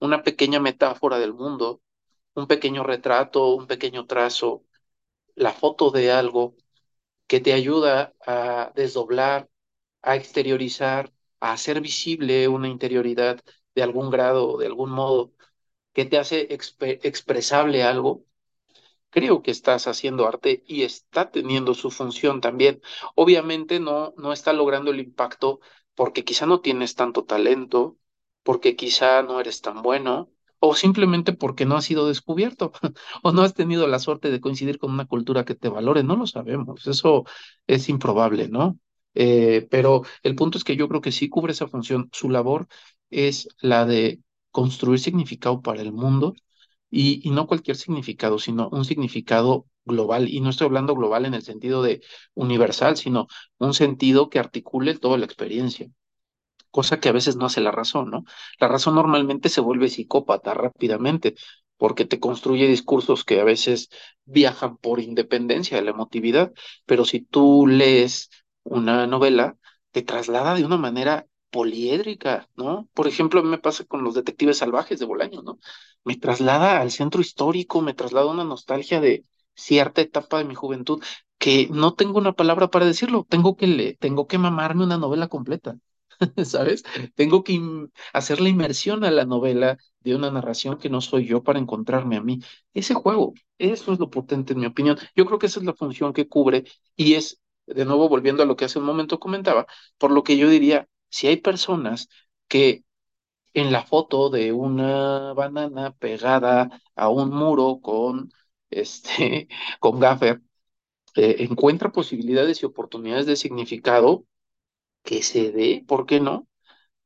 una 0.00 0.22
pequeña 0.22 0.60
metáfora 0.60 1.18
del 1.18 1.34
mundo, 1.34 1.80
un 2.34 2.46
pequeño 2.46 2.84
retrato, 2.84 3.54
un 3.54 3.66
pequeño 3.66 4.06
trazo, 4.06 4.64
la 5.36 5.52
foto 5.52 5.90
de 5.92 6.12
algo 6.12 6.56
que 7.28 7.40
te 7.40 7.54
ayuda 7.54 8.14
a 8.26 8.72
desdoblar, 8.76 9.48
a 10.02 10.16
exteriorizar, 10.16 11.12
hacer 11.52 11.80
visible 11.80 12.48
una 12.48 12.68
interioridad 12.68 13.40
de 13.74 13.82
algún 13.82 14.10
grado, 14.10 14.56
de 14.58 14.66
algún 14.66 14.90
modo, 14.90 15.32
que 15.94 16.04
te 16.06 16.18
hace 16.18 16.48
exp 16.54 16.82
expresable 17.04 17.82
algo, 17.84 18.24
creo 19.10 19.42
que 19.42 19.50
estás 19.50 19.86
haciendo 19.86 20.26
arte 20.26 20.62
y 20.66 20.82
está 20.82 21.30
teniendo 21.30 21.74
su 21.74 21.90
función 21.90 22.40
también. 22.40 22.80
Obviamente 23.14 23.80
no, 23.80 24.14
no 24.16 24.32
está 24.32 24.52
logrando 24.52 24.90
el 24.90 25.00
impacto 25.00 25.60
porque 25.94 26.24
quizá 26.24 26.46
no 26.46 26.60
tienes 26.60 26.94
tanto 26.94 27.24
talento, 27.24 27.98
porque 28.42 28.76
quizá 28.76 29.22
no 29.22 29.40
eres 29.40 29.60
tan 29.60 29.82
bueno, 29.82 30.30
o 30.58 30.74
simplemente 30.74 31.32
porque 31.32 31.66
no 31.66 31.76
has 31.76 31.84
sido 31.84 32.08
descubierto, 32.08 32.72
o 33.22 33.32
no 33.32 33.42
has 33.42 33.54
tenido 33.54 33.86
la 33.86 33.98
suerte 33.98 34.30
de 34.30 34.40
coincidir 34.40 34.78
con 34.78 34.92
una 34.92 35.06
cultura 35.06 35.44
que 35.44 35.54
te 35.54 35.68
valore, 35.68 36.02
no 36.02 36.16
lo 36.16 36.26
sabemos, 36.26 36.86
eso 36.86 37.24
es 37.66 37.88
improbable, 37.88 38.48
¿no? 38.48 38.78
Eh, 39.14 39.66
pero 39.70 40.02
el 40.22 40.34
punto 40.34 40.58
es 40.58 40.64
que 40.64 40.76
yo 40.76 40.88
creo 40.88 41.00
que 41.00 41.12
sí 41.12 41.28
cubre 41.28 41.52
esa 41.52 41.68
función. 41.68 42.08
Su 42.12 42.30
labor 42.30 42.68
es 43.10 43.48
la 43.60 43.84
de 43.86 44.20
construir 44.50 45.00
significado 45.00 45.62
para 45.62 45.82
el 45.82 45.92
mundo 45.92 46.34
y, 46.90 47.26
y 47.28 47.30
no 47.32 47.46
cualquier 47.46 47.76
significado, 47.76 48.38
sino 48.38 48.68
un 48.70 48.84
significado 48.84 49.66
global. 49.84 50.28
Y 50.28 50.40
no 50.40 50.50
estoy 50.50 50.66
hablando 50.66 50.94
global 50.94 51.26
en 51.26 51.34
el 51.34 51.42
sentido 51.42 51.82
de 51.82 52.02
universal, 52.34 52.96
sino 52.96 53.26
un 53.58 53.74
sentido 53.74 54.30
que 54.30 54.38
articule 54.38 54.96
toda 54.98 55.18
la 55.18 55.26
experiencia 55.26 55.90
cosa 56.70 57.00
que 57.00 57.08
a 57.08 57.12
veces 57.12 57.36
no 57.36 57.46
hace 57.46 57.60
la 57.60 57.70
razón, 57.72 58.10
¿no? 58.10 58.24
La 58.60 58.68
razón 58.68 58.94
normalmente 58.96 59.48
se 59.48 59.60
vuelve 59.60 59.88
psicópata 59.88 60.54
rápidamente 60.54 61.34
porque 61.76 62.04
te 62.04 62.20
construye 62.20 62.66
discursos 62.68 63.24
que 63.24 63.40
a 63.40 63.44
veces 63.44 63.88
viajan 64.24 64.76
por 64.78 65.00
independencia 65.00 65.76
de 65.76 65.84
la 65.84 65.90
emotividad, 65.90 66.52
pero 66.86 67.04
si 67.04 67.20
tú 67.20 67.66
lees 67.66 68.30
una 68.64 69.06
novela, 69.06 69.56
te 69.90 70.02
traslada 70.02 70.54
de 70.54 70.64
una 70.64 70.76
manera 70.76 71.26
poliédrica, 71.50 72.48
¿no? 72.56 72.88
Por 72.94 73.06
ejemplo, 73.08 73.42
me 73.42 73.58
pasa 73.58 73.84
con 73.84 74.02
los 74.04 74.14
detectives 74.14 74.58
salvajes 74.58 74.98
de 74.98 75.06
Bolaño, 75.06 75.42
¿no? 75.42 75.58
Me 76.04 76.16
traslada 76.16 76.80
al 76.80 76.90
centro 76.90 77.20
histórico, 77.20 77.80
me 77.82 77.94
traslada 77.94 78.26
una 78.30 78.44
nostalgia 78.44 79.00
de 79.00 79.24
cierta 79.54 80.00
etapa 80.00 80.38
de 80.38 80.44
mi 80.44 80.54
juventud 80.54 81.02
que 81.38 81.68
no 81.70 81.94
tengo 81.94 82.18
una 82.18 82.32
palabra 82.32 82.68
para 82.70 82.86
decirlo, 82.86 83.24
tengo 83.28 83.56
que 83.56 83.66
le 83.66 83.94
tengo 83.96 84.26
que 84.26 84.38
mamarme 84.38 84.84
una 84.84 84.98
novela 84.98 85.28
completa. 85.28 85.76
¿sabes? 86.44 86.84
Tengo 87.14 87.42
que 87.44 87.60
hacer 88.12 88.40
la 88.40 88.48
inmersión 88.48 89.04
a 89.04 89.10
la 89.10 89.24
novela 89.24 89.78
de 90.00 90.14
una 90.14 90.30
narración 90.30 90.78
que 90.78 90.90
no 90.90 91.00
soy 91.00 91.26
yo 91.26 91.42
para 91.42 91.58
encontrarme 91.58 92.16
a 92.16 92.22
mí. 92.22 92.40
Ese 92.72 92.94
juego, 92.94 93.34
eso 93.58 93.92
es 93.92 93.98
lo 93.98 94.10
potente 94.10 94.52
en 94.52 94.60
mi 94.60 94.66
opinión. 94.66 94.98
Yo 95.16 95.26
creo 95.26 95.38
que 95.38 95.46
esa 95.46 95.60
es 95.60 95.66
la 95.66 95.74
función 95.74 96.12
que 96.12 96.28
cubre 96.28 96.64
y 96.96 97.14
es, 97.14 97.40
de 97.66 97.84
nuevo, 97.84 98.08
volviendo 98.08 98.42
a 98.42 98.46
lo 98.46 98.56
que 98.56 98.64
hace 98.66 98.78
un 98.78 98.84
momento 98.86 99.18
comentaba, 99.20 99.66
por 99.98 100.10
lo 100.12 100.22
que 100.24 100.36
yo 100.36 100.48
diría, 100.48 100.88
si 101.10 101.26
hay 101.28 101.38
personas 101.38 102.08
que 102.48 102.84
en 103.54 103.72
la 103.72 103.84
foto 103.84 104.30
de 104.30 104.52
una 104.52 105.32
banana 105.34 105.92
pegada 105.96 106.70
a 106.96 107.08
un 107.08 107.30
muro 107.30 107.80
con, 107.82 108.30
este, 108.70 109.48
con 109.80 110.00
gaffer, 110.00 110.42
eh, 111.16 111.36
encuentra 111.40 111.92
posibilidades 111.92 112.62
y 112.62 112.66
oportunidades 112.66 113.26
de 113.26 113.36
significado, 113.36 114.26
que 115.02 115.22
se 115.22 115.52
dé, 115.52 115.84
¿por 115.86 116.06
qué 116.06 116.20
no? 116.20 116.48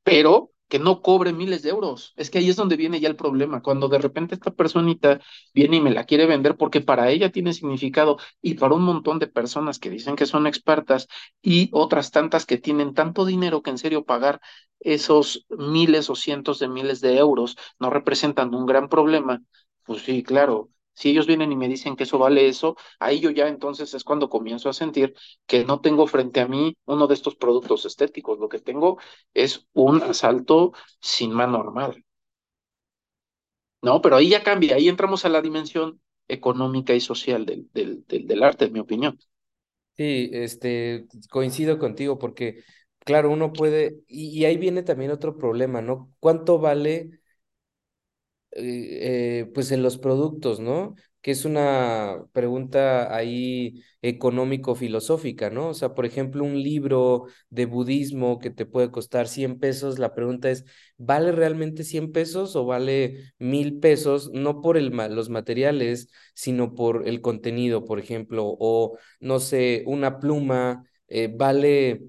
Pero 0.05 0.53
que 0.69 0.79
no 0.79 1.03
cobre 1.03 1.33
miles 1.33 1.63
de 1.63 1.71
euros. 1.71 2.13
Es 2.17 2.31
que 2.31 2.39
ahí 2.39 2.49
es 2.51 2.57
donde 2.57 2.77
viene 2.77 3.01
ya 3.01 3.09
el 3.09 3.17
problema, 3.17 3.63
cuando 3.63 3.89
de 3.89 3.99
repente 3.99 4.35
esta 4.35 4.51
personita 4.53 5.21
viene 5.55 5.77
y 5.77 5.81
me 5.81 5.91
la 5.91 6.05
quiere 6.05 6.27
vender 6.27 6.57
porque 6.57 6.81
para 6.81 7.11
ella 7.11 7.31
tiene 7.33 7.53
significado 7.55 8.19
y 8.43 8.55
para 8.55 8.75
un 8.75 8.83
montón 8.83 9.19
de 9.19 9.27
personas 9.29 9.79
que 9.79 9.91
dicen 9.91 10.17
que 10.17 10.27
son 10.27 10.47
expertas 10.47 11.09
y 11.43 11.71
otras 11.73 12.11
tantas 12.11 12.47
que 12.47 12.59
tienen 12.59 12.95
tanto 12.95 13.25
dinero 13.25 13.63
que 13.63 13.71
en 13.71 13.79
serio 13.79 14.05
pagar 14.05 14.41
esos 14.81 15.47
miles 15.51 16.11
o 16.11 16.15
cientos 16.17 16.59
de 16.59 16.69
miles 16.69 17.01
de 17.01 17.19
euros 17.19 17.57
no 17.79 17.91
representan 17.91 18.55
un 18.55 18.67
gran 18.67 18.89
problema, 18.89 19.43
pues 19.85 20.03
sí, 20.03 20.23
claro, 20.23 20.71
si 20.99 21.11
ellos 21.11 21.27
vienen 21.27 21.53
y 21.53 21.57
me 21.57 21.69
dicen 21.69 21.97
que 21.97 22.05
eso 22.05 22.19
vale 22.19 22.49
eso, 22.49 22.77
ahí 22.99 23.21
yo 23.21 23.31
ya 23.31 23.49
entonces 23.49 23.95
es 23.95 24.05
cuando 24.05 24.29
comienzo 24.29 24.69
a 24.69 24.73
sentir 24.73 25.15
que 25.47 25.65
no 25.65 25.81
tengo 25.81 26.07
frente 26.07 26.41
a 26.41 26.49
mí 26.49 26.77
uno 26.87 27.07
de 27.07 27.15
estos 27.15 27.37
productos 27.37 27.85
estéticos, 27.87 28.39
lo 28.39 28.49
que 28.49 28.59
tengo 28.61 28.99
es 29.35 29.67
un 29.73 30.03
asalto 30.03 30.73
sin 31.01 31.33
mano 31.33 31.59
armada. 31.61 31.95
No, 33.83 34.01
pero 34.03 34.17
ahí 34.17 34.31
ya 34.31 34.43
cambia, 34.43 34.75
ahí 34.77 34.89
entramos 34.89 35.25
a 35.25 35.29
la 35.29 35.41
dimensión 35.41 36.01
económica 36.27 36.95
y 36.95 37.01
social 37.01 37.47
del, 37.47 37.69
del, 37.73 38.05
del, 38.07 38.43
arte, 38.43 38.65
en 38.67 38.73
mi 38.73 38.81
opinión. 38.81 39.19
Sí, 39.97 40.31
este, 40.33 41.07
coincido 41.31 41.79
contigo 41.79 42.19
porque, 42.19 42.65
claro, 43.01 43.31
uno 43.31 43.53
puede, 43.53 44.01
y 44.09 44.45
ahí 44.47 44.57
viene 44.59 44.83
también 44.83 45.11
otro 45.13 45.37
problema, 45.39 45.83
¿no? 45.83 46.13
¿Cuánto 46.21 46.59
vale 46.59 47.21
eh, 48.53 49.41
eh, 49.43 49.51
pues 49.55 49.71
en 49.73 49.83
los 49.83 49.99
productos, 49.99 50.61
¿no? 50.61 50.95
Que 51.21 51.33
es 51.33 51.45
una 51.45 52.25
pregunta 52.33 53.15
ahí 53.15 53.83
económico-filosófica, 54.03 55.51
¿no? 55.51 55.69
O 55.69 55.75
sea, 55.75 55.95
por 55.95 56.07
ejemplo, 56.07 56.45
un 56.45 56.63
libro 56.63 57.27
de 57.51 57.67
budismo 57.67 58.39
que 58.39 58.51
te 58.51 58.67
puede 58.67 58.91
costar 58.91 59.29
100 59.29 59.59
pesos, 59.59 59.99
la 59.99 60.15
pregunta 60.15 60.51
es, 60.51 60.65
¿vale 60.97 61.33
realmente 61.33 61.85
100 61.85 62.13
pesos 62.13 62.57
o 62.57 62.65
vale 62.65 63.33
mil 63.39 63.79
pesos? 63.81 64.31
No 64.33 64.61
por 64.63 64.77
el, 64.77 64.91
los 65.11 65.29
materiales, 65.29 66.09
sino 66.35 66.75
por 66.75 67.07
el 67.09 67.21
contenido, 67.21 67.85
por 67.85 67.99
ejemplo, 67.99 68.45
o 68.59 68.97
no 69.21 69.41
sé, 69.41 69.83
una 69.87 70.19
pluma, 70.21 70.85
eh, 71.09 71.33
¿vale 71.35 72.03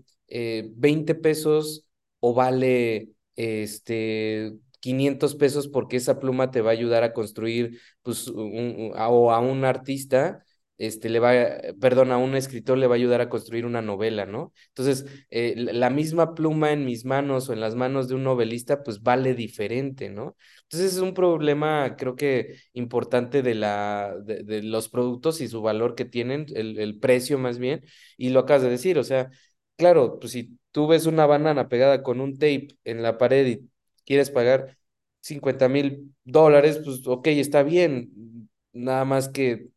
20 0.75 1.15
pesos 1.15 1.85
o 2.19 2.33
vale 2.33 3.09
este 3.35 4.53
500 4.79 5.35
pesos 5.35 5.67
porque 5.67 5.97
esa 5.97 6.19
pluma 6.19 6.51
te 6.51 6.61
va 6.61 6.71
a 6.71 6.73
ayudar 6.73 7.03
a 7.03 7.13
construir, 7.13 7.79
pues, 8.01 8.27
un, 8.27 8.91
a, 8.95 9.09
o 9.09 9.31
a 9.31 9.39
un 9.39 9.65
artista, 9.65 10.43
este, 10.77 11.09
le 11.09 11.19
va, 11.19 11.33
perdón, 11.81 12.11
a 12.11 12.17
un 12.17 12.35
escritor 12.35 12.77
le 12.77 12.87
va 12.87 12.95
a 12.95 12.97
ayudar 12.97 13.19
a 13.19 13.27
construir 13.29 13.65
una 13.65 13.81
novela, 13.81 14.25
¿no? 14.25 14.53
Entonces, 14.69 15.05
eh, 15.29 15.53
la 15.57 15.89
misma 15.89 16.33
pluma 16.35 16.71
en 16.71 16.85
mis 16.85 17.03
manos 17.03 17.49
o 17.49 17.53
en 17.53 17.59
las 17.59 17.75
manos 17.75 18.07
de 18.07 18.15
un 18.15 18.23
novelista, 18.23 18.81
pues 18.81 19.03
vale 19.03 19.33
diferente, 19.35 20.09
¿no? 20.09 20.37
Entonces, 20.63 20.93
es 20.93 20.99
un 20.99 21.13
problema, 21.13 21.95
creo 21.97 22.15
que 22.15 22.55
importante 22.73 23.41
de, 23.41 23.55
la, 23.55 24.15
de, 24.23 24.63
los 24.63 24.87
productos 24.89 25.41
y 25.41 25.49
su 25.49 25.61
valor 25.61 25.95
que 25.95 26.05
tienen, 26.05 26.45
el, 26.55 26.79
el 26.79 26.97
precio 26.99 27.37
más 27.37 27.59
bien, 27.59 27.83
y 28.17 28.29
lo 28.29 28.39
acabas 28.41 28.63
de 28.63 28.69
decir, 28.69 28.97
o 28.97 29.03
sea, 29.03 29.29
claro, 29.75 30.19
pues 30.19 30.31
si 30.33 30.57
tú 30.71 30.87
ves 30.87 31.05
una 31.05 31.25
banana 31.25 31.67
pegada 31.69 32.03
con 32.03 32.21
un 32.21 32.33
tape 32.37 32.69
en 32.83 33.01
la 33.01 33.17
pared 33.17 33.47
y 33.47 33.69
quieres 34.09 34.31
pagar 34.31 34.77
50 35.21 35.69
mil 35.69 36.15
dólares, 36.25 36.81
pues 36.85 37.07
ok, 37.07 37.27
está 37.29 37.63
bien. 37.63 38.49
Nada 38.73 39.05
más 39.05 39.29
que 39.29 39.69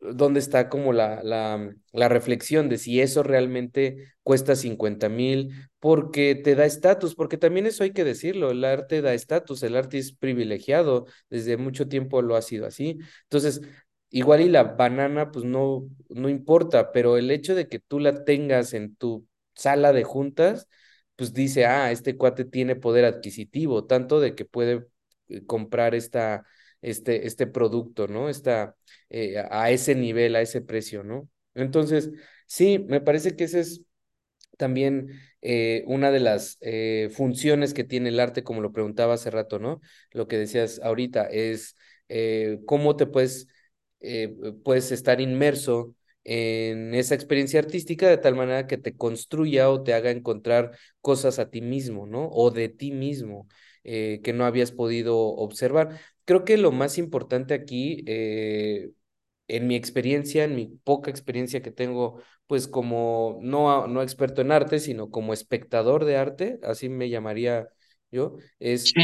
dónde 0.00 0.40
está 0.40 0.68
como 0.68 0.92
la, 0.92 1.22
la, 1.22 1.74
la 1.92 2.08
reflexión 2.08 2.68
de 2.68 2.78
si 2.78 3.00
eso 3.00 3.22
realmente 3.22 4.12
cuesta 4.22 4.56
50 4.56 5.08
mil 5.08 5.50
porque 5.80 6.34
te 6.34 6.54
da 6.54 6.66
estatus, 6.66 7.14
porque 7.14 7.38
también 7.38 7.66
eso 7.66 7.82
hay 7.84 7.92
que 7.92 8.04
decirlo, 8.04 8.50
el 8.50 8.64
arte 8.64 9.02
da 9.02 9.14
estatus, 9.14 9.62
el 9.62 9.76
arte 9.76 9.98
es 9.98 10.12
privilegiado, 10.12 11.06
desde 11.30 11.56
mucho 11.56 11.88
tiempo 11.88 12.22
lo 12.22 12.36
ha 12.36 12.42
sido 12.42 12.66
así. 12.66 12.98
Entonces, 13.24 13.62
igual 14.10 14.40
y 14.42 14.48
la 14.48 14.64
banana, 14.64 15.30
pues 15.30 15.44
no, 15.44 15.88
no 16.08 16.28
importa, 16.28 16.92
pero 16.92 17.16
el 17.16 17.30
hecho 17.30 17.54
de 17.54 17.68
que 17.68 17.78
tú 17.80 17.98
la 17.98 18.24
tengas 18.24 18.74
en 18.74 18.94
tu 18.96 19.26
sala 19.54 19.92
de 19.92 20.04
juntas, 20.04 20.68
pues 21.22 21.32
dice, 21.32 21.66
ah, 21.66 21.92
este 21.92 22.16
cuate 22.16 22.44
tiene 22.44 22.74
poder 22.74 23.04
adquisitivo, 23.04 23.84
tanto 23.86 24.18
de 24.18 24.34
que 24.34 24.44
puede 24.44 24.88
eh, 25.28 25.46
comprar 25.46 25.94
esta, 25.94 26.44
este, 26.80 27.28
este 27.28 27.46
producto, 27.46 28.08
¿no? 28.08 28.28
Esta, 28.28 28.74
eh, 29.08 29.36
a 29.52 29.70
ese 29.70 29.94
nivel, 29.94 30.34
a 30.34 30.40
ese 30.40 30.62
precio, 30.62 31.04
¿no? 31.04 31.28
Entonces, 31.54 32.10
sí, 32.46 32.80
me 32.88 33.00
parece 33.00 33.36
que 33.36 33.44
ese 33.44 33.60
es 33.60 33.82
también 34.58 35.10
eh, 35.42 35.84
una 35.86 36.10
de 36.10 36.18
las 36.18 36.58
funciones 37.14 37.72
que 37.72 37.84
tiene 37.84 38.08
el 38.08 38.18
arte, 38.18 38.42
como 38.42 38.60
lo 38.60 38.72
preguntaba 38.72 39.14
hace 39.14 39.30
rato, 39.30 39.60
¿no? 39.60 39.80
Lo 40.10 40.26
que 40.26 40.38
decías 40.38 40.80
ahorita 40.82 41.26
es 41.26 41.76
cómo 42.66 42.96
te 42.96 43.06
puedes, 43.06 43.46
puedes 44.64 44.90
estar 44.90 45.20
inmerso 45.20 45.94
en 46.24 46.94
esa 46.94 47.14
experiencia 47.14 47.60
artística 47.60 48.08
de 48.08 48.18
tal 48.18 48.34
manera 48.36 48.66
que 48.66 48.78
te 48.78 48.96
construya 48.96 49.70
o 49.70 49.82
te 49.82 49.94
haga 49.94 50.10
encontrar 50.10 50.76
cosas 51.00 51.38
a 51.38 51.50
ti 51.50 51.60
mismo, 51.62 52.06
¿no? 52.06 52.28
O 52.30 52.50
de 52.50 52.68
ti 52.68 52.92
mismo 52.92 53.48
que 53.84 54.32
no 54.34 54.44
habías 54.44 54.70
podido 54.72 55.18
observar. 55.18 55.98
Creo 56.24 56.44
que 56.44 56.56
lo 56.56 56.70
más 56.72 56.98
importante 56.98 57.54
aquí 57.54 58.04
en 59.48 59.66
mi 59.66 59.74
experiencia, 59.76 60.44
en 60.44 60.54
mi 60.56 60.66
poca 60.84 61.10
experiencia 61.10 61.62
que 61.62 61.70
tengo, 61.70 62.20
pues 62.46 62.68
como 62.68 63.38
no, 63.42 63.86
no 63.86 64.02
experto 64.02 64.40
en 64.42 64.52
arte, 64.52 64.78
sino 64.78 65.10
como 65.10 65.32
espectador 65.32 66.04
de 66.04 66.16
arte, 66.16 66.58
así 66.62 66.88
me 66.88 67.10
llamaría 67.10 67.68
yo, 68.10 68.36
es 68.60 68.94
Sí, 68.94 69.02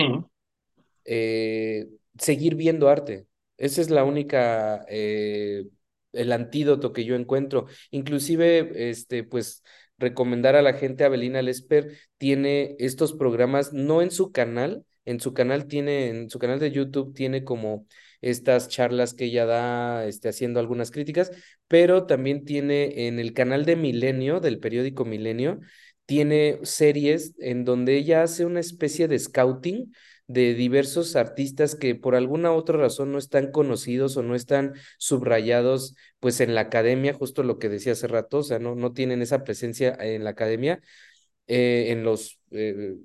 eh, 1.05 1.89
seguir 2.19 2.55
viendo 2.55 2.89
arte. 2.89 3.27
Esa 3.57 3.81
es 3.81 3.91
la 3.91 4.05
única, 4.05 4.85
eh, 4.89 5.65
el 6.13 6.33
antídoto 6.33 6.93
que 6.93 7.05
yo 7.05 7.15
encuentro. 7.15 7.67
Inclusive, 7.91 8.91
este, 8.91 9.25
pues, 9.25 9.63
recomendar 9.99 10.57
a 10.57 10.63
la 10.63 10.75
gente, 10.75 11.05
Abelina 11.05 11.43
Lesper 11.43 11.99
tiene 12.19 12.77
estos 12.79 13.13
programas, 13.13 13.73
no 13.73 14.03
en 14.03 14.11
su 14.11 14.33
canal, 14.33 14.85
en 15.05 15.21
su 15.21 15.35
canal 15.35 15.67
tiene, 15.67 16.09
en 16.09 16.31
su 16.31 16.39
canal 16.39 16.61
de 16.61 16.71
YouTube 16.71 17.15
tiene 17.15 17.45
como 17.45 17.87
estas 18.21 18.69
charlas 18.69 19.15
que 19.15 19.27
ella 19.27 19.47
da, 19.47 20.07
este, 20.07 20.29
haciendo 20.29 20.61
algunas 20.61 20.91
críticas, 20.91 21.31
pero 21.67 22.07
también 22.07 22.45
tiene 22.45 23.07
en 23.07 23.19
el 23.19 23.33
canal 23.33 23.65
de 23.65 23.77
Milenio, 23.77 24.41
del 24.41 24.59
periódico 24.59 25.05
Milenio, 25.05 25.61
tiene 26.07 26.59
series 26.63 27.35
en 27.39 27.65
donde 27.65 27.97
ella 27.97 28.23
hace 28.23 28.45
una 28.45 28.61
especie 28.61 29.09
de 29.09 29.19
scouting 29.19 29.93
de 30.29 30.55
diversos 30.55 31.17
artistas 31.17 31.75
que 31.75 31.95
por 31.95 32.15
alguna 32.15 32.53
otra 32.53 32.79
razón 32.79 33.13
no 33.13 33.19
están 33.19 33.51
conocidos 33.51 34.17
o 34.17 34.23
no 34.23 34.35
están 34.35 34.75
subrayados 34.99 35.97
pues 36.21 36.41
en 36.41 36.55
la 36.55 36.63
academia, 36.63 37.15
justo 37.15 37.43
lo 37.43 37.59
que 37.59 37.71
decía 37.71 37.93
hace 37.93 38.07
rato, 38.09 38.39
o 38.39 38.43
sea, 38.43 38.59
no, 38.59 38.75
no 38.75 38.93
tienen 38.93 39.23
esa 39.23 39.43
presencia 39.43 39.97
en 39.99 40.25
la 40.25 40.31
academia, 40.31 40.81
eh, 41.47 41.87
en 41.91 42.05
los 42.05 42.39
eh, 42.51 42.97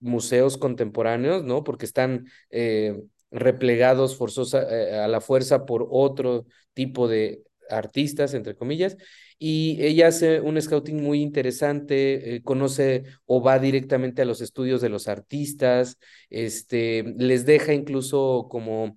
museos 0.00 0.58
contemporáneos, 0.58 1.42
¿no? 1.44 1.64
Porque 1.64 1.86
están 1.86 2.26
eh, 2.50 3.02
replegados 3.30 4.16
forzosa, 4.16 4.60
a 5.04 5.08
la 5.08 5.20
fuerza 5.22 5.64
por 5.64 5.88
otro 5.90 6.46
tipo 6.74 7.08
de 7.08 7.42
artistas, 7.70 8.34
entre 8.34 8.54
comillas, 8.54 8.96
y 9.38 9.76
ella 9.82 10.08
hace 10.08 10.40
un 10.40 10.60
scouting 10.60 11.02
muy 11.02 11.20
interesante, 11.22 12.36
eh, 12.36 12.42
conoce 12.42 13.04
o 13.26 13.42
va 13.42 13.58
directamente 13.58 14.22
a 14.22 14.24
los 14.24 14.40
estudios 14.40 14.80
de 14.80 14.88
los 14.88 15.08
artistas, 15.08 15.98
este, 16.30 17.02
les 17.18 17.44
deja 17.46 17.72
incluso 17.74 18.46
como 18.50 18.96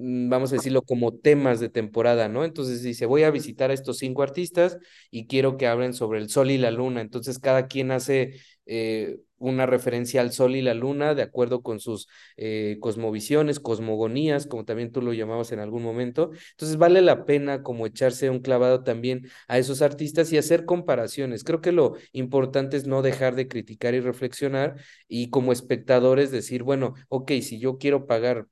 vamos 0.00 0.52
a 0.52 0.56
decirlo, 0.56 0.82
como 0.82 1.12
temas 1.14 1.60
de 1.60 1.68
temporada, 1.68 2.28
¿no? 2.28 2.44
Entonces 2.44 2.82
dice, 2.82 3.06
voy 3.06 3.22
a 3.24 3.30
visitar 3.30 3.70
a 3.70 3.74
estos 3.74 3.98
cinco 3.98 4.22
artistas 4.22 4.78
y 5.10 5.26
quiero 5.26 5.56
que 5.56 5.66
hablen 5.66 5.92
sobre 5.94 6.18
el 6.20 6.30
sol 6.30 6.50
y 6.50 6.58
la 6.58 6.70
luna. 6.70 7.00
Entonces 7.00 7.38
cada 7.38 7.66
quien 7.66 7.90
hace 7.90 8.40
eh, 8.66 9.18
una 9.38 9.66
referencia 9.66 10.20
al 10.20 10.32
sol 10.32 10.54
y 10.54 10.62
la 10.62 10.74
luna 10.74 11.14
de 11.14 11.22
acuerdo 11.22 11.62
con 11.62 11.80
sus 11.80 12.08
eh, 12.36 12.76
cosmovisiones, 12.80 13.58
cosmogonías, 13.60 14.46
como 14.46 14.64
también 14.64 14.92
tú 14.92 15.02
lo 15.02 15.12
llamabas 15.12 15.52
en 15.52 15.60
algún 15.60 15.82
momento. 15.82 16.30
Entonces 16.52 16.76
vale 16.76 17.00
la 17.02 17.24
pena 17.24 17.62
como 17.62 17.86
echarse 17.86 18.30
un 18.30 18.40
clavado 18.40 18.84
también 18.84 19.28
a 19.48 19.58
esos 19.58 19.82
artistas 19.82 20.32
y 20.32 20.38
hacer 20.38 20.64
comparaciones. 20.66 21.44
Creo 21.44 21.60
que 21.60 21.72
lo 21.72 21.96
importante 22.12 22.76
es 22.76 22.86
no 22.86 23.02
dejar 23.02 23.34
de 23.34 23.48
criticar 23.48 23.94
y 23.94 24.00
reflexionar 24.00 24.76
y 25.08 25.30
como 25.30 25.52
espectadores 25.52 26.30
decir, 26.30 26.62
bueno, 26.62 26.94
ok, 27.08 27.32
si 27.42 27.58
yo 27.58 27.78
quiero 27.78 28.06
pagar 28.06 28.46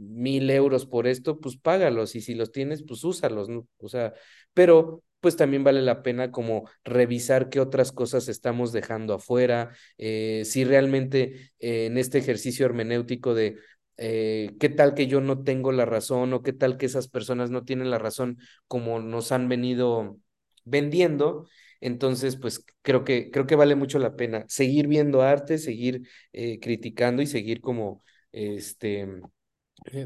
mil 0.00 0.50
euros 0.50 0.86
por 0.86 1.06
esto, 1.06 1.40
pues 1.40 1.56
págalos 1.56 2.14
y 2.16 2.22
si 2.22 2.34
los 2.34 2.52
tienes, 2.52 2.82
pues 2.82 3.04
úsalos, 3.04 3.48
¿no? 3.48 3.68
O 3.78 3.88
sea, 3.88 4.14
pero 4.54 5.02
pues 5.20 5.36
también 5.36 5.64
vale 5.64 5.82
la 5.82 6.02
pena 6.02 6.32
como 6.32 6.68
revisar 6.84 7.50
qué 7.50 7.60
otras 7.60 7.92
cosas 7.92 8.28
estamos 8.28 8.72
dejando 8.72 9.14
afuera, 9.14 9.70
eh, 9.98 10.42
si 10.46 10.64
realmente 10.64 11.52
eh, 11.58 11.86
en 11.86 11.98
este 11.98 12.18
ejercicio 12.18 12.66
hermenéutico 12.66 13.34
de 13.34 13.58
eh, 13.98 14.56
qué 14.58 14.70
tal 14.70 14.94
que 14.94 15.06
yo 15.06 15.20
no 15.20 15.42
tengo 15.44 15.72
la 15.72 15.84
razón 15.84 16.32
o 16.32 16.42
qué 16.42 16.54
tal 16.54 16.78
que 16.78 16.86
esas 16.86 17.08
personas 17.08 17.50
no 17.50 17.64
tienen 17.64 17.90
la 17.90 17.98
razón 17.98 18.38
como 18.66 19.00
nos 19.00 19.30
han 19.32 19.48
venido 19.48 20.18
vendiendo. 20.64 21.46
Entonces, 21.82 22.36
pues 22.36 22.64
creo 22.82 23.04
que, 23.04 23.30
creo 23.30 23.46
que 23.46 23.56
vale 23.56 23.74
mucho 23.74 23.98
la 23.98 24.16
pena 24.16 24.44
seguir 24.48 24.86
viendo 24.86 25.22
arte, 25.22 25.58
seguir 25.58 26.02
criticando 26.32 27.22
y 27.22 27.26
seguir 27.26 27.60
como 27.60 28.02
este 28.32 29.06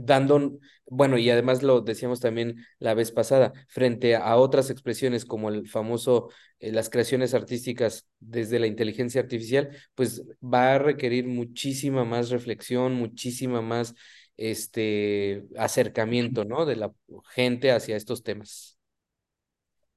dando, 0.02 0.58
bueno, 0.86 1.18
y 1.18 1.30
además 1.30 1.62
lo 1.62 1.80
decíamos 1.80 2.20
también 2.20 2.56
la 2.78 2.94
vez 2.94 3.12
pasada, 3.12 3.52
frente 3.68 4.16
a 4.16 4.36
otras 4.36 4.70
expresiones 4.70 5.24
como 5.24 5.48
el 5.48 5.68
famoso, 5.68 6.30
eh, 6.58 6.72
las 6.72 6.90
creaciones 6.90 7.34
artísticas 7.34 8.06
desde 8.20 8.58
la 8.58 8.66
inteligencia 8.66 9.20
artificial, 9.20 9.70
pues 9.94 10.22
va 10.42 10.74
a 10.74 10.78
requerir 10.78 11.26
muchísima 11.26 12.04
más 12.04 12.30
reflexión, 12.30 12.94
muchísima 12.94 13.62
más 13.62 13.94
este 14.36 15.44
acercamiento, 15.56 16.44
¿no? 16.44 16.66
De 16.66 16.76
la 16.76 16.92
gente 17.34 17.70
hacia 17.72 17.96
estos 17.96 18.22
temas. 18.22 18.78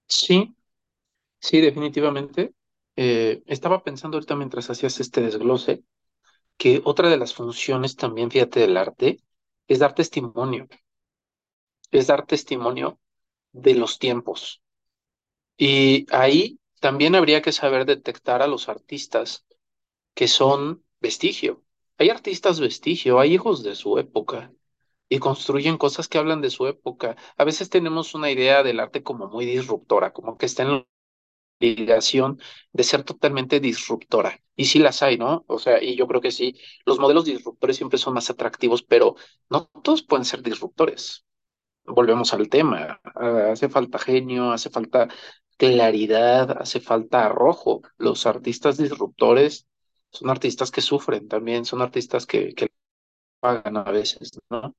sí, 0.07 0.55
sí, 1.39 1.61
definitivamente. 1.61 2.53
Eh, 2.97 3.43
estaba 3.47 3.83
pensando 3.83 4.17
ahorita 4.17 4.35
mientras 4.37 4.69
hacías 4.69 4.99
este 5.01 5.21
desglose 5.21 5.83
que 6.57 6.81
otra 6.85 7.09
de 7.09 7.17
las 7.17 7.33
funciones 7.35 7.95
también, 7.97 8.31
fíjate, 8.31 8.61
del 8.61 8.77
arte 8.77 9.19
es 9.67 9.79
dar 9.79 9.93
testimonio, 9.95 10.67
es 11.91 12.07
dar 12.07 12.25
testimonio 12.25 12.99
de 13.51 13.75
los 13.75 13.99
tiempos. 13.99 14.61
Y 15.57 16.05
ahí 16.11 16.59
también 16.79 17.15
habría 17.15 17.41
que 17.41 17.51
saber 17.51 17.85
detectar 17.85 18.41
a 18.41 18.47
los 18.47 18.69
artistas 18.69 19.45
que 20.13 20.27
son 20.27 20.83
vestigio. 20.99 21.63
Hay 21.97 22.09
artistas 22.09 22.59
vestigio, 22.59 23.19
hay 23.19 23.33
hijos 23.33 23.63
de 23.63 23.75
su 23.75 23.97
época 23.97 24.51
y 25.09 25.19
construyen 25.19 25.77
cosas 25.77 26.07
que 26.07 26.17
hablan 26.17 26.41
de 26.41 26.49
su 26.49 26.67
época. 26.67 27.15
A 27.37 27.43
veces 27.43 27.69
tenemos 27.69 28.13
una 28.13 28.29
idea 28.31 28.63
del 28.63 28.79
arte 28.79 29.03
como 29.03 29.27
muy 29.27 29.45
disruptora, 29.45 30.13
como 30.13 30.37
que 30.37 30.45
está 30.45 30.63
en 30.63 30.85
obligación 31.59 32.39
de 32.73 32.83
ser 32.83 33.03
totalmente 33.03 33.59
disruptora. 33.59 34.39
Y 34.55 34.65
sí 34.65 34.79
las 34.79 35.01
hay, 35.03 35.17
¿no? 35.17 35.45
O 35.47 35.59
sea, 35.59 35.81
y 35.83 35.95
yo 35.95 36.07
creo 36.07 36.21
que 36.21 36.31
sí, 36.31 36.55
los 36.85 36.99
modelos 36.99 37.25
disruptores 37.25 37.77
siempre 37.77 37.97
son 37.99 38.13
más 38.13 38.29
atractivos, 38.29 38.83
pero 38.83 39.15
no 39.49 39.65
todos 39.83 40.03
pueden 40.03 40.25
ser 40.25 40.41
disruptores. 40.43 41.25
Volvemos 41.85 42.33
al 42.33 42.49
tema. 42.49 43.01
Ah, 43.15 43.51
Hace 43.53 43.69
falta 43.69 43.99
genio, 43.99 44.51
hace 44.51 44.69
falta 44.69 45.07
claridad, 45.57 46.57
hace 46.61 46.79
falta 46.81 47.25
arrojo. 47.25 47.81
Los 47.97 48.25
artistas 48.25 48.77
disruptores 48.77 49.67
son 50.11 50.29
artistas 50.29 50.71
que 50.71 50.81
sufren 50.81 51.27
también, 51.27 51.65
son 51.65 51.81
artistas 51.81 52.25
que, 52.25 52.53
que 52.53 52.69
pagan 53.39 53.77
a 53.77 53.83
veces, 53.91 54.31
¿no? 54.49 54.75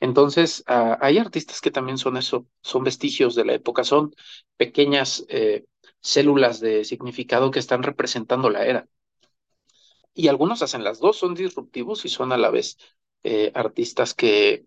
Entonces, 0.00 0.64
ah, 0.66 0.98
hay 1.00 1.18
artistas 1.18 1.60
que 1.60 1.70
también 1.70 1.98
son 1.98 2.16
eso, 2.16 2.46
son 2.62 2.84
vestigios 2.84 3.34
de 3.34 3.44
la 3.44 3.54
época, 3.54 3.84
son 3.84 4.14
pequeñas 4.56 5.24
eh, 5.28 5.64
células 6.00 6.60
de 6.60 6.84
significado 6.84 7.50
que 7.50 7.58
están 7.58 7.82
representando 7.82 8.50
la 8.50 8.66
era. 8.66 8.88
Y 10.14 10.28
algunos 10.28 10.62
hacen 10.62 10.84
las 10.84 10.98
dos, 11.00 11.16
son 11.18 11.34
disruptivos 11.34 12.04
y 12.04 12.08
son 12.08 12.32
a 12.32 12.36
la 12.38 12.50
vez 12.50 12.78
eh, 13.22 13.52
artistas 13.54 14.14
que, 14.14 14.66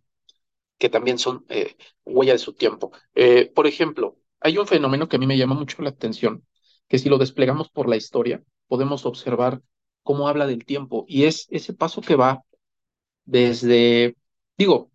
que 0.79 0.89
también 0.89 1.19
son 1.19 1.45
eh, 1.49 1.77
huella 2.05 2.33
de 2.33 2.39
su 2.39 2.53
tiempo. 2.53 2.93
Eh, 3.15 3.51
por 3.55 3.67
ejemplo, 3.67 4.17
hay 4.41 4.57
un 4.57 4.67
fenómeno 4.67 5.09
que 5.09 5.17
a 5.17 5.19
mí 5.19 5.27
me 5.27 5.37
llama 5.37 5.55
mucho 5.55 5.81
la 5.83 5.89
atención, 5.91 6.45
que 6.89 6.99
si 6.99 7.09
lo 7.09 7.17
desplegamos 7.17 7.69
por 7.71 7.89
la 7.89 7.97
historia, 7.97 8.43
podemos 8.67 9.05
observar 9.05 9.61
cómo 10.03 10.27
habla 10.27 10.47
del 10.47 10.65
tiempo 10.65 11.05
y 11.07 11.25
es 11.25 11.47
ese 11.51 11.73
paso 11.73 12.01
que 12.01 12.15
va 12.15 12.43
desde, 13.25 14.15
digo, 14.57 14.91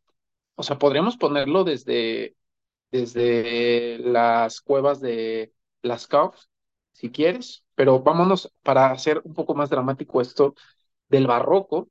o 0.57 0.62
sea, 0.62 0.78
podríamos 0.78 1.16
ponerlo 1.16 1.64
desde, 1.64 2.36
desde 2.93 3.99
las 4.01 4.61
cuevas 4.62 5.01
de 5.01 5.53
Lascaux, 5.82 6.50
si 6.92 7.10
quieres, 7.10 7.64
pero 7.74 8.00
vámonos 8.02 8.52
para 8.62 8.90
hacer 8.90 9.20
un 9.24 9.34
poco 9.34 9.54
más 9.54 9.70
dramático 9.70 10.20
esto 10.20 10.54
del 11.08 11.26
barroco 11.26 11.88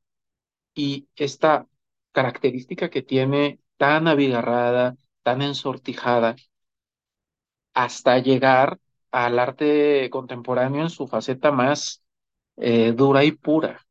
y 0.76 1.10
esta 1.16 1.68
característica 2.14 2.90
que 2.90 3.04
tiene 3.04 3.60
tan 3.78 4.08
abigarrada, 4.08 4.96
tan 5.24 5.42
ensortijada, 5.44 6.36
hasta 7.74 8.20
llegar 8.20 8.80
al 9.12 9.40
arte 9.40 10.10
contemporáneo 10.10 10.84
en 10.84 10.90
su 10.90 11.08
faceta 11.08 11.52
más 11.52 12.04
eh, 12.58 12.94
dura 12.94 13.24
y 13.24 13.32
pura. 13.34 13.86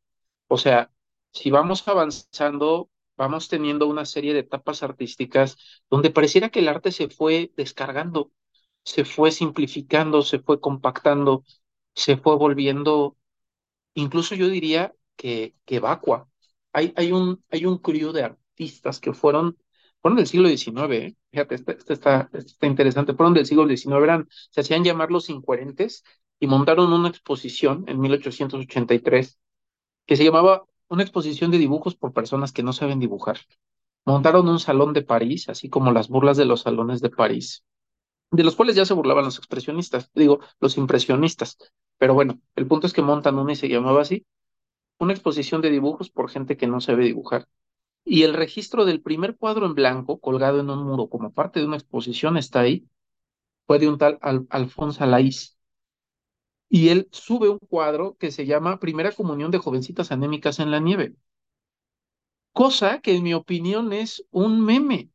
O 0.47 0.57
sea, 0.57 0.91
si 1.33 1.51
vamos 1.51 1.87
avanzando, 1.87 2.89
vamos 3.17 3.49
teniendo 3.49 3.87
una 3.87 4.05
serie 4.05 4.33
de 4.33 4.41
etapas 4.41 4.83
artísticas 4.83 5.57
donde 5.89 6.11
pareciera 6.11 6.49
que 6.49 6.59
el 6.59 6.69
arte 6.69 6.91
se 6.91 7.09
fue 7.09 7.51
descargando, 7.57 8.31
se 8.87 9.03
fue 9.05 9.31
simplificando, 9.31 10.21
se 10.21 10.39
fue 10.39 10.61
compactando, 10.61 11.43
se 11.93 12.15
fue 12.17 12.37
volviendo, 12.37 13.17
incluso 13.95 14.35
yo 14.35 14.47
diría 14.49 14.93
que, 15.17 15.55
que 15.65 15.79
vacua. 15.81 16.29
Hay, 16.73 16.93
hay 16.95 17.11
un, 17.11 17.43
hay 17.51 17.65
un 17.65 17.79
crew 17.79 18.13
de 18.13 18.23
artistas 18.23 18.99
que 19.01 19.13
fueron, 19.13 19.57
fueron 20.01 20.17
del 20.17 20.27
siglo 20.27 20.47
XIX, 20.47 20.97
¿eh? 20.97 21.17
fíjate, 21.31 21.55
este, 21.55 21.73
este 21.77 21.93
está, 21.93 22.29
este 22.33 22.51
está 22.53 22.67
interesante, 22.67 23.13
fueron 23.13 23.33
del 23.33 23.45
siglo 23.45 23.65
XIX, 23.65 24.03
eran, 24.05 24.29
se 24.51 24.61
hacían 24.61 24.83
llamar 24.85 25.11
los 25.11 25.29
incoherentes 25.29 26.03
y 26.39 26.47
montaron 26.47 26.93
una 26.93 27.09
exposición 27.09 27.83
en 27.89 27.99
1883 27.99 29.39
que 30.05 30.15
se 30.17 30.23
llamaba 30.25 30.65
una 30.89 31.03
exposición 31.03 31.51
de 31.51 31.57
dibujos 31.59 31.95
por 31.95 32.13
personas 32.13 32.53
que 32.53 32.63
no 32.63 32.73
saben 32.73 32.99
dibujar. 32.99 33.39
Montaron 34.05 34.47
un 34.49 34.59
salón 34.59 34.93
de 34.93 35.03
París, 35.03 35.49
así 35.49 35.69
como 35.69 35.91
las 35.91 36.07
burlas 36.07 36.37
de 36.37 36.45
los 36.45 36.61
salones 36.61 37.01
de 37.01 37.09
París, 37.09 37.63
de 38.31 38.43
los 38.43 38.55
cuales 38.55 38.75
ya 38.75 38.85
se 38.85 38.93
burlaban 38.93 39.25
los 39.25 39.37
expresionistas, 39.37 40.11
digo, 40.13 40.39
los 40.59 40.77
impresionistas. 40.77 41.57
Pero 41.97 42.13
bueno, 42.13 42.39
el 42.55 42.67
punto 42.67 42.87
es 42.87 42.93
que 42.93 43.01
montan 43.01 43.37
una 43.39 43.53
y 43.53 43.55
se 43.55 43.69
llamaba 43.69 44.01
así, 44.01 44.25
una 44.99 45.13
exposición 45.13 45.61
de 45.61 45.71
dibujos 45.71 46.09
por 46.09 46.29
gente 46.29 46.57
que 46.57 46.67
no 46.67 46.81
sabe 46.81 47.05
dibujar. 47.05 47.47
Y 48.05 48.23
el 48.23 48.33
registro 48.35 48.85
del 48.85 49.01
primer 49.01 49.37
cuadro 49.37 49.65
en 49.65 49.75
blanco, 49.75 50.19
colgado 50.19 50.59
en 50.61 50.69
un 50.69 50.85
muro 50.85 51.09
como 51.09 51.33
parte 51.33 51.59
de 51.61 51.67
una 51.67 51.77
exposición, 51.77 52.37
está 52.37 52.61
ahí, 52.61 52.87
fue 53.67 53.79
de 53.79 53.89
un 53.89 53.97
tal 53.97 54.17
Al 54.21 54.47
Alfonso 54.49 55.03
Alaís. 55.03 55.57
Y 56.69 56.89
él 56.89 57.09
sube 57.11 57.49
un 57.49 57.59
cuadro 57.59 58.15
que 58.17 58.31
se 58.31 58.45
llama 58.45 58.79
Primera 58.79 59.11
Comunión 59.11 59.51
de 59.51 59.57
Jovencitas 59.57 60.11
Anémicas 60.13 60.59
en 60.59 60.71
la 60.71 60.79
Nieve. 60.79 61.15
Cosa 62.51 62.99
que 62.99 63.15
en 63.15 63.23
mi 63.23 63.33
opinión 63.33 63.93
es 63.93 64.25
un 64.31 64.59
meme. 64.65 65.09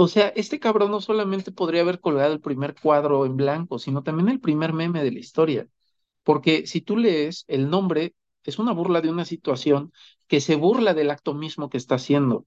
O 0.00 0.06
sea, 0.08 0.28
este 0.36 0.60
cabrón 0.60 0.90
no 0.92 1.00
solamente 1.00 1.50
podría 1.52 1.82
haber 1.82 2.00
colgado 2.00 2.32
el 2.32 2.40
primer 2.40 2.74
cuadro 2.80 3.26
en 3.26 3.36
blanco, 3.36 3.78
sino 3.78 4.02
también 4.02 4.28
el 4.28 4.40
primer 4.40 4.72
meme 4.72 5.02
de 5.02 5.10
la 5.12 5.18
historia. 5.18 5.66
Porque 6.24 6.66
si 6.66 6.80
tú 6.82 6.96
lees, 6.96 7.44
el 7.48 7.70
nombre 7.70 8.14
es 8.44 8.58
una 8.60 8.72
burla 8.72 9.00
de 9.00 9.10
una 9.10 9.24
situación 9.24 9.92
que 10.28 10.40
se 10.40 10.56
burla 10.56 10.94
del 10.94 11.10
acto 11.10 11.34
mismo 11.34 11.68
que 11.70 11.78
está 11.78 11.96
haciendo. 11.96 12.46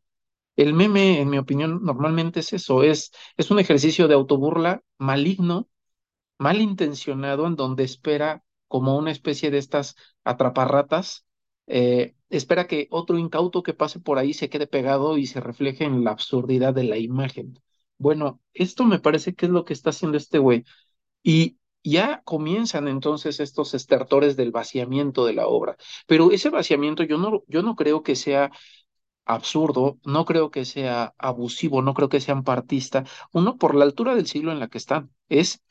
El 0.58 0.74
meme, 0.74 1.22
en 1.22 1.30
mi 1.30 1.38
opinión, 1.40 1.82
normalmente 1.84 2.42
es 2.42 2.54
eso, 2.54 2.84
es, 2.84 3.12
es 3.38 3.52
un 3.52 3.60
ejercicio 3.60 4.08
de 4.08 4.16
autoburla 4.16 4.84
maligno, 5.00 5.70
malintencionado, 6.40 7.48
en 7.48 7.56
donde 7.56 7.84
espera 7.84 8.44
como 8.68 8.98
una 8.98 9.12
especie 9.12 9.52
de 9.52 9.60
estas 9.60 9.96
atraparratas, 10.24 11.26
eh, 11.68 12.16
espera 12.32 12.68
que 12.68 12.88
otro 12.92 13.18
incauto 13.18 13.64
que 13.64 13.74
pase 13.74 14.00
por 14.00 14.18
ahí 14.18 14.34
se 14.34 14.50
quede 14.50 14.68
pegado 14.68 15.18
y 15.18 15.28
se 15.28 15.40
refleje 15.42 15.84
en 15.86 16.04
la 16.04 16.12
absurdidad 16.12 16.74
de 16.74 16.86
la 16.86 16.98
imagen. 16.98 17.60
Bueno, 17.98 18.42
esto 18.54 18.86
me 18.86 19.00
parece 19.00 19.36
que 19.36 19.46
es 19.46 19.52
lo 19.52 19.66
que 19.66 19.74
está 19.74 19.92
haciendo 19.92 20.18
este 20.18 20.40
güey. 20.40 20.66
Y 21.24 21.58
ya 21.84 22.22
comienzan 22.26 22.88
entonces 22.88 23.40
estos 23.40 23.74
estertores 23.74 24.38
del 24.38 24.52
vaciamiento 24.52 25.26
de 25.26 25.34
la 25.34 25.48
obra. 25.48 25.78
Pero 26.08 26.32
ese 26.32 26.50
vaciamiento 26.50 27.04
yo 27.04 27.18
no, 27.18 27.44
yo 27.48 27.64
no 27.64 27.76
creo 27.76 28.04
que 28.04 28.16
sea 28.16 28.52
absurdo, 29.26 30.00
no 30.06 30.26
creo 30.26 30.52
que 30.52 30.66
sea 30.66 31.14
abusivo, 31.18 31.82
no 31.82 31.94
creo 31.94 32.10
que 32.10 32.22
sea 32.22 32.42
partista. 32.42 33.06
Uno, 33.32 33.58
por 33.58 33.76
la 33.76 33.86
altura 33.86 34.16
del 34.16 34.28
siglo 34.28 34.52
en 34.52 34.60
la 34.60 34.68
que 34.70 34.78
están, 34.78 35.12
es 35.30 35.62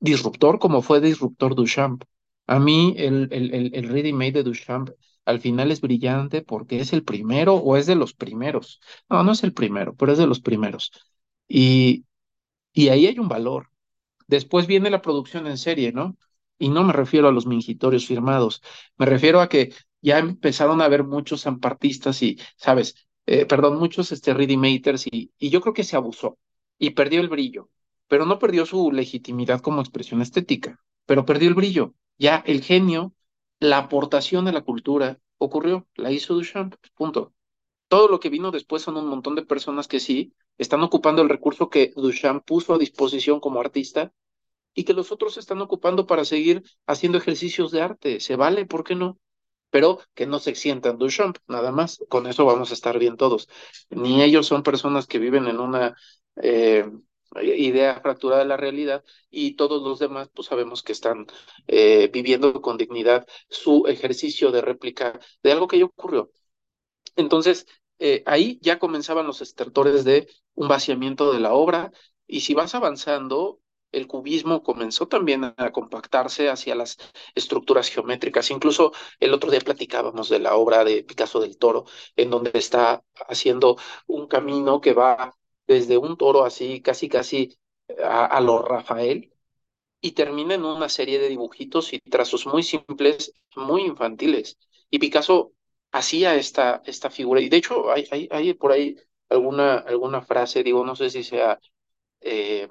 disruptor 0.00 0.58
como 0.58 0.82
fue 0.82 1.00
disruptor 1.00 1.54
Duchamp. 1.54 2.04
A 2.46 2.58
mí 2.58 2.94
el, 2.98 3.28
el, 3.32 3.54
el, 3.54 3.74
el 3.74 3.88
ready 3.88 4.12
made 4.12 4.32
de 4.32 4.42
Duchamp 4.44 4.90
al 5.26 5.40
final 5.40 5.70
es 5.72 5.80
brillante 5.82 6.42
porque 6.42 6.80
es 6.80 6.92
el 6.94 7.04
primero 7.04 7.54
o 7.56 7.76
es 7.76 7.86
de 7.86 7.96
los 7.96 8.14
primeros. 8.14 8.80
No, 9.10 9.22
no 9.24 9.32
es 9.32 9.44
el 9.44 9.52
primero, 9.52 9.94
pero 9.96 10.12
es 10.12 10.18
de 10.18 10.26
los 10.26 10.40
primeros. 10.40 10.92
Y, 11.48 12.06
y 12.72 12.88
ahí 12.88 13.06
hay 13.06 13.18
un 13.18 13.28
valor. 13.28 13.70
Después 14.28 14.66
viene 14.66 14.90
la 14.90 15.02
producción 15.02 15.46
en 15.46 15.58
serie, 15.58 15.92
¿no? 15.92 16.16
Y 16.58 16.68
no 16.70 16.84
me 16.84 16.92
refiero 16.92 17.28
a 17.28 17.32
los 17.32 17.46
mingitorios 17.46 18.06
firmados, 18.06 18.62
me 18.98 19.06
refiero 19.06 19.40
a 19.40 19.48
que 19.48 19.74
ya 20.02 20.18
empezaron 20.18 20.80
a 20.80 20.86
haber 20.86 21.04
muchos 21.04 21.42
zampartistas 21.42 22.22
y, 22.22 22.38
¿sabes? 22.56 22.96
Eh, 23.26 23.46
perdón, 23.46 23.78
muchos 23.78 24.12
este, 24.12 24.34
ready-makers 24.34 25.06
y, 25.10 25.32
y 25.38 25.50
yo 25.50 25.60
creo 25.60 25.74
que 25.74 25.84
se 25.84 25.96
abusó 25.96 26.38
y 26.78 26.90
perdió 26.90 27.20
el 27.20 27.28
brillo, 27.28 27.70
pero 28.08 28.24
no 28.26 28.38
perdió 28.38 28.66
su 28.66 28.92
legitimidad 28.92 29.60
como 29.60 29.80
expresión 29.82 30.22
estética, 30.22 30.80
pero 31.06 31.24
perdió 31.26 31.48
el 31.48 31.54
brillo. 31.54 31.94
Ya 32.18 32.42
el 32.46 32.62
genio, 32.62 33.14
la 33.60 33.78
aportación 33.78 34.48
a 34.48 34.52
la 34.52 34.62
cultura 34.62 35.18
ocurrió, 35.38 35.86
la 35.94 36.12
hizo 36.12 36.34
Duchamp, 36.34 36.74
punto. 36.94 37.34
Todo 37.88 38.08
lo 38.08 38.20
que 38.20 38.30
vino 38.30 38.50
después 38.50 38.82
son 38.82 38.96
un 38.96 39.08
montón 39.08 39.34
de 39.36 39.46
personas 39.46 39.88
que 39.88 40.00
sí 40.00 40.34
están 40.58 40.82
ocupando 40.82 41.22
el 41.22 41.28
recurso 41.28 41.70
que 41.70 41.92
Duchamp 41.96 42.44
puso 42.44 42.74
a 42.74 42.78
disposición 42.78 43.40
como 43.40 43.60
artista 43.60 44.12
y 44.74 44.84
que 44.84 44.92
los 44.94 45.12
otros 45.12 45.36
están 45.38 45.60
ocupando 45.62 46.06
para 46.06 46.24
seguir 46.24 46.62
haciendo 46.86 47.18
ejercicios 47.18 47.70
de 47.72 47.82
arte. 47.82 48.20
Se 48.20 48.36
vale, 48.36 48.66
¿por 48.66 48.84
qué 48.84 48.94
no? 48.94 49.18
Pero 49.70 50.00
que 50.14 50.26
no 50.26 50.38
se 50.38 50.54
sientan 50.54 50.98
Duchamp, 50.98 51.38
nada 51.48 51.72
más. 51.72 52.04
Con 52.08 52.26
eso 52.26 52.44
vamos 52.44 52.70
a 52.70 52.74
estar 52.74 52.98
bien 52.98 53.16
todos. 53.16 53.48
Ni 53.90 54.22
ellos 54.22 54.46
son 54.46 54.62
personas 54.62 55.06
que 55.06 55.18
viven 55.18 55.46
en 55.48 55.60
una 55.60 55.96
eh, 56.36 56.90
idea 57.42 58.00
fracturada 58.00 58.42
de 58.42 58.48
la 58.48 58.56
realidad 58.56 59.04
y 59.30 59.56
todos 59.56 59.82
los 59.82 59.98
demás 59.98 60.28
pues 60.34 60.48
sabemos 60.48 60.82
que 60.82 60.92
están 60.92 61.26
eh, 61.66 62.08
viviendo 62.12 62.60
con 62.62 62.76
dignidad 62.76 63.26
su 63.48 63.86
ejercicio 63.86 64.50
de 64.52 64.62
réplica 64.62 65.18
de 65.42 65.52
algo 65.52 65.68
que 65.68 65.78
ya 65.78 65.84
ocurrió. 65.86 66.30
Entonces, 67.16 67.66
eh, 67.98 68.22
ahí 68.26 68.58
ya 68.62 68.78
comenzaban 68.78 69.26
los 69.26 69.40
estertores 69.40 70.04
de 70.04 70.28
un 70.54 70.68
vaciamiento 70.68 71.32
de 71.32 71.40
la 71.40 71.54
obra 71.54 71.92
y 72.26 72.40
si 72.40 72.54
vas 72.54 72.74
avanzando, 72.74 73.60
el 73.92 74.06
cubismo 74.06 74.62
comenzó 74.62 75.08
también 75.08 75.44
a 75.44 75.72
compactarse 75.72 76.50
hacia 76.50 76.74
las 76.74 76.98
estructuras 77.34 77.88
geométricas. 77.88 78.50
Incluso 78.50 78.92
el 79.20 79.32
otro 79.32 79.50
día 79.50 79.60
platicábamos 79.60 80.28
de 80.28 80.40
la 80.40 80.56
obra 80.56 80.84
de 80.84 81.02
Picasso 81.04 81.40
del 81.40 81.56
Toro, 81.58 81.84
en 82.16 82.30
donde 82.30 82.50
está 82.54 83.02
haciendo 83.28 83.76
un 84.06 84.26
camino 84.28 84.80
que 84.80 84.92
va 84.92 85.34
desde 85.66 85.98
un 85.98 86.16
toro 86.16 86.44
así, 86.44 86.80
casi, 86.82 87.08
casi 87.08 87.58
a, 88.02 88.26
a 88.26 88.40
lo 88.40 88.62
Rafael, 88.62 89.32
y 90.00 90.12
termina 90.12 90.54
en 90.54 90.64
una 90.64 90.88
serie 90.88 91.18
de 91.18 91.28
dibujitos 91.28 91.92
y 91.92 92.00
trazos 92.00 92.46
muy 92.46 92.62
simples, 92.62 93.32
muy 93.56 93.82
infantiles. 93.82 94.58
Y 94.90 94.98
Picasso 94.98 95.52
hacía 95.92 96.34
esta, 96.36 96.82
esta 96.86 97.10
figura. 97.10 97.40
Y 97.40 97.48
de 97.48 97.56
hecho, 97.56 97.90
hay, 97.90 98.06
hay, 98.10 98.28
hay 98.30 98.54
por 98.54 98.72
ahí 98.72 98.96
alguna, 99.28 99.78
alguna 99.78 100.22
frase, 100.22 100.62
digo, 100.62 100.84
no 100.84 100.94
sé 100.96 101.10
si 101.10 101.24
sea, 101.24 101.58
eh, 102.20 102.68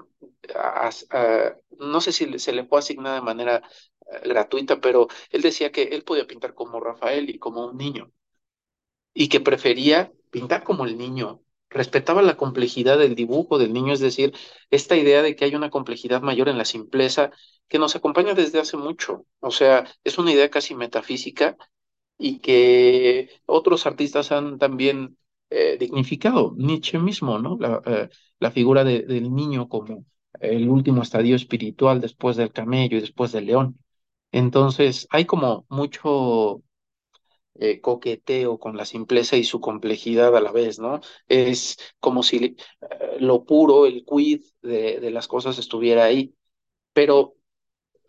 no 1.80 2.02
sé 2.02 2.12
si 2.12 2.40
se 2.40 2.54
le 2.54 2.66
fue 2.66 2.80
asignada 2.80 3.16
de 3.16 3.22
manera 3.22 3.62
uh, 4.02 4.28
gratuita, 4.28 4.80
pero 4.80 5.08
él 5.30 5.42
decía 5.42 5.72
que 5.72 5.84
él 5.84 6.04
podía 6.04 6.28
pintar 6.28 6.54
como 6.54 6.80
Rafael 6.80 7.30
y 7.30 7.40
como 7.40 7.68
un 7.68 7.78
niño, 7.78 8.12
y 9.14 9.30
que 9.30 9.40
prefería 9.40 10.12
pintar 10.30 10.64
como 10.64 10.86
el 10.86 10.98
niño. 10.98 11.42
Respetaba 11.76 12.22
la 12.22 12.38
complejidad 12.38 12.98
del 12.98 13.16
dibujo 13.16 13.58
del 13.58 13.74
niño, 13.74 13.92
es 13.94 14.00
decir, 14.00 14.34
esta 14.72 14.96
idea 14.96 15.22
de 15.22 15.36
que 15.36 15.44
hay 15.44 15.56
una 15.56 15.70
complejidad 15.70 16.22
mayor 16.22 16.48
en 16.48 16.58
la 16.58 16.64
simpleza 16.64 17.32
que 17.68 17.80
nos 17.80 17.98
acompaña 17.98 18.34
desde 18.34 18.62
hace 18.62 18.78
mucho. 18.78 19.26
O 19.42 19.52
sea, 19.52 19.86
es 20.06 20.18
una 20.18 20.32
idea 20.32 20.50
casi 20.50 20.74
metafísica 20.74 21.58
y 22.18 22.40
que 22.40 23.30
otros 23.46 23.86
artistas 23.86 24.32
han 24.32 24.58
también 24.58 25.18
eh, 25.50 25.78
dignificado. 25.78 26.54
Nietzsche 26.58 26.98
mismo, 26.98 27.40
¿no? 27.40 27.58
La, 27.60 27.82
eh, 27.86 28.52
figura 28.52 28.86
de, 28.86 29.02
del 29.02 29.34
niño 29.34 29.68
como 29.68 30.06
el 30.40 30.70
último 30.70 31.02
estadio 31.02 31.36
espiritual 31.36 32.00
después 32.00 32.38
del 32.38 32.54
camello 32.54 32.98
y 32.98 33.02
después 33.02 33.34
del 33.34 33.48
león. 33.48 33.78
Entonces, 34.32 35.08
hay 35.12 35.26
como 35.26 35.66
mucho 35.70 36.62
eh, 37.60 37.80
coqueteo 37.82 38.60
con 38.60 38.78
la 38.78 38.86
simpleza 38.86 39.38
y 39.38 39.44
su 39.46 39.62
complejidad 39.62 40.36
a 40.36 40.42
la 40.42 40.52
vez, 40.52 40.80
¿no? 40.80 41.02
Es 41.28 41.78
como 42.00 42.24
si 42.24 42.58
eh, 42.82 43.18
lo 43.20 43.46
puro, 43.46 43.86
el 43.86 44.06
quid 44.06 44.44
de, 44.62 45.10
las 45.12 45.28
cosas 45.28 45.58
estuviera 45.58 46.06
ahí. 46.06 46.36
Pero 46.94 47.36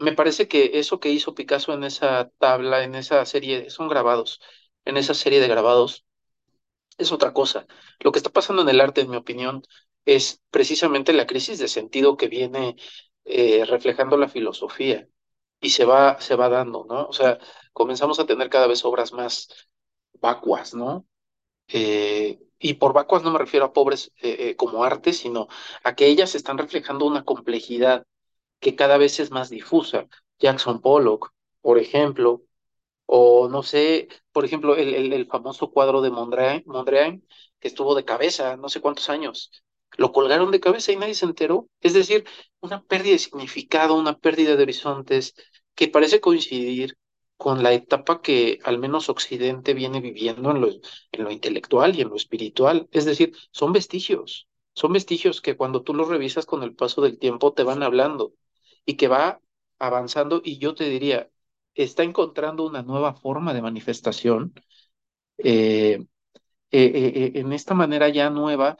me 0.00 0.12
parece 0.14 0.48
que 0.48 0.78
eso 0.80 1.00
que 1.00 1.10
hizo 1.10 1.34
Picasso 1.34 1.72
en 1.74 1.84
esa 1.84 2.30
tabla, 2.38 2.84
en 2.84 2.94
esa 2.96 3.24
serie, 3.26 3.70
son 3.70 3.88
grabados, 3.88 4.40
en 4.84 4.96
esa 4.96 5.14
serie 5.14 5.40
de 5.40 5.48
grabados, 5.48 6.04
es 6.98 7.12
otra 7.12 7.32
cosa. 7.32 7.66
Lo 8.00 8.12
que 8.12 8.18
está 8.18 8.30
pasando 8.30 8.62
en 8.62 8.68
el 8.68 8.80
arte, 8.80 9.02
en 9.02 9.10
mi 9.10 9.16
opinión, 9.16 9.62
es 10.04 10.42
precisamente 10.50 11.12
la 11.12 11.26
crisis 11.26 11.58
de 11.58 11.68
sentido 11.68 12.16
que 12.16 12.28
viene 12.28 12.76
eh, 13.24 13.64
reflejando 13.66 14.16
la 14.16 14.28
filosofía 14.28 15.08
y 15.60 15.70
se 15.70 15.84
va, 15.84 16.20
se 16.20 16.36
va 16.36 16.48
dando, 16.48 16.84
¿no? 16.88 17.06
O 17.06 17.12
sea, 17.12 17.38
comenzamos 17.72 18.20
a 18.20 18.26
tener 18.26 18.50
cada 18.50 18.66
vez 18.66 18.84
obras 18.84 19.12
más 19.12 19.48
vacuas, 20.20 20.74
¿no? 20.74 21.06
Eh, 21.68 22.40
y 22.58 22.74
por 22.74 22.92
vacuas 22.92 23.22
no 23.22 23.30
me 23.32 23.38
refiero 23.38 23.66
a 23.66 23.72
pobres 23.72 24.12
eh, 24.22 24.36
eh, 24.50 24.56
como 24.56 24.84
arte, 24.84 25.12
sino 25.12 25.48
a 25.84 25.94
que 25.94 26.06
ellas 26.06 26.34
están 26.34 26.58
reflejando 26.58 27.06
una 27.06 27.24
complejidad 27.24 28.06
que 28.60 28.76
cada 28.76 28.98
vez 28.98 29.20
es 29.20 29.30
más 29.30 29.50
difusa. 29.50 30.08
Jackson 30.38 30.80
Pollock, 30.80 31.32
por 31.62 31.78
ejemplo, 31.78 32.42
o 33.06 33.48
no 33.48 33.62
sé, 33.62 34.08
por 34.32 34.44
ejemplo, 34.44 34.76
el, 34.76 34.94
el, 34.94 35.12
el 35.12 35.26
famoso 35.26 35.70
cuadro 35.70 36.02
de 36.02 36.10
Mondrian, 36.10 36.62
Mondrian, 36.66 37.24
que 37.60 37.68
estuvo 37.68 37.94
de 37.94 38.04
cabeza 38.04 38.56
no 38.56 38.68
sé 38.68 38.80
cuántos 38.80 39.08
años. 39.10 39.50
Lo 39.96 40.12
colgaron 40.12 40.50
de 40.50 40.60
cabeza 40.60 40.92
y 40.92 40.96
nadie 40.96 41.14
se 41.14 41.24
enteró. 41.26 41.68
Es 41.80 41.94
decir, 41.94 42.24
una 42.60 42.82
pérdida 42.84 43.12
de 43.12 43.18
significado, 43.18 43.94
una 43.96 44.18
pérdida 44.18 44.56
de 44.56 44.62
horizontes. 44.62 45.34
que 45.74 45.88
parece 45.88 46.20
coincidir 46.20 46.96
con 47.36 47.62
la 47.62 47.72
etapa 47.72 48.22
que 48.22 48.58
al 48.64 48.78
menos 48.78 49.08
Occidente 49.10 49.74
viene 49.74 50.00
viviendo 50.00 50.50
en 50.52 50.60
lo, 50.62 50.68
en 51.12 51.24
lo 51.24 51.30
intelectual 51.30 51.94
y 51.96 52.00
en 52.02 52.08
lo 52.08 52.16
espiritual. 52.16 52.88
Es 52.92 53.04
decir, 53.04 53.32
son 53.50 53.72
vestigios, 53.72 54.48
son 54.74 54.92
vestigios 54.92 55.40
que 55.42 55.56
cuando 55.56 55.82
tú 55.82 55.92
los 55.94 56.08
revisas 56.08 56.46
con 56.46 56.62
el 56.62 56.74
paso 56.74 57.02
del 57.02 57.18
tiempo 57.18 57.52
te 57.52 57.62
van 57.62 57.82
hablando 57.82 58.32
y 58.86 58.96
que 58.96 59.08
va 59.08 59.40
avanzando 59.78 60.40
y 60.44 60.58
yo 60.58 60.74
te 60.74 60.88
diría, 60.88 61.30
está 61.74 62.02
encontrando 62.04 62.64
una 62.66 62.82
nueva 62.82 63.14
forma 63.14 63.52
de 63.54 63.62
manifestación 63.62 64.54
eh, 65.38 66.06
eh, 66.70 66.92
eh, 66.94 67.32
en 67.36 67.52
esta 67.52 67.74
manera 67.74 68.08
ya 68.08 68.30
nueva 68.30 68.76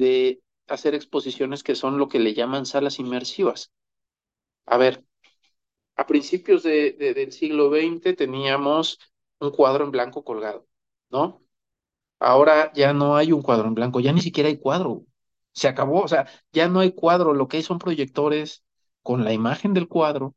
de 0.00 0.42
hacer 0.66 0.94
exposiciones 0.94 1.62
que 1.62 1.74
son 1.74 1.98
lo 1.98 2.08
que 2.08 2.18
le 2.18 2.34
llaman 2.34 2.66
salas 2.66 2.98
inmersivas. 2.98 3.70
A 4.66 4.76
ver, 4.78 5.04
a 5.96 6.06
principios 6.06 6.62
de, 6.62 6.92
del 6.92 7.32
siglo 7.32 7.70
XX 7.70 8.16
teníamos 8.16 8.98
un 9.40 9.50
cuadro 9.50 9.84
en 9.84 9.90
blanco 9.90 10.24
colgado, 10.24 10.66
¿no? 11.10 11.42
Ahora 12.20 12.72
ya 12.74 12.92
no 12.92 13.16
hay 13.16 13.32
un 13.32 13.42
cuadro 13.42 13.68
en 13.68 13.74
blanco, 13.74 14.00
ya 14.00 14.12
ni 14.12 14.20
siquiera 14.20 14.48
hay 14.48 14.58
cuadro. 14.58 15.04
Se 15.52 15.68
acabó, 15.68 16.02
o 16.02 16.08
sea, 16.08 16.28
ya 16.52 16.68
no 16.68 16.80
hay 16.80 16.92
cuadro, 16.92 17.34
lo 17.34 17.48
que 17.48 17.58
hay 17.58 17.62
son 17.62 17.78
proyectores 17.78 18.64
con 19.02 19.24
la 19.24 19.32
imagen 19.32 19.74
del 19.74 19.88
cuadro 19.88 20.34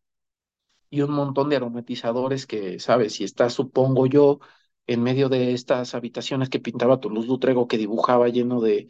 y 0.89 1.01
un 1.01 1.11
montón 1.11 1.49
de 1.49 1.57
aromatizadores 1.57 2.47
que, 2.47 2.80
sabes, 2.80 3.14
si 3.14 3.24
está, 3.24 3.49
supongo 3.49 4.05
yo, 4.07 4.39
en 4.88 5.03
medio 5.03 5.30
de 5.30 5.53
estas 5.53 5.95
habitaciones 5.95 6.49
que 6.49 6.59
pintaba 6.59 6.99
Toulouse-Lautrec 6.99 7.68
que 7.68 7.78
dibujaba 7.78 8.30
lleno 8.30 8.61
de, 8.61 8.88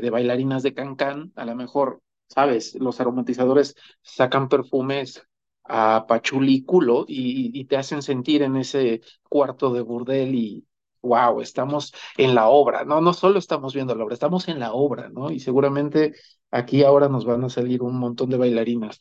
de, 0.00 0.10
bailarinas 0.10 0.62
de 0.62 0.74
cancán, 0.74 1.32
a 1.36 1.44
lo 1.44 1.54
mejor, 1.54 2.00
sabes, 2.28 2.74
los 2.76 3.00
aromatizadores 3.00 3.74
sacan 4.02 4.48
perfumes 4.48 5.22
a 5.64 6.06
pachulículo 6.08 7.04
y, 7.06 7.58
y 7.58 7.64
te 7.66 7.76
hacen 7.76 8.02
sentir 8.02 8.42
en 8.42 8.56
ese 8.56 9.00
cuarto 9.28 9.72
de 9.72 9.82
burdel 9.82 10.34
y 10.34 10.66
wow, 11.02 11.40
estamos 11.40 11.92
en 12.16 12.34
la 12.34 12.48
obra, 12.48 12.84
no, 12.84 13.00
no 13.00 13.12
solo 13.12 13.38
estamos 13.38 13.74
viendo 13.74 13.94
la 13.94 14.04
obra, 14.04 14.14
estamos 14.14 14.48
en 14.48 14.58
la 14.60 14.72
obra, 14.72 15.08
¿no? 15.08 15.30
Y 15.30 15.40
seguramente 15.40 16.14
aquí 16.50 16.82
ahora 16.84 17.08
nos 17.08 17.24
van 17.24 17.44
a 17.44 17.48
salir 17.50 17.82
un 17.82 17.98
montón 17.98 18.30
de 18.30 18.36
bailarinas 18.38 18.98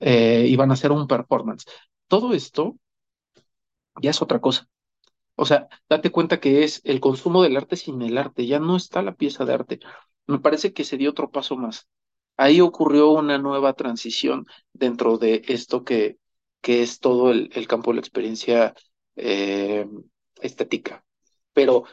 eh, 0.00 0.46
y 0.48 0.56
van 0.56 0.70
a 0.70 0.74
hacer 0.74 0.92
un 0.92 1.06
performance. 1.06 1.64
Todo 2.08 2.32
esto 2.34 2.76
ya 4.00 4.10
es 4.10 4.22
otra 4.22 4.40
cosa. 4.40 4.68
O 5.36 5.44
sea, 5.46 5.68
date 5.88 6.10
cuenta 6.10 6.40
que 6.40 6.64
es 6.64 6.80
el 6.84 7.00
consumo 7.00 7.42
del 7.42 7.56
arte 7.56 7.76
sin 7.76 8.00
el 8.02 8.18
arte, 8.18 8.46
ya 8.46 8.58
no 8.58 8.76
está 8.76 9.02
la 9.02 9.14
pieza 9.14 9.44
de 9.44 9.54
arte. 9.54 9.80
Me 10.26 10.38
parece 10.38 10.72
que 10.72 10.84
se 10.84 10.96
dio 10.96 11.10
otro 11.10 11.30
paso 11.30 11.56
más. 11.56 11.88
Ahí 12.36 12.60
ocurrió 12.60 13.10
una 13.10 13.38
nueva 13.38 13.72
transición 13.74 14.46
dentro 14.72 15.18
de 15.18 15.42
esto 15.48 15.84
que, 15.84 16.18
que 16.60 16.82
es 16.82 17.00
todo 17.00 17.30
el, 17.30 17.50
el 17.54 17.66
campo 17.68 17.90
de 17.90 17.94
la 17.96 18.00
experiencia 18.00 18.74
eh, 19.16 19.86
estética. 20.40 21.04
Pero 21.52 21.84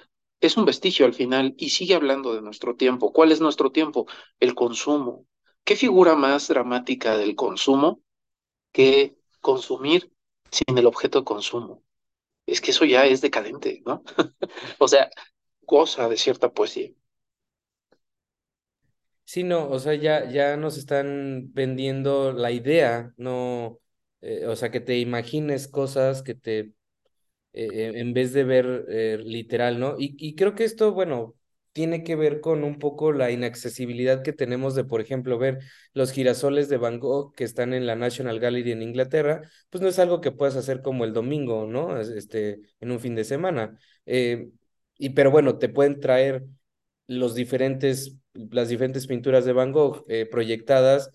es 0.41 0.57
un 0.57 0.65
vestigio 0.65 1.05
al 1.05 1.13
final 1.13 1.53
y 1.57 1.69
sigue 1.69 1.95
hablando 1.95 2.34
de 2.34 2.41
nuestro 2.41 2.75
tiempo. 2.75 3.13
¿Cuál 3.13 3.31
es 3.31 3.39
nuestro 3.41 3.71
tiempo? 3.71 4.07
El 4.39 4.55
consumo. 4.55 5.25
¿Qué 5.63 5.75
figura 5.75 6.15
más 6.15 6.47
dramática 6.49 7.17
del 7.17 7.36
consumo 7.36 8.01
que 8.71 9.15
consumir 9.41 10.11
sin 10.51 10.77
el 10.77 10.86
objeto 10.86 11.19
de 11.19 11.25
consumo? 11.25 11.84
Es 12.45 12.61
que 12.61 12.71
eso 12.71 12.86
ya 12.86 13.05
es 13.05 13.21
decadente, 13.21 13.84
¿no? 13.86 14.03
o 14.79 14.88
sea, 14.88 15.09
goza 15.61 16.09
de 16.09 16.17
cierta 16.17 16.53
poesía. 16.53 16.91
Sí, 19.26 19.43
no, 19.43 19.69
o 19.69 19.80
sea, 19.80 19.95
ya, 19.95 20.30
ya 20.30 20.57
nos 20.57 20.78
están 20.78 21.51
vendiendo 21.53 22.34
la 22.34 22.51
idea, 22.51 23.13
no, 23.17 23.80
eh, 24.21 24.45
o 24.47 24.55
sea, 24.55 24.69
que 24.69 24.82
te 24.82 24.99
imagines 24.99 25.67
cosas 25.67 26.21
que 26.21 26.36
te 26.36 26.74
eh, 27.53 27.93
en 27.95 28.13
vez 28.13 28.34
de 28.34 28.43
ver 28.45 28.86
eh, 28.89 29.19
literal, 29.24 29.80
¿no? 29.80 29.95
Y, 29.99 30.15
y 30.19 30.36
creo 30.36 30.55
que 30.55 30.65
esto, 30.65 30.93
bueno, 30.93 31.36
tiene 31.74 32.03
que 32.03 32.15
ver 32.17 32.41
con 32.41 32.63
un 32.65 32.80
poco 32.80 33.11
la 33.13 33.32
inaccesibilidad 33.32 34.24
que 34.24 34.34
tenemos 34.34 34.76
de, 34.76 34.86
por 34.86 35.01
ejemplo, 35.01 35.38
ver 35.39 35.59
los 35.93 36.11
girasoles 36.11 36.69
de 36.69 36.78
Van 36.78 36.99
Gogh 36.99 37.34
que 37.36 37.45
están 37.45 37.74
en 37.74 37.88
la 37.88 37.95
National 37.95 38.39
Gallery 38.39 38.71
en 38.74 38.84
Inglaterra, 38.84 39.41
pues 39.69 39.82
no 39.84 39.89
es 39.89 39.99
algo 39.99 40.21
que 40.21 40.32
puedas 40.32 40.55
hacer 40.57 40.82
como 40.82 41.05
el 41.05 41.13
domingo, 41.13 41.67
¿no? 41.67 41.99
Este, 41.99 42.61
en 42.82 42.91
un 42.91 42.99
fin 42.99 43.15
de 43.15 43.24
semana. 43.26 43.78
Y 44.97 45.09
pero 45.11 45.32
bueno, 45.32 45.57
te 45.57 45.69
pueden 45.69 45.99
traer 45.99 46.45
los 47.07 47.36
diferentes, 47.36 48.15
las 48.34 48.69
diferentes 48.69 49.07
pinturas 49.07 49.45
de 49.45 49.53
Van 49.53 49.71
Gogh 49.71 50.05
proyectadas, 50.31 51.11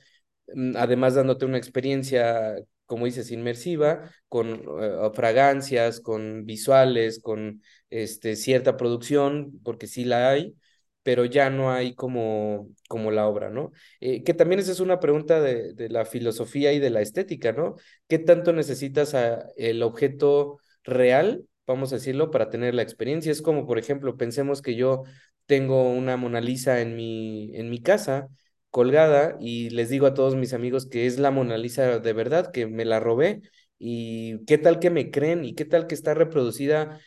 mm, 0.54 0.76
además 0.76 1.14
dándote 1.14 1.44
una 1.44 1.58
experiencia 1.58 2.56
como 2.88 3.04
dices, 3.04 3.30
inmersiva, 3.32 4.10
con 4.28 4.66
uh, 4.66 5.12
fragancias, 5.12 6.00
con 6.00 6.46
visuales, 6.46 7.20
con 7.20 7.62
este, 7.90 8.34
cierta 8.34 8.78
producción, 8.78 9.60
porque 9.62 9.86
sí 9.86 10.06
la 10.06 10.30
hay, 10.30 10.56
pero 11.02 11.26
ya 11.26 11.50
no 11.50 11.70
hay 11.70 11.94
como, 11.94 12.70
como 12.88 13.10
la 13.10 13.28
obra, 13.28 13.50
¿no? 13.50 13.72
Eh, 14.00 14.24
que 14.24 14.32
también 14.32 14.60
esa 14.60 14.72
es 14.72 14.80
una 14.80 15.00
pregunta 15.00 15.38
de, 15.42 15.74
de, 15.74 15.90
la 15.90 16.06
filosofía 16.06 16.72
y 16.72 16.78
de 16.78 16.88
la 16.88 17.02
estética, 17.02 17.52
¿no? 17.52 17.76
¿Qué 18.08 18.18
tanto 18.18 18.54
necesitas 18.54 19.14
el 19.58 19.82
objeto 19.82 20.58
real, 20.82 21.44
vamos 21.66 21.92
a 21.92 21.96
decirlo, 21.96 22.30
para 22.30 22.48
tener 22.48 22.74
la 22.74 22.82
experiencia? 22.82 23.30
Es 23.30 23.42
como, 23.42 23.66
por 23.66 23.78
ejemplo, 23.78 24.16
pensemos 24.16 24.62
que 24.62 24.76
yo 24.76 25.02
tengo 25.48 25.90
una 25.90 26.16
Mona 26.18 26.40
Lisa 26.42 26.80
en 26.82 26.96
mi, 26.96 27.50
en 27.56 27.70
mi 27.70 27.82
casa, 27.82 28.28
colgada 28.70 29.36
y 29.40 29.70
les 29.70 29.88
digo 29.90 30.06
a 30.06 30.14
todos 30.14 30.36
mis 30.36 30.52
amigos 30.54 30.86
que 30.86 31.06
es 31.06 31.18
la 31.18 31.30
Mona 31.32 31.58
Lisa 31.58 31.98
de 32.00 32.12
verdad, 32.12 32.52
que 32.52 32.66
me 32.68 32.84
la 32.84 33.00
robé 33.00 33.42
y 33.78 34.44
qué 34.46 34.58
tal 34.58 34.78
que 34.78 34.90
me 34.90 35.10
creen 35.10 35.44
y 35.44 35.54
qué 35.54 35.64
tal 35.64 35.86
que 35.86 35.94
está 35.94 36.14
reproducida 36.14 37.00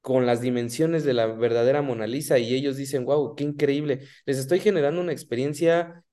con 0.00 0.26
las 0.26 0.40
dimensiones 0.40 1.04
de 1.04 1.14
la 1.14 1.26
verdadera 1.26 1.82
Mona 1.82 2.06
Lisa 2.06 2.38
y 2.38 2.54
ellos 2.54 2.76
dicen, 2.76 3.04
wow, 3.04 3.34
qué 3.36 3.44
increíble, 3.44 4.00
les 4.26 4.38
estoy 4.38 4.60
generando 4.60 5.00
una 5.00 5.12
experiencia 5.12 6.04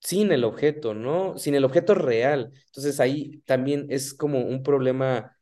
sin 0.00 0.32
el 0.32 0.44
objeto, 0.44 0.94
¿no? 0.94 1.38
Sin 1.38 1.54
el 1.54 1.64
objeto 1.64 1.94
real. 1.94 2.52
Entonces 2.66 3.00
ahí 3.00 3.40
también 3.46 3.86
es 3.90 4.14
como 4.14 4.40
un 4.40 4.62
problema 4.62 5.36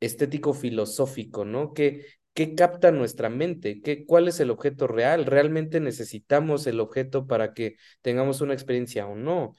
estético 0.00 0.54
filosófico, 0.54 1.44
¿no? 1.44 1.72
Que 1.74 2.06
¿Qué 2.36 2.54
capta 2.54 2.92
nuestra 2.92 3.30
mente? 3.30 3.82
¿Qué, 3.82 4.06
¿Cuál 4.06 4.28
es 4.28 4.40
el 4.40 4.50
objeto 4.52 4.86
real? 4.88 5.26
¿Realmente 5.26 5.80
necesitamos 5.80 6.66
el 6.68 6.80
objeto 6.80 7.26
para 7.26 7.54
que 7.54 7.76
tengamos 8.02 8.42
una 8.42 8.54
experiencia 8.54 9.06
o 9.08 9.16
no? 9.16 9.54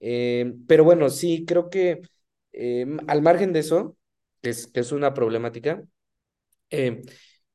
Eh, 0.00 0.54
pero 0.68 0.84
bueno, 0.84 1.10
sí, 1.10 1.44
creo 1.46 1.70
que 1.70 2.02
eh, 2.52 2.86
al 3.08 3.22
margen 3.22 3.52
de 3.52 3.60
eso, 3.60 3.96
que 4.42 4.50
es, 4.50 4.68
que 4.68 4.80
es 4.80 4.92
una 4.92 5.12
problemática, 5.14 5.82
eh, 6.70 7.02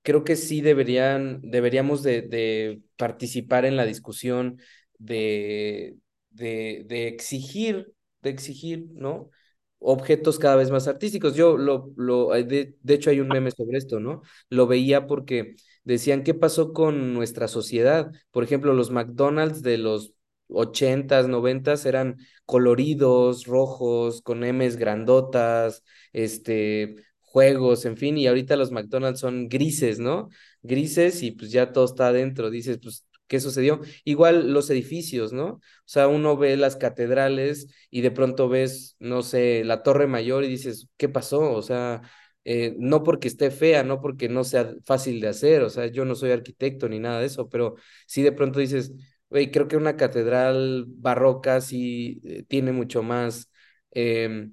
creo 0.03 0.23
que 0.23 0.35
sí 0.35 0.61
deberían, 0.61 1.41
deberíamos 1.43 2.03
de, 2.03 2.21
de 2.23 2.81
participar 2.97 3.65
en 3.65 3.77
la 3.77 3.85
discusión 3.85 4.59
de, 4.97 5.97
de, 6.31 6.83
de 6.87 7.07
exigir, 7.07 7.93
de 8.21 8.29
exigir, 8.31 8.85
¿no? 8.93 9.29
Objetos 9.85 10.39
cada 10.39 10.55
vez 10.55 10.71
más 10.71 10.87
artísticos. 10.87 11.35
Yo 11.35 11.57
lo, 11.57 11.93
lo 11.95 12.29
de, 12.31 12.75
de, 12.81 12.93
hecho 12.93 13.09
hay 13.09 13.19
un 13.19 13.27
meme 13.27 13.51
sobre 13.51 13.77
esto, 13.77 13.99
¿no? 13.99 14.21
Lo 14.49 14.67
veía 14.67 15.07
porque 15.07 15.55
decían 15.83 16.23
qué 16.23 16.33
pasó 16.33 16.73
con 16.73 17.13
nuestra 17.13 17.47
sociedad. 17.47 18.11
Por 18.31 18.43
ejemplo, 18.43 18.73
los 18.73 18.91
McDonald's 18.91 19.61
de 19.61 19.77
los 19.77 20.13
ochentas, 20.47 21.27
noventas 21.27 21.85
eran 21.85 22.17
coloridos, 22.45 23.45
rojos, 23.45 24.21
con 24.21 24.43
M's 24.43 24.77
grandotas, 24.77 25.83
este, 26.13 26.95
juegos, 27.21 27.85
en 27.85 27.97
fin, 27.97 28.17
y 28.17 28.27
ahorita 28.27 28.55
los 28.55 28.71
McDonald's 28.71 29.19
son 29.19 29.47
grises, 29.49 29.99
¿no? 29.99 30.29
Grises 30.63 31.21
y 31.23 31.31
pues 31.31 31.51
ya 31.51 31.71
todo 31.71 31.85
está 31.85 32.07
adentro. 32.07 32.49
Dices, 32.49 32.79
pues 32.81 33.05
qué 33.27 33.39
sucedió. 33.39 33.81
Igual 34.03 34.51
los 34.53 34.69
edificios, 34.69 35.33
¿no? 35.33 35.45
O 35.55 35.61
sea, 35.85 36.07
uno 36.07 36.37
ve 36.37 36.57
las 36.57 36.75
catedrales 36.75 37.67
y 37.89 38.01
de 38.01 38.11
pronto 38.11 38.49
ves, 38.49 38.95
no 38.99 39.21
sé, 39.23 39.63
la 39.63 39.83
Torre 39.83 40.07
Mayor 40.07 40.43
y 40.43 40.47
dices, 40.47 40.87
¿qué 40.97 41.09
pasó? 41.09 41.51
O 41.53 41.61
sea, 41.61 42.01
eh, 42.43 42.75
no 42.79 43.03
porque 43.03 43.27
esté 43.27 43.51
fea, 43.51 43.83
no 43.83 44.01
porque 44.01 44.29
no 44.29 44.43
sea 44.43 44.73
fácil 44.85 45.19
de 45.21 45.29
hacer, 45.29 45.63
o 45.63 45.69
sea, 45.69 45.87
yo 45.87 46.05
no 46.05 46.15
soy 46.15 46.31
arquitecto 46.31 46.87
ni 46.89 46.99
nada 46.99 47.19
de 47.19 47.25
eso, 47.27 47.49
pero 47.49 47.75
sí 48.07 48.21
de 48.21 48.31
pronto 48.31 48.59
dices, 48.59 48.93
güey, 49.29 49.51
creo 49.51 49.67
que 49.67 49.77
una 49.77 49.97
catedral 49.97 50.85
barroca 50.87 51.61
sí 51.61 52.21
eh, 52.25 52.43
tiene 52.47 52.71
mucho 52.71 53.03
más... 53.03 53.51
Eh, 53.91 54.49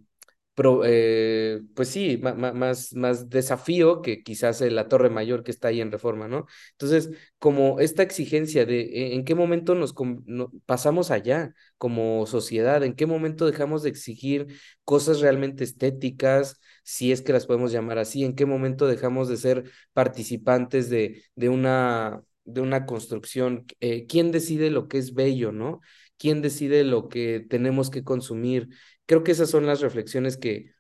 Pro, 0.54 0.82
eh, 0.84 1.62
pues 1.74 1.88
sí, 1.88 2.18
más, 2.18 2.92
más 2.94 3.30
desafío 3.30 4.02
que 4.02 4.22
quizás 4.22 4.60
la 4.60 4.86
Torre 4.86 5.08
Mayor 5.08 5.44
que 5.44 5.50
está 5.50 5.68
ahí 5.68 5.80
en 5.80 5.90
Reforma, 5.90 6.28
¿no? 6.28 6.44
Entonces, 6.72 7.08
como 7.38 7.80
esta 7.80 8.02
exigencia 8.02 8.66
de 8.66 8.82
e, 8.82 9.14
en 9.14 9.24
qué 9.24 9.34
momento 9.34 9.74
nos 9.74 9.94
no, 10.26 10.52
pasamos 10.66 11.10
allá 11.10 11.54
como 11.78 12.26
sociedad, 12.26 12.82
en 12.84 12.94
qué 12.94 13.06
momento 13.06 13.46
dejamos 13.46 13.82
de 13.82 13.88
exigir 13.88 14.46
cosas 14.84 15.20
realmente 15.20 15.64
estéticas, 15.64 16.60
si 16.84 17.12
es 17.12 17.22
que 17.22 17.32
las 17.32 17.46
podemos 17.46 17.72
llamar 17.72 17.96
así, 17.98 18.22
en 18.24 18.34
qué 18.34 18.44
momento 18.44 18.86
dejamos 18.86 19.28
de 19.28 19.38
ser 19.38 19.70
participantes 19.94 20.90
de, 20.90 21.22
de, 21.34 21.48
una, 21.48 22.22
de 22.44 22.60
una 22.60 22.84
construcción, 22.86 23.64
eh, 23.80 24.06
quién 24.06 24.32
decide 24.32 24.70
lo 24.70 24.88
que 24.88 24.98
es 24.98 25.14
bello, 25.14 25.50
¿no? 25.50 25.80
¿Quién 26.18 26.40
decide 26.42 26.84
lo 26.84 27.08
que 27.08 27.44
tenemos 27.48 27.90
que 27.90 28.04
consumir? 28.04 28.68
Creo 29.12 29.24
que 29.24 29.32
esas 29.32 29.50
son 29.50 29.66
las 29.66 29.82
reflexiones 29.82 30.38
que, 30.38 30.72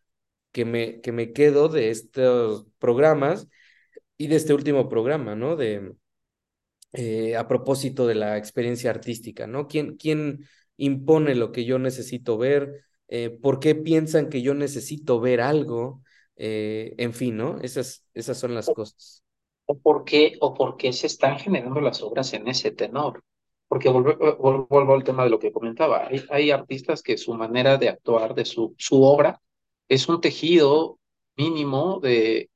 que 0.52 0.64
me, 0.64 1.02
que 1.02 1.12
me 1.12 1.34
quedo 1.34 1.68
de 1.68 1.90
estos 1.90 2.64
programas 2.78 3.46
y 4.16 4.28
de 4.28 4.36
este 4.36 4.54
último 4.54 4.88
programa, 4.88 5.36
¿no? 5.36 5.54
De, 5.54 5.92
eh, 6.94 7.36
a 7.36 7.46
propósito 7.46 8.06
de 8.06 8.14
la 8.14 8.38
experiencia 8.38 8.88
artística, 8.88 9.46
¿no? 9.46 9.68
¿Quién, 9.68 9.98
quién 9.98 10.48
impone 10.78 11.34
lo 11.34 11.52
que 11.52 11.66
yo 11.66 11.78
necesito 11.78 12.38
ver? 12.38 12.86
Eh, 13.08 13.28
¿Por 13.28 13.60
qué 13.60 13.74
piensan 13.74 14.30
que 14.30 14.40
yo 14.40 14.54
necesito 14.54 15.20
ver 15.20 15.42
algo? 15.42 16.00
Eh, 16.36 16.94
en 16.96 17.12
fin, 17.12 17.36
¿no? 17.36 17.60
Esas, 17.60 18.06
esas 18.14 18.38
son 18.38 18.54
las 18.54 18.64
cosas. 18.64 19.22
¿O 19.66 19.78
por 19.78 20.04
qué, 20.04 20.38
o 20.40 20.54
por 20.54 20.78
qué 20.78 20.94
se 20.94 21.06
están 21.06 21.38
generando 21.38 21.82
las 21.82 22.00
obras 22.02 22.32
en 22.32 22.48
ese 22.48 22.70
tenor? 22.70 23.22
Porque 23.72 23.88
vuelvo, 23.88 24.66
vuelvo 24.68 24.92
al 24.92 25.02
tema 25.02 25.24
de 25.24 25.30
lo 25.30 25.38
que 25.38 25.50
comentaba. 25.50 26.06
Hay, 26.08 26.22
hay 26.28 26.50
artistas 26.50 27.02
que 27.02 27.16
su 27.16 27.32
manera 27.32 27.78
de 27.78 27.88
actuar, 27.88 28.34
de 28.34 28.44
su, 28.44 28.74
su 28.76 29.02
obra, 29.02 29.40
es 29.88 30.10
un 30.10 30.20
tejido 30.20 30.98
mínimo 31.38 31.98
de, 31.98 32.50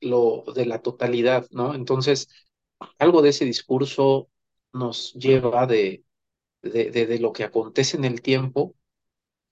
lo, 0.00 0.44
de 0.54 0.64
la 0.66 0.80
totalidad, 0.80 1.48
¿no? 1.50 1.74
Entonces, 1.74 2.28
algo 3.00 3.20
de 3.20 3.30
ese 3.30 3.44
discurso 3.44 4.28
nos 4.72 5.14
lleva 5.14 5.66
de, 5.66 6.04
de, 6.62 6.92
de, 6.92 7.18
lo 7.18 7.32
que 7.32 7.42
acontece 7.42 7.96
en 7.96 8.04
el 8.04 8.22
tiempo 8.22 8.76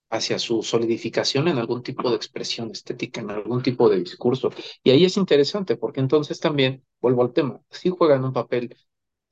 hacia 0.09 0.38
su 0.38 0.62
solidificación 0.62 1.48
en 1.48 1.59
algún 1.59 1.82
tipo 1.82 2.11
de 2.11 2.14
expresión 2.14 2.70
estética, 2.70 3.22
en 3.22 3.30
algún 3.30 3.61
tipo 3.61 3.88
de 3.88 3.98
discurso. 3.98 4.50
Y 4.84 4.90
ahí 4.90 5.05
es 5.05 5.16
interesante, 5.16 5.74
porque 5.74 5.98
entonces 5.98 6.38
también, 6.38 6.84
vuelvo 7.00 7.22
al 7.22 7.32
tema, 7.32 7.61
sí 7.70 7.90
juegan 7.90 8.24
un 8.24 8.32
papel 8.32 8.76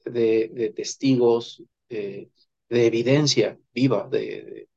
de, 0.05 0.49
de 0.49 0.71
testigos, 0.71 1.63
de 2.71 2.87
evidencia 2.87 3.59
viva 3.75 4.09
de, 4.11 4.69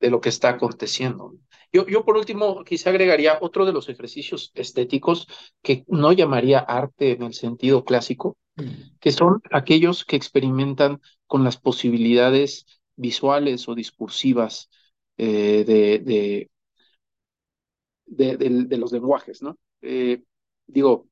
de, 0.00 0.10
lo 0.10 0.20
que 0.20 0.30
está 0.30 0.48
aconteciendo. 0.48 1.34
Yo, 1.72 1.86
yo, 1.86 2.04
por 2.04 2.16
último, 2.16 2.64
quizá 2.64 2.90
agregaría 2.90 3.38
otro 3.40 3.64
de 3.64 3.72
los 3.72 3.88
ejercicios 3.88 4.50
estéticos 4.54 5.28
que 5.62 5.84
no 5.86 6.12
llamaría 6.12 6.58
arte 6.58 7.12
en 7.12 7.22
el 7.22 7.34
sentido 7.34 7.84
clásico, 7.84 8.36
que 9.00 9.12
son 9.12 9.40
aquellos 9.50 10.04
que 10.04 10.16
experimentan 10.16 11.00
con 11.26 11.44
las 11.44 11.56
posibilidades 11.56 12.66
visuales 12.96 13.68
o 13.68 13.74
discursivas 13.74 14.68
eh, 15.16 15.64
de, 15.66 15.98
de, 15.98 16.50
de, 18.06 18.36
de, 18.36 18.76
los 18.76 18.92
lenguajes, 18.92 19.42
¿no? 19.42 19.58
Eh, 19.80 20.22
digo, 20.66 21.08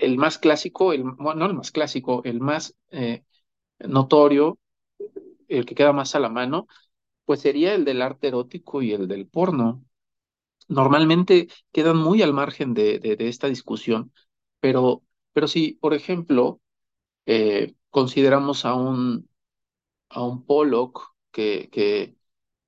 el, 0.00 0.16
más 0.18 0.38
clásico, 0.38 0.92
el, 0.92 1.04
no 1.04 1.46
el 1.46 1.54
más 1.54 1.70
clásico, 1.72 2.22
el 2.24 2.40
más 2.40 2.74
eh, 2.90 3.24
notorio, 3.80 4.58
el 5.48 5.66
que 5.66 5.74
queda 5.74 5.92
más 5.92 6.14
a 6.14 6.20
la 6.20 6.28
mano, 6.28 6.66
pues 7.24 7.40
sería 7.40 7.74
el 7.74 7.84
del 7.84 8.02
arte 8.02 8.28
erótico 8.28 8.82
y 8.82 8.92
el 8.92 9.08
del 9.08 9.26
porno. 9.28 9.84
Normalmente 10.68 11.48
quedan 11.72 11.96
muy 11.98 12.22
al 12.22 12.32
margen 12.32 12.74
de, 12.74 12.98
de, 13.00 13.28
esta 13.28 13.48
discusión, 13.48 14.12
pero, 14.60 15.02
pero 15.32 15.48
si, 15.48 15.74
por 15.74 15.94
ejemplo, 15.94 16.60
eh, 17.26 17.74
consideramos 17.90 18.64
a 18.66 18.74
un, 18.74 19.28
a 20.10 20.24
un 20.24 20.44
Pollock 20.46 21.14
que, 21.32 21.68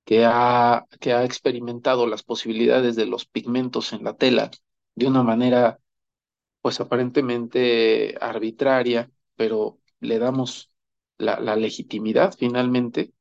que, 0.04 0.24
ha, 0.24 0.86
que 1.00 1.12
ha 1.12 1.24
experimentado 1.24 2.06
las 2.06 2.22
posibilidades 2.22 2.96
de 2.96 3.06
los 3.06 3.26
pigmentos 3.26 3.92
en 3.92 4.04
la 4.04 4.16
tela 4.16 4.50
de 4.94 5.06
una 5.06 5.22
manera, 5.22 5.78
pues 6.62 6.80
aparentemente 6.80 8.16
arbitraria, 8.20 9.10
pero 9.36 9.80
le 10.00 10.18
damos 10.18 10.72
la, 11.18 11.56
legitimidad 11.56 12.34
finalmente. 12.38 13.12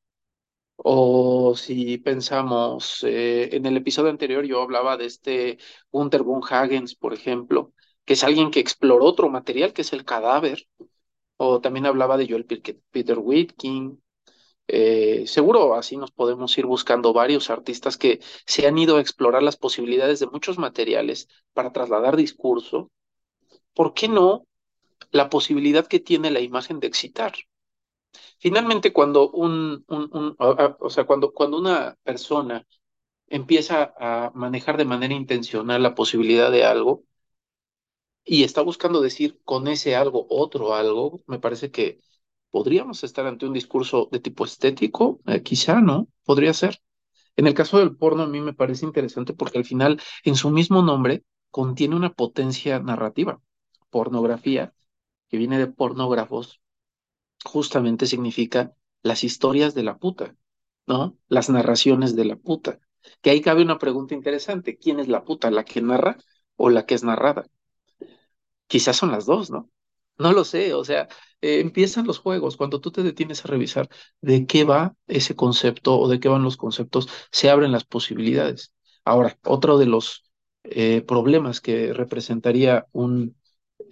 O 0.76 1.54
si 1.56 1.98
pensamos, 1.98 3.04
eh, 3.04 3.50
en 3.56 3.66
el 3.66 3.76
episodio 3.76 4.10
anterior 4.10 4.44
yo 4.44 4.62
hablaba 4.62 4.96
de 4.96 5.06
este 5.06 5.58
Gunther 5.92 6.22
von 6.24 6.42
Hagens, 6.48 6.94
por 6.96 7.14
ejemplo, 7.14 7.72
que 8.04 8.14
es 8.14 8.24
alguien 8.24 8.50
que 8.50 8.60
exploró 8.60 9.04
otro 9.06 9.28
material, 9.30 9.72
que 9.72 9.82
es 9.82 9.92
el 9.92 10.04
cadáver, 10.04 10.66
o 11.36 11.60
también 11.60 11.86
hablaba 11.86 12.16
de 12.16 12.28
Joel 12.28 12.46
Peter 12.46 13.18
Whitkin. 13.18 14.02
Eh, 14.68 15.26
seguro 15.26 15.74
así 15.74 15.96
nos 15.96 16.12
podemos 16.12 16.56
ir 16.58 16.66
buscando 16.66 17.12
varios 17.12 17.50
artistas 17.50 17.98
que 17.98 18.20
se 18.46 18.66
han 18.66 18.78
ido 18.78 18.96
a 18.96 19.00
explorar 19.00 19.42
las 19.42 19.56
posibilidades 19.56 20.20
de 20.20 20.28
muchos 20.28 20.58
materiales 20.58 21.28
para 21.52 21.72
trasladar 21.72 22.16
discurso. 22.16 22.90
¿Por 23.74 23.94
qué 23.94 24.08
no 24.08 24.46
la 25.12 25.30
posibilidad 25.30 25.86
que 25.86 26.00
tiene 26.00 26.30
la 26.30 26.40
imagen 26.40 26.80
de 26.80 26.88
excitar? 26.88 27.34
Finalmente, 28.38 28.92
cuando 28.92 29.30
un, 29.30 29.84
o 29.88 30.90
sea, 30.90 31.04
cuando, 31.04 31.32
cuando 31.32 31.58
una 31.58 31.96
persona 32.02 32.66
empieza 33.28 33.94
a 33.98 34.32
manejar 34.34 34.76
de 34.78 34.84
manera 34.86 35.14
intencional 35.14 35.82
la 35.82 35.94
posibilidad 35.94 36.50
de 36.50 36.64
algo, 36.64 37.04
y 38.24 38.44
está 38.44 38.62
buscando 38.62 39.00
decir 39.00 39.40
con 39.44 39.68
ese 39.68 39.96
algo 39.96 40.26
otro 40.30 40.74
algo, 40.74 41.22
me 41.26 41.38
parece 41.38 41.70
que 41.70 42.00
podríamos 42.50 43.02
estar 43.04 43.26
ante 43.26 43.46
un 43.46 43.52
discurso 43.54 44.08
de 44.12 44.20
tipo 44.20 44.44
estético, 44.44 45.20
eh, 45.26 45.42
quizá, 45.42 45.80
¿no? 45.80 46.08
Podría 46.24 46.52
ser. 46.54 46.80
En 47.36 47.46
el 47.46 47.54
caso 47.54 47.78
del 47.78 47.96
porno, 47.96 48.24
a 48.24 48.28
mí 48.28 48.40
me 48.40 48.54
parece 48.54 48.86
interesante 48.86 49.34
porque 49.34 49.58
al 49.58 49.64
final, 49.66 50.00
en 50.24 50.36
su 50.36 50.50
mismo 50.50 50.82
nombre, 50.82 51.24
contiene 51.50 51.96
una 51.96 52.12
potencia 52.14 52.80
narrativa. 52.80 53.40
Pornografía, 53.92 54.74
que 55.28 55.38
viene 55.38 55.58
de 55.58 55.68
pornógrafos, 55.68 56.60
justamente 57.44 58.06
significa 58.06 58.74
las 59.02 59.24
historias 59.24 59.74
de 59.74 59.84
la 59.84 59.98
puta, 59.98 60.36
¿no? 60.86 61.18
Las 61.28 61.50
narraciones 61.50 62.16
de 62.16 62.24
la 62.24 62.36
puta. 62.36 62.80
Que 63.20 63.30
ahí 63.30 63.40
cabe 63.40 63.62
una 63.62 63.78
pregunta 63.78 64.14
interesante. 64.14 64.78
¿Quién 64.78 65.00
es 65.00 65.08
la 65.08 65.24
puta? 65.24 65.50
¿La 65.50 65.64
que 65.64 65.82
narra 65.82 66.18
o 66.56 66.70
la 66.70 66.86
que 66.86 66.94
es 66.94 67.04
narrada? 67.04 67.46
Quizás 68.66 68.96
son 68.96 69.10
las 69.12 69.26
dos, 69.26 69.50
¿no? 69.50 69.70
No 70.18 70.32
lo 70.32 70.44
sé, 70.44 70.74
o 70.74 70.84
sea, 70.84 71.08
eh, 71.40 71.60
empiezan 71.60 72.06
los 72.06 72.18
juegos, 72.18 72.56
cuando 72.56 72.80
tú 72.80 72.92
te 72.92 73.02
detienes 73.02 73.44
a 73.44 73.48
revisar 73.48 73.88
de 74.20 74.46
qué 74.46 74.64
va 74.64 74.94
ese 75.06 75.34
concepto 75.34 75.98
o 75.98 76.08
de 76.08 76.20
qué 76.20 76.28
van 76.28 76.42
los 76.44 76.56
conceptos, 76.56 77.08
se 77.30 77.50
abren 77.50 77.72
las 77.72 77.84
posibilidades. 77.84 78.72
Ahora, 79.04 79.38
otro 79.44 79.78
de 79.78 79.86
los 79.86 80.24
eh, 80.64 81.02
problemas 81.02 81.60
que 81.60 81.92
representaría 81.92 82.86
un 82.92 83.36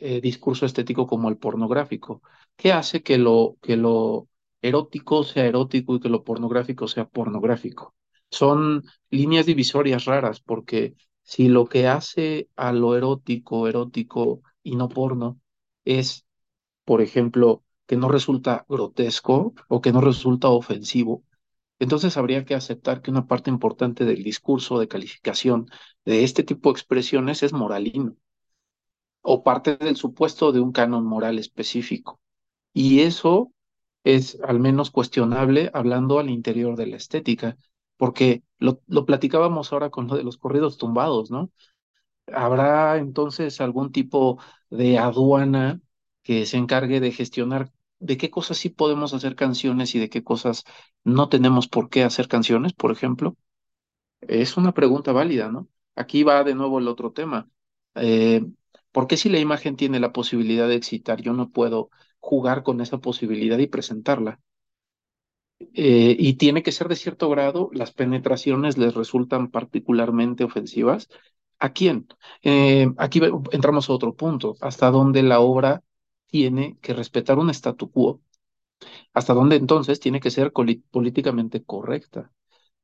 eh, 0.01 0.21
discurso 0.21 0.67
estético 0.67 1.07
como 1.07 1.29
el 1.29 1.37
pornográfico, 1.39 2.23
que 2.57 2.73
hace 2.73 3.03
que 3.03 3.19
lo, 3.19 3.57
que 3.63 3.77
lo 3.77 4.29
erótico 4.63 5.25
sea 5.25 5.47
erótico 5.47 5.95
y 5.95 6.01
que 6.01 6.09
lo 6.09 6.25
pornográfico 6.25 6.89
sea 6.89 7.07
pornográfico. 7.09 7.95
Son 8.31 8.85
líneas 9.11 9.47
divisorias 9.47 10.05
raras 10.05 10.41
porque 10.41 10.95
si 11.23 11.49
lo 11.49 11.67
que 11.67 11.89
hace 11.89 12.49
a 12.57 12.73
lo 12.73 12.97
erótico, 12.97 13.69
erótico, 13.69 14.43
y 14.63 14.77
no 14.77 14.89
porno 14.89 15.41
es, 15.85 16.27
por 16.85 17.01
ejemplo, 17.03 17.65
que 17.87 17.97
no 17.97 18.09
resulta 18.09 18.65
grotesco 18.69 19.55
o 19.69 19.81
que 19.81 19.93
no 19.93 20.01
resulta 20.01 20.49
ofensivo, 20.49 21.25
entonces 21.79 22.17
habría 22.17 22.45
que 22.45 22.55
aceptar 22.55 23.03
que 23.03 23.11
una 23.11 23.27
parte 23.27 23.51
importante 23.51 24.05
del 24.05 24.23
discurso 24.23 24.79
de 24.79 24.89
calificación 24.89 25.67
de 26.05 26.25
este 26.25 26.43
tipo 26.45 26.71
de 26.71 26.75
expresiones 26.75 27.43
es 27.43 27.53
moralino 27.53 28.17
o 29.23 29.43
parte 29.43 29.77
del 29.77 29.97
supuesto 29.97 30.53
de 30.53 30.61
un 30.61 30.73
canon 30.73 31.05
moral 31.05 31.39
específico. 31.39 32.21
Y 32.73 33.01
eso 33.01 33.53
es 34.05 34.39
al 34.43 34.61
menos 34.61 34.91
cuestionable 34.91 35.71
hablando 35.75 36.19
al 36.19 36.31
interior 36.31 36.77
de 36.77 36.87
la 36.87 36.97
estética, 36.97 37.57
porque 37.97 38.43
lo, 38.59 38.81
platicábamos 39.07 39.73
ahora 39.73 39.91
con 39.91 40.07
lo 40.09 40.17
de 40.17 40.25
los 40.25 40.39
corridos 40.39 40.79
tumbados, 40.79 41.31
¿no? 41.31 41.51
¿Habrá 42.33 42.99
entonces 42.99 43.61
algún 43.61 43.93
tipo 43.93 44.39
de 44.71 44.99
aduana 44.99 45.81
que 46.23 46.47
se 46.47 46.57
encargue 46.59 47.01
de 47.01 47.13
gestionar 47.13 47.73
de 47.99 48.17
qué 48.17 48.31
cosas 48.31 48.59
sí 48.59 48.71
podemos 48.71 49.13
hacer 49.15 49.37
canciones 49.37 49.95
y 49.95 49.99
de 49.99 50.09
qué 50.09 50.25
cosas 50.25 50.65
no 51.05 51.29
tenemos 51.29 51.69
por 51.69 51.91
qué 51.91 52.05
hacer 52.05 52.29
canciones, 52.29 52.73
por 52.73 52.93
ejemplo? 52.93 53.37
Es 54.21 54.57
una 54.57 54.73
pregunta 54.73 55.13
válida, 55.13 55.51
¿no? 55.51 55.69
Aquí 55.97 56.23
va 56.25 56.45
de 56.45 56.55
nuevo 56.55 56.79
el 56.79 56.89
otro 56.89 57.13
tema. 57.13 57.49
Eh, 57.95 58.43
¿Por 58.93 59.07
qué 59.07 59.17
si 59.17 59.29
la 59.31 59.39
imagen 59.41 59.77
tiene 59.77 60.01
la 60.01 60.13
posibilidad 60.13 60.69
de 60.69 60.77
excitar, 60.77 61.21
yo 61.23 61.33
no 61.33 61.51
puedo 61.51 61.91
jugar 62.21 62.63
con 62.63 62.81
esa 62.81 62.99
posibilidad 62.99 63.59
y 63.59 63.67
presentarla? 63.69 64.41
Eh, 65.75 66.17
y 66.19 66.35
tiene 66.35 66.63
que 66.63 66.73
ser 66.73 66.89
de 66.89 66.97
cierto 66.97 67.29
grado, 67.29 67.69
las 67.73 67.93
penetraciones 67.93 68.79
les 68.79 68.95
resultan 68.95 69.51
particularmente 69.51 70.45
ofensivas, 70.45 71.09
¿A 71.63 71.73
quién? 71.75 72.09
Eh, 72.43 72.89
aquí 72.97 73.21
entramos 73.53 73.91
a 73.91 73.93
otro 73.93 74.15
punto, 74.17 74.57
hasta 74.63 74.91
dónde 74.91 75.23
la 75.23 75.41
obra 75.41 75.83
tiene 76.27 76.79
que 76.81 76.95
respetar 76.95 77.39
un 77.39 77.51
statu 77.51 77.91
quo, 77.91 78.23
hasta 79.15 79.35
dónde 79.35 79.57
entonces 79.57 80.01
tiene 80.01 80.21
que 80.21 80.31
ser 80.31 80.53
políticamente 80.91 81.65
correcta. 81.65 82.33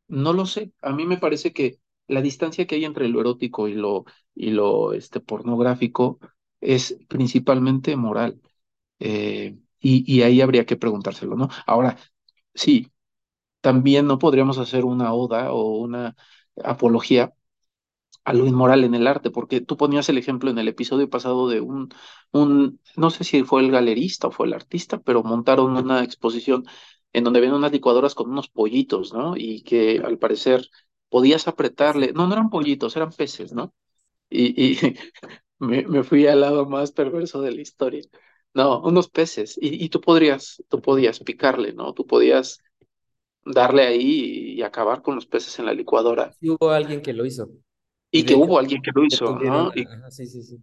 No 0.09 0.33
lo 0.35 0.47
sé, 0.47 0.73
a 0.83 0.93
mí 0.93 1.07
me 1.07 1.19
parece 1.19 1.53
que 1.53 1.81
la 2.09 2.23
distancia 2.23 2.67
que 2.67 2.77
hay 2.77 2.85
entre 2.85 3.09
lo 3.09 3.21
erótico 3.21 3.69
y 3.69 3.75
lo, 3.75 4.05
y 4.35 4.51
lo 4.51 4.93
este, 4.93 5.21
pornográfico 5.21 6.19
es 6.61 6.99
principalmente 7.09 7.97
moral. 7.97 8.41
Eh, 9.01 9.59
y, 9.81 10.13
y 10.13 10.23
ahí 10.23 10.41
habría 10.41 10.67
que 10.67 10.77
preguntárselo, 10.77 11.37
¿no? 11.37 11.49
Ahora, 11.67 11.99
sí, 12.55 12.93
también 13.61 14.07
no 14.07 14.19
podríamos 14.19 14.59
hacer 14.59 14.85
una 14.85 15.13
oda 15.15 15.53
o 15.53 15.79
una 15.79 16.17
apología 16.65 17.35
a 18.25 18.33
lo 18.33 18.47
inmoral 18.47 18.85
en 18.85 18.95
el 18.95 19.07
arte, 19.07 19.31
porque 19.31 19.61
tú 19.61 19.77
ponías 19.77 20.09
el 20.09 20.19
ejemplo 20.19 20.51
en 20.51 20.59
el 20.59 20.69
episodio 20.69 21.09
pasado 21.09 21.49
de 21.49 21.61
un, 21.61 21.91
un, 22.33 22.81
no 22.97 23.11
sé 23.11 23.23
si 23.25 23.45
fue 23.45 23.63
el 23.63 23.71
galerista 23.71 24.27
o 24.29 24.31
fue 24.33 24.47
el 24.47 24.55
artista, 24.55 24.99
pero 25.01 25.23
montaron 25.23 25.77
una 25.77 26.03
exposición 26.03 26.65
en 27.13 27.25
donde 27.25 27.41
ven 27.41 27.53
unas 27.55 27.71
licuadoras 27.73 28.15
con 28.15 28.31
unos 28.31 28.49
pollitos, 28.49 29.13
¿no? 29.15 29.37
Y 29.37 29.63
que 29.63 30.01
al 30.05 30.19
parecer 30.19 30.69
podías 31.09 31.49
apretarle, 31.49 32.13
no, 32.13 32.27
no 32.27 32.35
eran 32.35 32.51
pollitos, 32.51 32.97
eran 32.97 33.11
peces, 33.13 33.53
¿no? 33.53 33.75
Y, 34.31 34.75
y 34.75 34.79
me, 35.61 35.87
me 35.87 36.05
fui 36.05 36.27
al 36.29 36.41
lado 36.43 36.67
más 36.67 36.93
perverso 36.93 37.43
de 37.43 37.53
la 37.53 37.63
historia. 37.63 38.03
No, 38.55 38.83
unos 38.83 39.09
peces. 39.11 39.59
Y, 39.61 39.85
y 39.85 39.89
tú 39.91 40.01
podrías, 40.03 40.63
tú 40.69 40.83
podías 40.83 41.21
picarle, 41.21 41.73
¿no? 41.75 41.95
Tú 41.95 42.07
podías 42.07 42.61
darle 43.45 43.87
ahí 43.87 44.55
y 44.59 44.63
acabar 44.63 45.03
con 45.03 45.15
los 45.17 45.27
peces 45.27 45.59
en 45.59 45.67
la 45.67 45.75
licuadora. 45.75 46.37
Sí 46.41 46.51
hubo 46.51 46.71
alguien 46.71 47.03
que 47.03 47.13
lo 47.13 47.27
hizo. 47.27 47.49
Y 48.11 48.25
Y 48.25 48.25
que 48.25 48.35
hubo 48.35 48.59
alguien 48.59 48.83
que 48.83 48.91
lo 48.93 49.05
hizo, 49.05 49.39
¿no? 49.41 49.71
Y. 49.75 49.91
Ajá, 49.93 50.11
sí, 50.11 50.27
sí, 50.27 50.43
sí. 50.43 50.63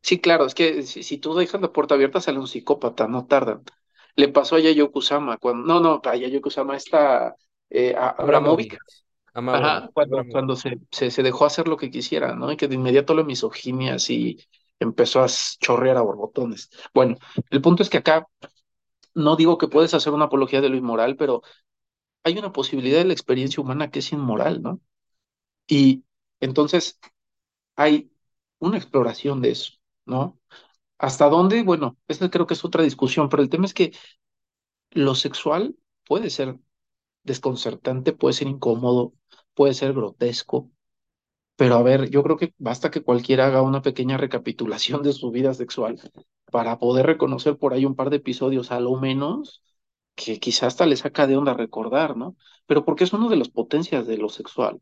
sí, 0.00 0.20
claro, 0.20 0.46
es 0.46 0.54
que 0.54 0.82
si, 0.82 1.02
si 1.02 1.18
tú 1.18 1.34
dejas 1.34 1.60
la 1.60 1.72
puerta 1.72 1.94
abierta 1.94 2.20
sale 2.20 2.38
un 2.38 2.46
psicópata, 2.48 3.08
no 3.08 3.26
tardan. 3.26 3.62
Le 4.16 4.28
pasó 4.28 4.56
a 4.56 4.60
Yayoi 4.60 4.90
Kusama 4.90 5.38
cuando, 5.38 5.66
no, 5.66 5.80
no, 5.80 6.00
a 6.04 6.16
Yayoi 6.16 6.40
Kusama 6.40 6.76
está 6.76 7.36
eh, 7.70 7.94
a 7.96 8.10
Abramovic, 8.10 8.78
Ajá, 9.50 9.90
cuando, 9.92 10.56
se, 10.56 10.80
se, 10.90 11.10
se 11.10 11.22
dejó 11.22 11.44
hacer 11.44 11.68
lo 11.68 11.76
que 11.76 11.90
quisiera, 11.90 12.34
¿no? 12.34 12.50
Y 12.52 12.56
que 12.56 12.68
de 12.68 12.74
inmediato 12.76 13.14
la 13.14 13.22
misoginia 13.24 13.94
así 13.94 14.38
empezó 14.80 15.22
a 15.22 15.26
chorrear 15.60 15.96
a 15.98 16.02
borbotones. 16.02 16.70
Bueno, 16.94 17.16
el 17.50 17.60
punto 17.60 17.82
es 17.82 17.90
que 17.90 17.98
acá 17.98 18.26
no 19.14 19.36
digo 19.36 19.58
que 19.58 19.68
puedes 19.68 19.94
hacer 19.94 20.12
una 20.12 20.26
apología 20.26 20.60
de 20.60 20.70
lo 20.70 20.76
inmoral, 20.76 21.16
pero 21.16 21.42
hay 22.24 22.38
una 22.38 22.52
posibilidad 22.52 22.98
de 22.98 23.06
la 23.06 23.14
experiencia 23.14 23.62
humana 23.62 23.90
que 23.90 24.00
es 24.00 24.12
inmoral, 24.12 24.62
¿no? 24.62 24.80
Y 25.68 26.04
entonces 26.40 27.00
hay 27.76 28.12
una 28.60 28.78
exploración 28.78 29.40
de 29.42 29.50
eso, 29.52 29.74
¿no? 30.06 30.38
¿Hasta 30.98 31.28
dónde? 31.30 31.62
Bueno, 31.64 31.98
esa 32.08 32.30
creo 32.30 32.46
que 32.46 32.54
es 32.54 32.64
otra 32.64 32.82
discusión, 32.84 33.28
pero 33.28 33.42
el 33.42 33.50
tema 33.50 33.66
es 33.66 33.74
que 33.74 33.92
lo 34.92 35.14
sexual 35.14 35.76
puede 36.06 36.30
ser 36.30 36.58
desconcertante, 37.24 38.12
puede 38.12 38.34
ser 38.34 38.48
incómodo, 38.48 39.14
puede 39.54 39.74
ser 39.74 39.92
grotesco, 39.92 40.70
pero 41.56 41.76
a 41.76 41.82
ver, 41.82 42.10
yo 42.10 42.22
creo 42.22 42.36
que 42.36 42.54
basta 42.58 42.90
que 42.90 43.02
cualquiera 43.02 43.46
haga 43.46 43.62
una 43.62 43.82
pequeña 43.82 44.16
recapitulación 44.16 45.02
de 45.02 45.12
su 45.12 45.30
vida 45.30 45.54
sexual 45.54 46.00
para 46.50 46.78
poder 46.78 47.06
reconocer 47.06 47.56
por 47.58 47.72
ahí 47.74 47.84
un 47.84 47.94
par 47.96 48.10
de 48.10 48.16
episodios 48.16 48.72
a 48.72 48.80
lo 48.80 48.96
menos 48.96 49.62
que 50.14 50.40
quizás 50.40 50.64
hasta 50.68 50.86
le 50.86 50.96
saca 50.96 51.26
de 51.26 51.36
onda 51.36 51.54
recordar, 51.54 52.16
¿no? 52.16 52.36
Pero 52.66 52.84
porque 52.84 53.04
es 53.04 53.12
una 53.12 53.28
de 53.28 53.36
las 53.36 53.48
potencias 53.48 54.06
de 54.06 54.18
lo 54.18 54.28
sexual. 54.28 54.80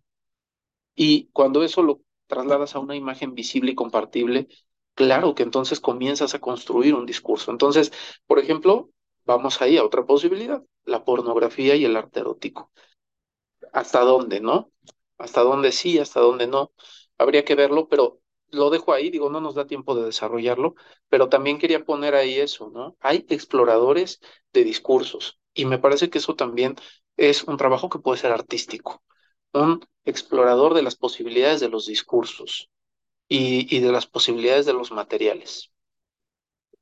Y 0.94 1.28
cuando 1.32 1.62
eso 1.62 1.82
lo 1.82 2.02
trasladas 2.26 2.74
a 2.74 2.78
una 2.80 2.96
imagen 2.96 3.34
visible 3.34 3.72
y 3.72 3.74
compartible, 3.74 4.48
claro 4.94 5.34
que 5.34 5.42
entonces 5.42 5.80
comienzas 5.80 6.34
a 6.34 6.40
construir 6.40 6.94
un 6.94 7.06
discurso. 7.06 7.50
Entonces, 7.50 7.92
por 8.26 8.38
ejemplo, 8.38 8.90
vamos 9.30 9.60
ahí 9.62 9.76
a 9.78 9.84
otra 9.84 10.04
posibilidad, 10.06 10.62
la 10.84 11.04
pornografía 11.04 11.74
y 11.76 11.84
el 11.84 11.96
arte 11.96 12.20
erótico. 12.20 12.72
¿Hasta 13.72 14.00
dónde, 14.00 14.40
no? 14.40 14.72
¿Hasta 15.18 15.42
dónde 15.42 15.72
sí, 15.72 15.98
hasta 15.98 16.20
dónde 16.20 16.46
no? 16.46 16.72
Habría 17.18 17.44
que 17.44 17.54
verlo, 17.54 17.88
pero 17.88 18.20
lo 18.50 18.70
dejo 18.70 18.92
ahí, 18.92 19.10
digo, 19.10 19.30
no 19.30 19.40
nos 19.40 19.54
da 19.54 19.66
tiempo 19.66 19.94
de 19.94 20.04
desarrollarlo, 20.06 20.74
pero 21.08 21.28
también 21.28 21.58
quería 21.58 21.84
poner 21.84 22.14
ahí 22.14 22.34
eso, 22.38 22.70
¿no? 22.70 22.96
Hay 23.00 23.26
exploradores 23.28 24.20
de 24.52 24.64
discursos 24.64 25.38
y 25.54 25.66
me 25.66 25.78
parece 25.78 26.10
que 26.10 26.18
eso 26.18 26.34
también 26.36 26.76
es 27.16 27.44
un 27.44 27.56
trabajo 27.56 27.88
que 27.88 27.98
puede 27.98 28.18
ser 28.20 28.32
artístico 28.32 29.02
un 29.52 29.86
explorador 30.04 30.74
de 30.74 30.82
las 30.82 30.96
posibilidades 30.96 31.60
de 31.60 31.68
los 31.68 31.86
discursos 31.86 32.70
y, 33.28 33.74
y 33.76 33.80
de 33.80 33.92
las 33.92 34.06
posibilidades 34.06 34.66
de 34.66 34.74
los 34.74 34.92
materiales. 34.92 35.72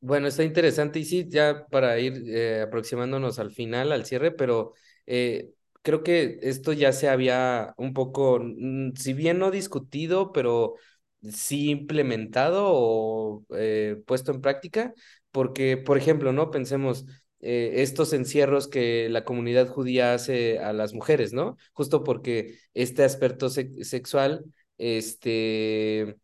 Bueno, 0.00 0.28
está 0.28 0.44
interesante 0.44 1.00
y 1.00 1.04
sí, 1.04 1.26
ya 1.28 1.66
para 1.70 1.98
ir 1.98 2.22
eh, 2.28 2.62
aproximándonos 2.62 3.38
al 3.40 3.50
final, 3.50 3.90
al 3.90 4.04
cierre, 4.06 4.30
pero 4.30 4.74
eh, 5.06 5.50
creo 5.82 6.04
que 6.04 6.38
esto 6.42 6.72
ya 6.72 6.92
se 6.92 7.08
había 7.08 7.74
un 7.78 7.94
poco, 7.94 8.38
mm, 8.40 8.92
si 8.94 9.12
bien 9.12 9.38
no 9.40 9.50
discutido, 9.50 10.30
pero 10.32 10.74
sí 11.22 11.70
implementado 11.70 12.66
o 12.70 13.44
eh, 13.56 14.00
puesto 14.06 14.30
en 14.32 14.40
práctica, 14.40 14.94
porque, 15.32 15.76
por 15.76 15.98
ejemplo, 15.98 16.32
¿no? 16.32 16.50
Pensemos 16.52 17.04
estos 17.40 18.12
encierros 18.12 18.66
que 18.68 19.08
la 19.08 19.24
comunidad 19.24 19.68
judía 19.68 20.12
hace 20.14 20.58
a 20.60 20.72
las 20.72 20.92
mujeres, 20.94 21.32
¿no? 21.32 21.56
Justo 21.72 22.02
porque 22.04 22.58
este 22.74 23.04
aspecto 23.04 23.48
se- 23.48 23.84
sexual, 23.84 24.44
este 24.78 26.16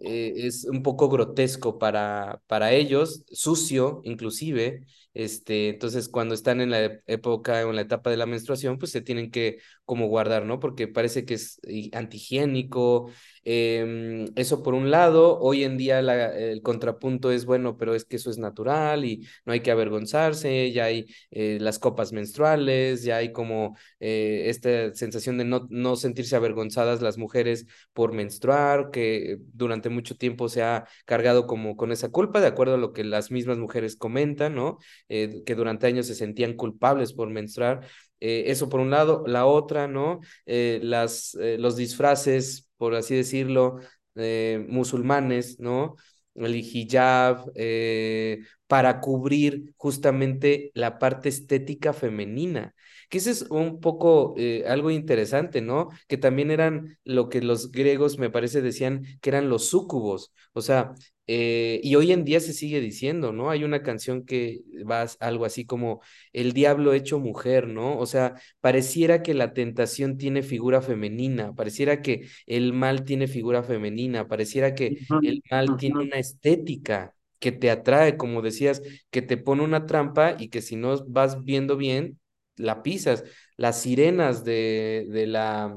eh, 0.00 0.32
es 0.36 0.64
un 0.64 0.82
poco 0.82 1.08
grotesco 1.08 1.78
para, 1.78 2.40
para 2.46 2.72
ellos, 2.72 3.24
sucio 3.30 4.00
inclusive, 4.04 4.86
este, 5.14 5.68
entonces 5.70 6.08
cuando 6.08 6.34
están 6.34 6.60
en 6.60 6.70
la 6.70 6.84
época 7.06 7.66
o 7.66 7.70
en 7.70 7.76
la 7.76 7.82
etapa 7.82 8.10
de 8.10 8.16
la 8.16 8.26
menstruación, 8.26 8.78
pues 8.78 8.92
se 8.92 9.00
tienen 9.02 9.30
que 9.30 9.58
como 9.84 10.06
guardar, 10.08 10.44
¿no? 10.44 10.60
Porque 10.60 10.88
parece 10.88 11.24
que 11.24 11.34
es 11.34 11.60
hi- 11.66 11.90
antihigiénico, 11.94 13.10
em, 13.44 14.26
eso 14.36 14.62
por 14.62 14.74
un 14.74 14.90
lado, 14.90 15.38
hoy 15.40 15.64
en 15.64 15.76
día 15.76 16.00
el 16.00 16.62
contrapunto 16.62 17.30
es, 17.30 17.44
bueno, 17.44 17.76
pero 17.76 17.94
es 17.94 18.04
que 18.04 18.16
eso 18.16 18.30
es 18.30 18.38
natural 18.38 19.04
y 19.04 19.26
no 19.44 19.52
hay 19.52 19.60
que 19.60 19.70
avergonzarse, 19.70 20.72
ya 20.72 20.84
hay 20.84 21.06
eh, 21.30 21.58
las 21.60 21.78
copas 21.78 22.12
menstruales, 22.12 23.02
ya 23.02 23.16
hay 23.16 23.32
como 23.32 23.76
eh, 24.00 24.44
esta 24.46 24.92
sensación 24.94 25.38
de 25.38 25.44
no, 25.44 25.66
no 25.70 25.96
sentirse 25.96 26.36
avergonzadas 26.36 27.02
las 27.02 27.18
mujeres 27.18 27.66
por 27.92 28.12
menstruar, 28.12 28.90
que 28.90 29.38
durante 29.52 29.88
mucho 29.88 30.16
tiempo 30.16 30.48
se 30.48 30.62
ha 30.62 30.86
cargado 31.04 31.46
como 31.46 31.76
con 31.76 31.92
esa 31.92 32.10
culpa, 32.10 32.40
de 32.40 32.48
acuerdo 32.48 32.74
a 32.74 32.78
lo 32.78 32.92
que 32.92 33.04
las 33.04 33.30
mismas 33.30 33.58
mujeres 33.58 33.96
comentan, 33.96 34.54
¿no? 34.54 34.78
Eh, 35.08 35.42
que 35.44 35.54
durante 35.54 35.86
años 35.86 36.06
se 36.06 36.14
sentían 36.14 36.54
culpables 36.54 37.12
por 37.12 37.30
menstruar. 37.30 37.80
Eso 38.22 38.68
por 38.68 38.80
un 38.80 38.90
lado, 38.90 39.24
la 39.26 39.46
otra, 39.46 39.88
¿no? 39.88 40.20
Las, 40.44 41.34
los 41.40 41.76
disfraces, 41.76 42.69
por 42.80 42.94
así 42.94 43.14
decirlo, 43.14 43.80
eh, 44.16 44.64
musulmanes, 44.70 45.60
¿no? 45.60 45.96
El 46.34 46.56
hijab, 46.56 47.52
eh, 47.54 48.40
para 48.66 49.00
cubrir 49.00 49.74
justamente 49.76 50.70
la 50.74 50.98
parte 50.98 51.28
estética 51.28 51.92
femenina. 51.92 52.74
Que 53.10 53.18
ese 53.18 53.32
es 53.32 53.42
un 53.50 53.80
poco 53.80 54.34
eh, 54.38 54.64
algo 54.68 54.90
interesante, 54.90 55.60
¿no? 55.60 55.90
Que 56.08 56.16
también 56.16 56.50
eran 56.50 56.98
lo 57.04 57.28
que 57.28 57.42
los 57.42 57.72
griegos, 57.72 58.18
me 58.18 58.30
parece, 58.30 58.62
decían 58.62 59.04
que 59.20 59.30
eran 59.30 59.50
los 59.50 59.66
súcubos. 59.68 60.32
O 60.54 60.62
sea, 60.62 60.94
eh, 61.26 61.80
y 61.84 61.94
hoy 61.96 62.12
en 62.12 62.24
día 62.24 62.40
se 62.40 62.52
sigue 62.52 62.80
diciendo, 62.80 63.32
¿no? 63.32 63.50
Hay 63.50 63.64
una 63.64 63.82
canción 63.82 64.24
que 64.24 64.62
va 64.90 65.06
algo 65.20 65.44
así 65.44 65.66
como 65.66 66.00
El 66.32 66.52
diablo 66.52 66.92
hecho 66.92 67.18
mujer, 67.20 67.68
¿no? 67.68 67.98
O 67.98 68.06
sea, 68.06 68.34
pareciera 68.60 69.22
que 69.22 69.34
la 69.34 69.52
tentación 69.54 70.16
tiene 70.18 70.42
figura 70.42 70.82
femenina, 70.82 71.54
pareciera 71.54 72.02
que 72.02 72.28
el 72.46 72.72
mal 72.72 73.04
tiene 73.04 73.28
figura 73.28 73.62
femenina, 73.62 74.28
pareciera 74.28 74.74
que 74.74 74.98
el 75.20 75.42
mal 75.50 75.76
tiene 75.76 76.00
una 76.00 76.16
estética 76.18 77.14
que 77.38 77.52
te 77.52 77.70
atrae, 77.70 78.16
como 78.16 78.42
decías, 78.42 78.82
que 79.10 79.22
te 79.22 79.36
pone 79.36 79.62
una 79.64 79.86
trampa 79.86 80.36
y 80.38 80.48
que 80.50 80.62
si 80.62 80.76
no 80.76 81.04
vas 81.06 81.42
viendo 81.44 81.76
bien, 81.76 82.19
la 82.60 82.82
pisas. 82.82 83.24
Las 83.56 83.80
sirenas 83.82 84.44
de, 84.44 85.06
de 85.10 85.26
la, 85.26 85.76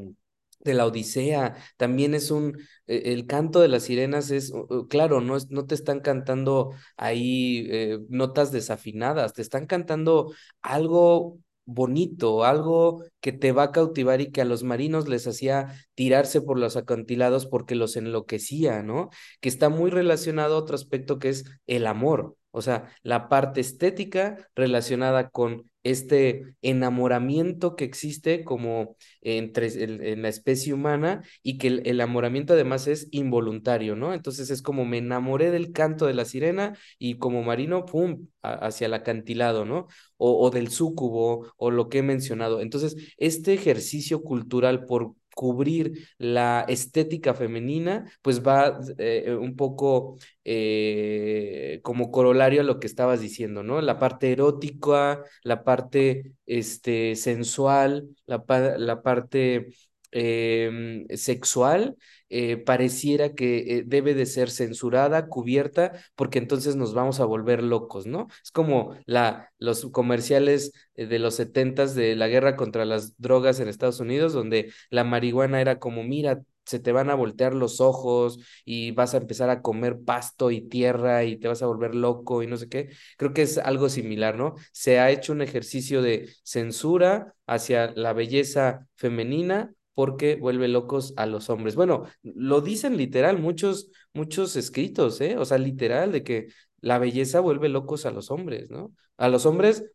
de 0.60 0.74
la 0.74 0.86
Odisea 0.86 1.56
también 1.78 2.14
es 2.14 2.32
un, 2.32 2.58
eh, 2.88 3.04
el 3.06 3.26
canto 3.28 3.60
de 3.62 3.68
las 3.68 3.84
sirenas 3.84 4.32
es, 4.32 4.54
claro, 4.90 5.22
no, 5.22 5.36
es, 5.36 5.50
no 5.50 5.66
te 5.66 5.76
están 5.76 6.00
cantando 6.00 6.74
ahí 6.98 7.68
eh, 7.70 8.00
notas 8.10 8.52
desafinadas, 8.52 9.34
te 9.34 9.42
están 9.42 9.66
cantando 9.66 10.34
algo 10.62 11.40
bonito, 11.66 12.44
algo 12.44 13.04
que 13.22 13.32
te 13.32 13.52
va 13.54 13.64
a 13.64 13.72
cautivar 13.72 14.20
y 14.22 14.32
que 14.32 14.42
a 14.42 14.46
los 14.46 14.64
marinos 14.64 15.08
les 15.08 15.28
hacía 15.28 15.74
tirarse 15.96 16.42
por 16.42 16.60
los 16.60 16.76
acantilados 16.76 17.46
porque 17.46 17.76
los 17.76 17.96
enloquecía, 17.96 18.84
¿no? 18.84 19.10
Que 19.40 19.50
está 19.50 19.70
muy 19.70 19.90
relacionado 19.90 20.56
a 20.56 20.60
otro 20.60 20.76
aspecto 20.76 21.20
que 21.20 21.30
es 21.30 21.46
el 21.68 21.88
amor, 21.88 22.36
o 22.52 22.62
sea, 22.62 22.90
la 23.02 23.30
parte 23.30 23.62
estética 23.62 24.50
relacionada 24.56 25.30
con 25.30 25.72
este 25.84 26.56
enamoramiento 26.62 27.76
que 27.76 27.84
existe 27.86 28.44
como 28.44 28.96
entre 29.22 29.68
el- 29.68 30.02
en 30.02 30.22
la 30.22 30.30
especie 30.30 30.74
humana 30.74 31.22
y 31.44 31.58
que 31.58 31.68
el, 31.68 31.80
el 31.80 31.96
enamoramiento 32.02 32.54
además 32.54 32.88
es 32.88 33.08
involuntario, 33.12 33.96
¿no? 33.96 34.14
Entonces 34.14 34.50
es 34.50 34.62
como 34.62 34.86
me 34.86 34.98
enamoré 35.00 35.52
del 35.52 35.72
canto 35.72 36.06
de 36.06 36.14
la 36.14 36.26
sirena 36.26 36.78
y 37.00 37.18
como 37.18 37.44
marino, 37.44 37.86
¡pum!, 37.86 38.28
hacia 38.42 38.88
el 38.88 38.94
acantilado, 38.94 39.66
¿no? 39.66 39.88
O, 40.18 40.46
o 40.46 40.50
del 40.52 40.70
súcubo 40.70 41.52
o 41.58 41.72
lo 41.72 41.90
que 41.90 42.00
he 42.00 42.04
mencionado. 42.04 42.62
Entonces, 42.62 42.96
este 43.18 43.54
ejercicio 43.54 44.22
cultural 44.24 44.86
por 44.86 45.14
cubrir 45.36 46.08
la 46.18 46.66
estética 46.68 47.34
femenina, 47.34 48.06
pues 48.22 48.42
va 48.46 48.80
eh, 48.98 49.36
un 49.40 49.56
poco 49.56 50.18
eh, 50.44 51.80
como 51.84 52.12
corolario 52.12 52.62
a 52.62 52.64
lo 52.64 52.80
que 52.80 52.88
estabas 52.88 53.22
diciendo, 53.22 53.64
¿no? 53.64 53.82
La 53.82 54.00
parte 54.00 54.32
erótica, 54.32 55.24
la 55.44 55.64
parte 55.64 56.34
este, 56.46 57.16
sensual, 57.16 58.10
la, 58.26 58.44
la 58.78 59.02
parte 59.02 59.68
em, 60.14 61.06
sexual 61.16 61.98
eh, 62.30 62.58
pareciera 62.58 63.34
que 63.36 63.78
eh, 63.80 63.84
debe 63.86 64.14
de 64.16 64.26
ser 64.26 64.50
censurada, 64.50 65.28
cubierta, 65.28 65.92
porque 66.16 66.40
entonces 66.40 66.76
nos 66.76 66.94
vamos 66.94 67.20
a 67.20 67.26
volver 67.26 67.62
locos, 67.64 68.08
¿no? 68.08 68.28
Es 68.44 68.52
como 68.52 68.96
la, 69.06 69.52
los 69.60 69.86
comerciales 69.92 70.72
eh, 70.96 71.06
de 71.06 71.20
los 71.20 71.36
setentas 71.36 71.96
de 71.96 72.16
la 72.16 72.28
guerra 72.28 72.56
contra 72.56 72.86
las 72.86 73.14
drogas 73.20 73.60
en 73.60 73.68
Estados 73.68 74.00
Unidos, 74.00 74.34
donde 74.34 74.72
la 74.90 75.04
marihuana 75.04 75.62
era 75.62 75.80
como, 75.80 76.04
mira, 76.04 76.42
se 76.66 76.80
te 76.80 76.92
van 76.92 77.10
a 77.10 77.16
voltear 77.16 77.54
los 77.54 77.82
ojos 77.82 78.40
y 78.66 78.92
vas 78.92 79.14
a 79.14 79.18
empezar 79.18 79.50
a 79.50 79.62
comer 79.62 80.00
pasto 80.04 80.50
y 80.52 80.62
tierra 80.62 81.24
y 81.26 81.38
te 81.38 81.48
vas 81.48 81.62
a 81.62 81.68
volver 81.68 81.94
loco 81.96 82.42
y 82.42 82.48
no 82.48 82.58
sé 82.58 82.70
qué. 82.70 82.90
Creo 83.18 83.34
que 83.34 83.42
es 83.44 83.58
algo 83.58 83.90
similar, 83.90 84.38
¿no? 84.38 84.56
Se 84.72 85.00
ha 85.00 85.12
hecho 85.12 85.34
un 85.34 85.42
ejercicio 85.42 86.02
de 86.02 86.30
censura 86.44 87.36
hacia 87.46 87.92
la 87.96 88.14
belleza 88.14 88.88
femenina 88.96 89.74
porque 89.94 90.36
vuelve 90.36 90.68
locos 90.68 91.14
a 91.18 91.26
los 91.26 91.50
hombres. 91.50 91.76
Bueno, 91.76 92.06
lo 92.24 92.62
dicen 92.62 92.98
literal 92.98 93.40
muchos, 93.40 93.92
muchos 94.14 94.56
escritos, 94.56 95.22
¿eh? 95.22 95.38
O 95.38 95.46
sea, 95.46 95.58
literal, 95.58 96.12
de 96.12 96.24
que 96.24 96.48
la 96.82 97.00
belleza 97.00 97.40
vuelve 97.40 97.70
locos 97.70 98.06
a 98.06 98.12
los 98.12 98.32
hombres, 98.32 98.70
¿no? 98.70 98.94
A 99.18 99.30
los 99.30 99.46
hombres 99.46 99.86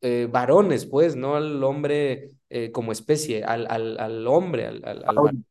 eh, 0.00 0.28
varones, 0.30 0.86
pues, 0.86 1.16
no 1.16 1.36
al 1.36 1.62
hombre 1.64 2.30
eh, 2.50 2.70
como 2.72 2.92
especie, 2.92 3.44
al, 3.44 3.66
al, 3.70 3.98
al 3.98 4.26
hombre, 4.26 4.66
al, 4.66 4.84
al, 4.84 5.04
al 5.06 5.44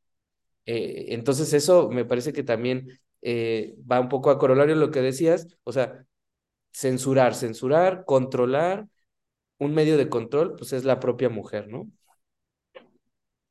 eh, 0.66 1.08
entonces 1.10 1.54
eso 1.54 1.90
me 1.90 2.06
parece 2.06 2.34
que 2.34 2.44
también 2.44 2.88
va 3.26 4.02
un 4.02 4.10
poco 4.10 4.30
a 4.30 4.38
corolario 4.38 4.76
lo 4.76 4.92
que 4.92 5.02
decías, 5.02 5.48
o 5.64 5.72
sea, 5.72 6.06
censurar, 6.74 7.36
censurar, 7.36 8.06
controlar, 8.06 8.88
un 9.60 9.74
medio 9.74 9.98
de 9.98 10.10
control, 10.10 10.56
pues 10.58 10.74
es 10.74 10.84
la 10.86 11.00
propia 11.00 11.30
mujer, 11.30 11.68
¿no? 11.70 11.90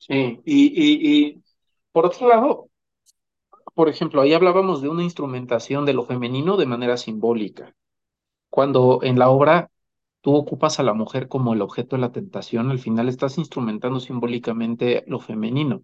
Sí, 0.07 0.41
y, 0.45 1.29
y, 1.29 1.43
por 1.93 2.07
otro 2.07 2.29
lado, 2.29 2.69
por 3.75 3.89
ejemplo, 3.89 4.21
ahí 4.23 4.33
hablábamos 4.35 4.83
de 4.83 4.89
una 4.89 5.03
instrumentación 5.03 5.85
de 5.87 5.95
lo 5.95 6.05
femenino 6.05 6.57
de 6.57 6.67
manera 6.67 6.97
simbólica. 6.97 7.75
Cuando 8.51 9.01
en 9.03 9.19
la 9.19 9.31
obra 9.31 9.71
tú 10.23 10.35
ocupas 10.37 10.81
a 10.81 10.85
la 10.85 10.95
mujer 10.95 11.29
como 11.29 11.55
el 11.55 11.63
objeto 11.63 11.97
de 11.97 12.03
la 12.03 12.13
tentación, 12.13 12.71
al 12.71 12.79
final 12.81 13.09
estás 13.09 13.39
instrumentando 13.39 14.01
simbólicamente 14.01 15.05
lo 15.07 15.21
femenino. 15.21 15.83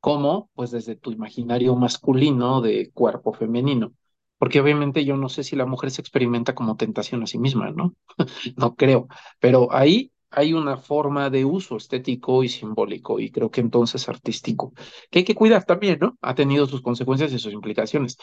¿Cómo? 0.00 0.50
Pues 0.54 0.70
desde 0.72 0.96
tu 0.96 1.12
imaginario 1.12 1.76
masculino 1.76 2.60
de 2.62 2.90
cuerpo 2.92 3.32
femenino. 3.34 3.92
Porque 4.38 4.60
obviamente 4.60 5.04
yo 5.04 5.16
no 5.16 5.28
sé 5.28 5.44
si 5.44 5.56
la 5.56 5.66
mujer 5.66 5.90
se 5.92 6.00
experimenta 6.02 6.54
como 6.54 6.76
tentación 6.76 7.22
a 7.22 7.26
sí 7.28 7.38
misma, 7.38 7.70
¿no? 7.72 7.96
no 8.56 8.76
creo. 8.76 9.08
Pero 9.40 9.72
ahí 9.72 10.12
hay 10.38 10.52
una 10.54 10.76
forma 10.78 11.30
de 11.30 11.44
uso 11.44 11.76
estético 11.76 12.42
y 12.44 12.48
simbólico, 12.48 13.20
y 13.20 13.30
creo 13.30 13.50
que 13.50 13.60
entonces 13.60 14.08
artístico, 14.08 14.72
que 15.10 15.20
hay 15.20 15.24
que 15.24 15.34
cuidar 15.34 15.64
también, 15.64 15.98
¿no? 16.00 16.18
Ha 16.22 16.34
tenido 16.34 16.66
sus 16.66 16.82
consecuencias 16.82 17.32
y 17.32 17.38
sus 17.38 17.52
implicaciones. 17.52 18.16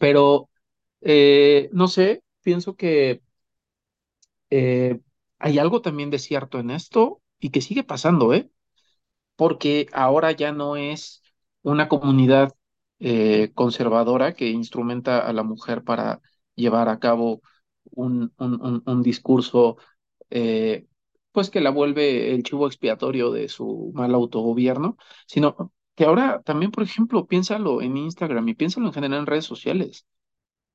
Pero, 0.00 0.50
eh, 1.02 1.68
no 1.72 1.88
sé, 1.88 2.22
pienso 2.42 2.76
que 2.76 3.22
eh, 4.50 5.00
hay 5.38 5.58
algo 5.58 5.82
también 5.82 6.10
de 6.10 6.18
cierto 6.18 6.58
en 6.58 6.70
esto 6.70 7.20
y 7.38 7.50
que 7.50 7.60
sigue 7.60 7.84
pasando, 7.84 8.32
¿eh? 8.34 8.50
Porque 9.36 9.88
ahora 9.92 10.32
ya 10.32 10.52
no 10.52 10.76
es 10.76 11.22
una 11.62 11.88
comunidad 11.88 12.54
eh, 13.00 13.52
conservadora 13.54 14.34
que 14.34 14.48
instrumenta 14.50 15.20
a 15.20 15.32
la 15.32 15.42
mujer 15.42 15.84
para 15.84 16.20
llevar 16.54 16.88
a 16.88 16.98
cabo 16.98 17.42
un, 17.90 18.32
un, 18.38 18.82
un, 18.86 19.02
discurso 19.02 19.76
pues 21.36 21.50
que 21.50 21.60
la 21.60 21.68
vuelve 21.70 22.32
el 22.34 22.42
chivo 22.42 22.66
expiatorio 22.66 23.30
de 23.30 23.50
su 23.50 23.92
mal 23.94 24.14
autogobierno, 24.14 24.96
sino 25.26 25.74
que 25.94 26.06
ahora 26.06 26.40
también, 26.42 26.70
por 26.70 26.82
ejemplo, 26.82 27.26
piénsalo 27.26 27.82
en 27.82 27.98
Instagram 27.98 28.48
y 28.48 28.54
piénsalo 28.54 28.86
en 28.86 28.94
general 28.94 29.20
en 29.20 29.26
redes 29.26 29.44
sociales. 29.44 30.06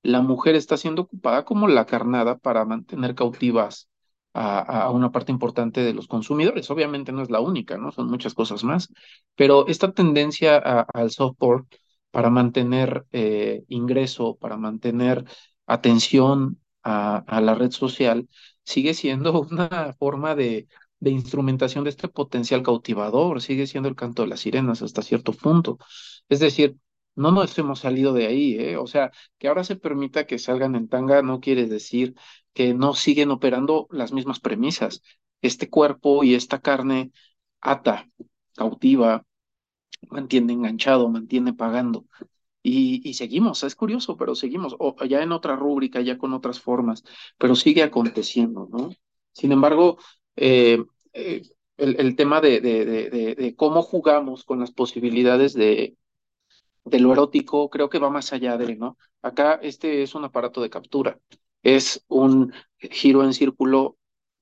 La 0.04 0.22
mujer 0.22 0.56
está 0.56 0.78
siendo 0.78 1.04
ocupada 1.04 1.46
como 1.46 1.68
la 1.68 1.86
carnada 1.88 2.38
para 2.38 2.66
mantener 2.66 3.16
cautivas 3.16 3.90
a, 4.34 4.60
a, 4.86 4.92
una 4.92 5.12
parte 5.12 5.32
importante 5.32 5.82
de 5.82 5.94
los 5.94 6.08
consumidores. 6.08 6.70
Obviamente 6.72 7.12
no 7.12 7.24
es 7.24 7.32
la 7.32 7.40
única, 7.42 7.78
¿no? 7.78 7.92
Son 7.92 8.08
muchas 8.08 8.36
cosas 8.36 8.64
más, 8.64 8.90
pero 9.36 9.68
esta 9.68 9.92
tendencia 9.94 10.58
al 10.60 11.12
software 11.12 11.64
para 12.12 12.30
mantener 12.30 13.06
eh, 13.12 13.64
ingreso, 13.68 14.38
para 14.38 14.58
mantener 14.58 15.26
atención 15.66 16.60
a, 16.84 17.18
a 17.18 17.42
la 17.42 17.56
red 17.56 17.72
social, 17.72 18.30
sigue 18.64 18.94
siendo 18.94 19.42
una 19.52 19.94
forma 20.00 20.36
de, 20.36 20.68
de 21.00 21.10
instrumentación 21.12 21.84
de 21.84 21.90
este 21.92 22.08
potencial 22.08 22.64
cautivador, 22.64 23.42
sigue 23.42 23.68
siendo 23.68 23.90
el 23.90 23.96
canto 23.96 24.22
de 24.24 24.30
las 24.30 24.42
sirenas 24.42 24.82
hasta 24.82 25.02
cierto 25.02 25.34
punto. 25.34 25.78
Es 26.30 26.40
decir, 26.40 26.78
no 27.16 27.32
nos 27.32 27.58
hemos 27.58 27.80
salido 27.80 28.14
de 28.14 28.28
ahí, 28.28 28.56
¿eh? 28.60 28.78
O 28.78 28.88
sea, 28.88 29.12
que 29.38 29.48
ahora 29.48 29.64
se 29.64 29.76
permita 29.76 30.26
que 30.26 30.40
salgan 30.40 30.76
en 30.76 30.88
tanga 30.88 31.22
no 31.22 31.40
quiere 31.42 31.66
decir 31.68 32.16
que 32.54 32.74
no 32.74 32.94
siguen 32.94 33.32
operando 33.32 33.88
las 33.92 34.14
mismas 34.14 34.40
premisas. 34.40 35.02
Este 35.42 35.70
cuerpo 35.70 36.24
y 36.24 36.36
esta 36.36 36.60
carne 36.60 37.12
ata, 37.62 38.08
cautiva, 38.56 39.26
mantiene 40.10 40.54
enganchado, 40.54 41.10
mantiene 41.10 41.54
pagando. 41.54 42.06
Y, 42.64 43.14
seguimos, 43.16 43.64
es 43.64 43.76
curioso, 43.76 44.18
pero 44.18 44.36
seguimos, 44.36 44.76
o 44.78 44.96
ya 45.06 45.24
en 45.24 45.32
otra 45.32 45.56
rúbrica, 45.56 46.02
ya 46.02 46.18
con 46.18 46.34
otras 46.34 46.60
formas, 46.60 47.04
pero 47.38 47.56
sigue 47.56 47.82
aconteciendo, 47.82 48.68
¿no? 48.72 48.92
Sin 49.32 49.52
embargo, 49.52 49.98
eh, 50.36 50.84
eh, 51.14 51.42
el, 51.78 52.16
tema 52.16 52.40
de, 52.40 53.56
cómo 53.58 53.82
jugamos 53.82 54.44
con 54.44 54.60
las 54.60 54.72
posibilidades 54.72 55.54
de, 55.54 55.98
de 56.86 57.00
lo 57.00 57.14
erótico, 57.14 57.70
creo 57.70 57.90
que 57.90 58.00
va 58.00 58.10
más 58.10 58.34
allá 58.34 58.58
de, 58.58 58.76
¿no? 58.76 58.98
Acá 59.22 59.60
este 59.62 60.04
es 60.04 60.16
un 60.16 60.26
aparato 60.26 60.62
de 60.62 60.70
captura, 60.70 61.20
es 61.64 62.04
un 62.08 62.54
giro 62.78 63.24
en 63.24 63.34
círculo 63.34 63.98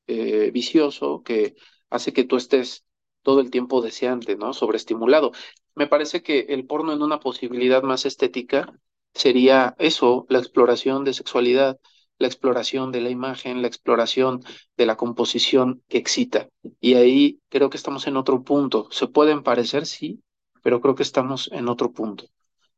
eh, 0.07 0.51
vicioso 0.51 1.21
que 1.23 1.55
hace 1.89 2.13
que 2.13 2.23
tú 2.23 2.37
estés 2.37 2.85
todo 3.21 3.41
el 3.41 3.51
tiempo 3.51 3.81
deseante, 3.81 4.35
¿no? 4.37 4.53
Sobreestimulado. 4.53 5.31
Me 5.75 5.87
parece 5.87 6.21
que 6.21 6.41
el 6.49 6.65
porno 6.65 6.93
en 6.93 7.01
una 7.01 7.19
posibilidad 7.19 7.83
más 7.83 8.05
estética 8.05 8.73
sería 9.13 9.75
eso, 9.79 10.25
la 10.29 10.39
exploración 10.39 11.03
de 11.03 11.13
sexualidad, 11.13 11.79
la 12.17 12.27
exploración 12.27 12.91
de 12.91 13.01
la 13.01 13.09
imagen, 13.09 13.61
la 13.61 13.67
exploración 13.67 14.41
de 14.77 14.85
la 14.85 14.97
composición 14.97 15.81
que 15.87 15.97
excita. 15.97 16.49
Y 16.81 16.95
ahí 16.95 17.39
creo 17.49 17.69
que 17.69 17.77
estamos 17.77 18.07
en 18.07 18.17
otro 18.17 18.43
punto. 18.43 18.87
Se 18.91 19.07
pueden 19.07 19.43
parecer, 19.43 19.85
sí, 19.85 20.21
pero 20.61 20.81
creo 20.81 20.95
que 20.95 21.03
estamos 21.03 21.49
en 21.53 21.69
otro 21.69 21.91
punto. 21.93 22.25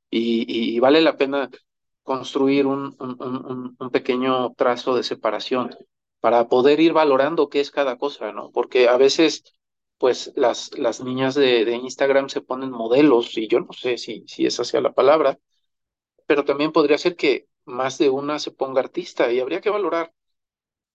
Y, 0.09 0.75
y 0.75 0.79
vale 0.79 1.01
la 1.01 1.17
pena 1.17 1.49
construir 2.03 2.65
un, 2.65 2.95
un, 2.99 3.17
un, 3.21 3.75
un 3.79 3.89
pequeño 3.91 4.53
trazo 4.53 4.95
de 4.95 5.03
separación 5.03 5.69
para 6.19 6.47
poder 6.49 6.79
ir 6.79 6.93
valorando 6.93 7.49
qué 7.49 7.59
es 7.61 7.71
cada 7.71 7.97
cosa, 7.97 8.31
¿no? 8.31 8.51
Porque 8.51 8.87
a 8.89 8.97
veces 8.97 9.43
pues 10.01 10.33
las, 10.35 10.77
las 10.79 11.01
niñas 11.03 11.35
de, 11.35 11.63
de, 11.65 11.75
Instagram 11.75 12.27
se 12.29 12.41
ponen 12.41 12.71
modelos 12.71 13.37
y 13.37 13.47
yo 13.47 13.59
no 13.61 13.71
sé 13.71 13.99
si, 13.99 14.23
si 14.27 14.47
esa 14.47 14.63
sea 14.65 14.81
la 14.81 14.93
palabra, 14.93 15.39
pero 16.27 16.45
también 16.45 16.71
podría 16.71 16.97
ser 16.97 17.15
que 17.15 17.47
más 17.65 17.97
de 17.99 18.09
una 18.09 18.39
se 18.39 18.51
ponga 18.51 18.81
artista 18.81 19.31
y 19.31 19.39
habría 19.39 19.61
que 19.61 19.69
valorar 19.69 20.13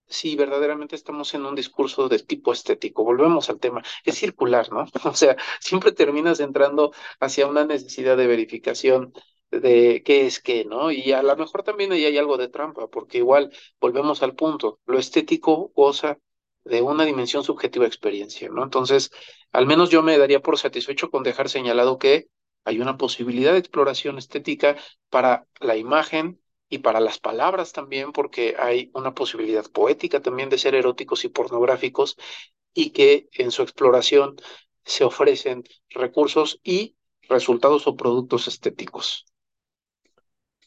si 0.09 0.37
verdaderamente 0.37 0.97
estamos 0.97 1.35
en 1.35 1.47
un 1.47 1.55
discurso 1.55 2.09
de 2.09 2.19
tipo 2.21 2.53
estético. 2.53 3.05
Volvemos 3.05 3.51
al 3.51 3.61
tema, 3.61 3.83
es 4.05 4.17
circular, 4.19 4.73
¿no? 4.73 4.87
O 5.05 5.15
sea, 5.15 5.37
siempre 5.61 5.93
terminas 5.93 6.41
entrando 6.41 6.93
hacia 7.21 7.47
una 7.47 7.65
necesidad 7.65 8.17
de 8.17 8.27
verificación 8.27 9.13
de 9.51 10.03
qué 10.05 10.27
es 10.27 10.41
qué, 10.41 10.65
¿no? 10.65 10.91
Y 10.91 11.13
a 11.13 11.23
lo 11.23 11.37
mejor 11.37 11.63
también 11.63 11.93
ahí 11.93 12.05
hay 12.05 12.19
algo 12.19 12.37
de 12.39 12.49
trampa, 12.49 12.89
porque 12.89 13.19
igual 13.19 13.53
volvemos 13.81 14.23
al 14.23 14.35
punto, 14.37 14.81
lo 14.87 14.99
estético 14.99 15.73
goza 15.77 16.19
de 16.67 16.83
una 16.83 17.05
dimensión 17.05 17.45
subjetiva 17.45 17.85
de 17.85 17.89
experiencia, 17.89 18.49
¿no? 18.49 18.63
Entonces, 18.63 19.11
al 19.53 19.67
menos 19.67 19.91
yo 19.91 20.03
me 20.03 20.19
daría 20.19 20.41
por 20.41 20.59
satisfecho 20.59 21.11
con 21.11 21.23
dejar 21.23 21.49
señalado 21.49 21.99
que 21.99 22.29
hay 22.65 22.81
una 22.81 22.97
posibilidad 22.97 23.53
de 23.53 23.59
exploración 23.59 24.19
estética 24.19 24.77
para 25.09 25.47
la 25.61 25.77
imagen 25.77 26.41
y 26.69 26.79
para 26.79 26.99
las 27.01 27.21
palabras 27.21 27.73
también, 27.73 28.13
porque 28.13 28.57
hay 28.59 28.91
una 28.93 29.15
posibilidad 29.15 29.65
poética 29.71 30.21
también 30.21 30.49
de 30.49 30.59
ser 30.59 30.75
eróticos 30.75 31.25
y 31.25 31.29
pornográficos 31.29 32.17
y 32.75 32.91
que 32.91 33.29
en 33.33 33.53
su 33.53 33.63
exploración 33.63 34.37
se 34.85 35.05
ofrecen 35.05 35.65
recursos 35.91 36.61
y 36.65 36.97
resultados 37.29 37.87
o 37.87 37.97
productos 37.97 38.49
estéticos. 38.49 39.27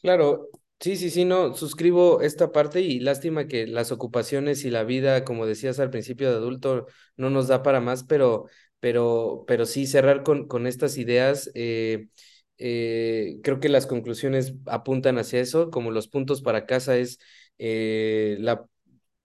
Claro, 0.00 0.48
Sí, 0.82 0.96
sí, 0.96 1.10
sí, 1.10 1.26
no, 1.26 1.54
suscribo 1.54 2.22
esta 2.22 2.52
parte 2.52 2.80
y 2.80 3.00
lástima 3.00 3.46
que 3.46 3.66
las 3.66 3.92
ocupaciones 3.92 4.64
y 4.64 4.70
la 4.70 4.82
vida, 4.82 5.24
como 5.24 5.44
decías 5.44 5.78
al 5.78 5.90
principio 5.90 6.30
de 6.30 6.36
adulto, 6.36 6.86
no 7.16 7.28
nos 7.28 7.48
da 7.48 7.62
para 7.62 7.80
más, 7.82 8.02
pero, 8.04 8.46
pero, 8.80 9.44
pero 9.46 9.66
sí 9.66 9.86
cerrar 9.86 10.22
con, 10.22 10.48
con 10.48 10.66
estas 10.66 10.96
ideas. 10.96 11.50
Eh, 11.54 12.08
eh, 12.56 13.40
creo 13.42 13.60
que 13.60 13.68
las 13.68 13.86
conclusiones 13.86 14.54
apuntan 14.64 15.18
hacia 15.18 15.40
eso, 15.40 15.70
como 15.70 15.90
los 15.90 16.08
puntos 16.08 16.40
para 16.40 16.64
casa 16.64 16.96
es 16.96 17.18
eh, 17.58 18.36
la 18.40 18.64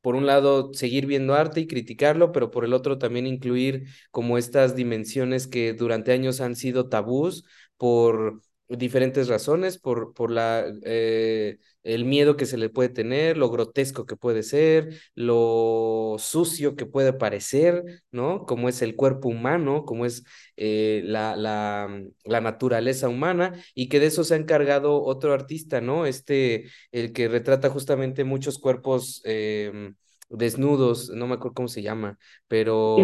por 0.01 0.15
un 0.15 0.25
lado, 0.27 0.71
seguir 0.73 1.07
viendo 1.07 1.33
arte 1.33 1.61
y 1.61 1.67
criticarlo, 1.67 2.31
pero 2.31 2.51
por 2.51 2.63
el 2.65 2.73
otro 2.73 2.97
también 2.99 3.25
incluir 3.25 3.87
como 4.11 4.37
estas 4.37 4.75
dimensiones 4.75 5.47
que 5.47 5.73
durante 5.73 6.11
años 6.11 6.41
han 6.41 6.55
sido 6.55 6.89
tabús 6.89 7.43
por 7.77 8.41
diferentes 8.67 9.27
razones, 9.27 9.77
por, 9.77 10.13
por 10.13 10.31
la, 10.31 10.65
eh, 10.83 11.57
el 11.83 12.05
miedo 12.05 12.35
que 12.35 12.45
se 12.45 12.57
le 12.57 12.69
puede 12.69 12.89
tener, 12.89 13.37
lo 13.37 13.49
grotesco 13.49 14.05
que 14.05 14.15
puede 14.15 14.43
ser, 14.43 14.99
lo 15.13 16.15
sucio 16.17 16.75
que 16.75 16.85
puede 16.85 17.13
parecer, 17.13 17.83
¿no? 18.11 18.45
Como 18.45 18.69
es 18.69 18.81
el 18.81 18.95
cuerpo 18.95 19.29
humano, 19.29 19.85
como 19.85 20.05
es 20.05 20.23
eh, 20.57 21.01
la, 21.05 21.35
la, 21.35 22.01
la, 22.23 22.41
naturaleza 22.41 23.07
humana, 23.07 23.53
y 23.75 23.87
que 23.87 23.99
de 23.99 24.07
eso 24.07 24.23
se 24.23 24.33
ha 24.33 24.37
encargado 24.37 25.03
otro 25.03 25.33
artista, 25.33 25.79
¿no? 25.81 26.05
Este, 26.05 26.65
el 26.91 27.13
que 27.13 27.27
retrata 27.27 27.69
justamente 27.69 28.23
muchos 28.23 28.57
cuerpos 28.57 29.21
eh, 29.25 29.91
desnudos, 30.29 31.09
no 31.11 31.27
me 31.27 31.35
acuerdo 31.35 31.53
cómo 31.53 31.67
se 31.67 31.83
llama, 31.83 32.17
pero... 32.47 32.95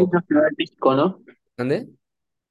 ¿no? 0.96 1.22
¿Dónde? 1.56 1.88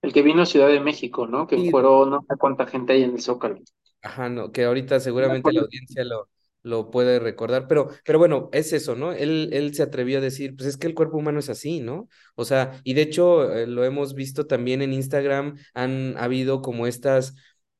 El 0.02 0.12
que 0.12 0.20
vino 0.22 0.42
a 0.42 0.46
Ciudad 0.46 0.68
de 0.68 0.78
México, 0.80 1.26
¿no? 1.26 1.46
Que 1.46 1.56
Sí. 1.56 1.70
fueron 1.70 2.10
no 2.10 2.20
sé 2.28 2.36
cuánta 2.38 2.66
gente 2.66 2.92
hay 2.92 3.04
en 3.04 3.12
el 3.12 3.20
Zócalo. 3.22 3.60
Ajá, 4.02 4.28
no, 4.30 4.50
que 4.52 4.64
ahorita 4.64 4.98
Me 5.18 5.26
seguramente 5.30 5.52
la 5.52 5.60
audiencia 5.60 6.04
lo, 6.04 6.28
lo 6.62 6.90
puede 6.90 7.18
recordar, 7.18 7.66
pero, 7.68 7.90
pero 8.04 8.18
bueno, 8.18 8.48
es 8.52 8.72
eso, 8.72 8.96
¿no? 8.96 9.12
Él, 9.12 9.50
él 9.52 9.74
se 9.74 9.82
atrevió 9.82 10.18
a 10.18 10.20
decir, 10.22 10.56
pues 10.56 10.68
es 10.70 10.76
que 10.78 10.86
el 10.86 10.94
cuerpo 10.94 11.18
humano 11.18 11.38
es 11.40 11.50
así, 11.50 11.80
¿no? 11.80 12.08
O 12.34 12.44
sea, 12.46 12.80
y 12.82 12.94
de 12.94 13.02
hecho 13.02 13.52
eh, 13.52 13.66
lo 13.66 13.84
hemos 13.84 14.14
visto 14.14 14.46
también 14.46 14.80
en 14.80 14.94
Instagram, 14.94 15.58
han 15.74 16.16
habido 16.16 16.62
como 16.62 16.86
estas 16.86 17.34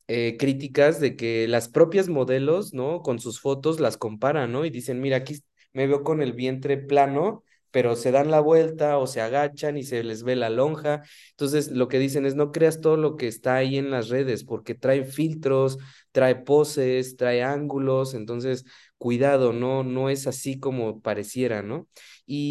eh, 0.09 0.36
críticas 0.38 1.01
de 1.01 1.16
que 1.16 1.48
las 1.48 1.68
propias 1.70 2.09
modelos, 2.09 2.74
¿no? 2.74 3.01
Con 3.02 3.18
sus 3.18 3.40
fotos 3.40 3.80
las 3.80 3.97
comparan, 3.97 4.52
¿no? 4.52 4.64
Y 4.66 4.70
dicen, 4.70 5.01
mira, 5.01 5.16
aquí 5.18 5.38
me 5.72 5.86
veo 5.86 6.02
con 6.05 6.20
el 6.20 6.34
vientre 6.34 6.76
plano, 6.76 7.44
pero 7.70 7.97
se 7.97 8.10
dan 8.12 8.30
la 8.30 8.40
vuelta 8.40 8.98
o 8.98 9.06
se 9.06 9.20
agachan 9.20 9.76
y 9.78 9.82
se 9.84 10.02
les 10.05 10.22
ve 10.22 10.36
la 10.36 10.51
lonja. 10.51 11.02
Entonces, 11.30 11.70
lo 11.70 11.88
que 11.88 11.98
dicen 11.98 12.26
es, 12.26 12.34
no 12.36 12.52
creas 12.52 12.80
todo 12.80 12.97
lo 12.97 13.16
que 13.16 13.28
está 13.28 13.56
ahí 13.56 13.78
en 13.78 13.90
las 13.90 14.09
redes, 14.09 14.44
porque 14.44 14.74
trae 14.74 15.05
filtros 15.05 15.78
trae 16.12 16.34
poses, 16.36 17.16
trae 17.16 17.42
ángulos, 17.42 18.14
entonces 18.14 18.64
cuidado, 18.98 19.52
no, 19.52 19.82
no 19.84 20.10
es 20.10 20.26
así 20.26 20.59
como 20.59 21.01
pareciera, 21.01 21.62
¿no? 21.62 21.88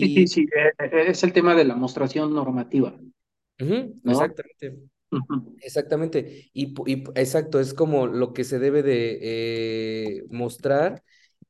Sí, 0.01 0.09
sí, 0.13 0.27
Y 0.27 0.27
sí, 0.27 0.45
eh, 0.55 0.71
es 1.09 1.23
el 1.23 1.33
tema 1.33 1.55
de 1.55 1.65
la 1.65 1.75
mostración 1.75 2.33
normativa, 2.33 2.97
exactamente, 4.05 4.79
exactamente, 5.61 6.49
y, 6.53 6.73
y 6.91 7.03
exacto, 7.15 7.59
es 7.59 7.73
como 7.73 8.07
lo 8.07 8.33
que 8.33 8.43
se 8.43 8.59
debe 8.59 8.83
de 8.83 9.19
eh, 9.21 10.23
mostrar 10.29 11.03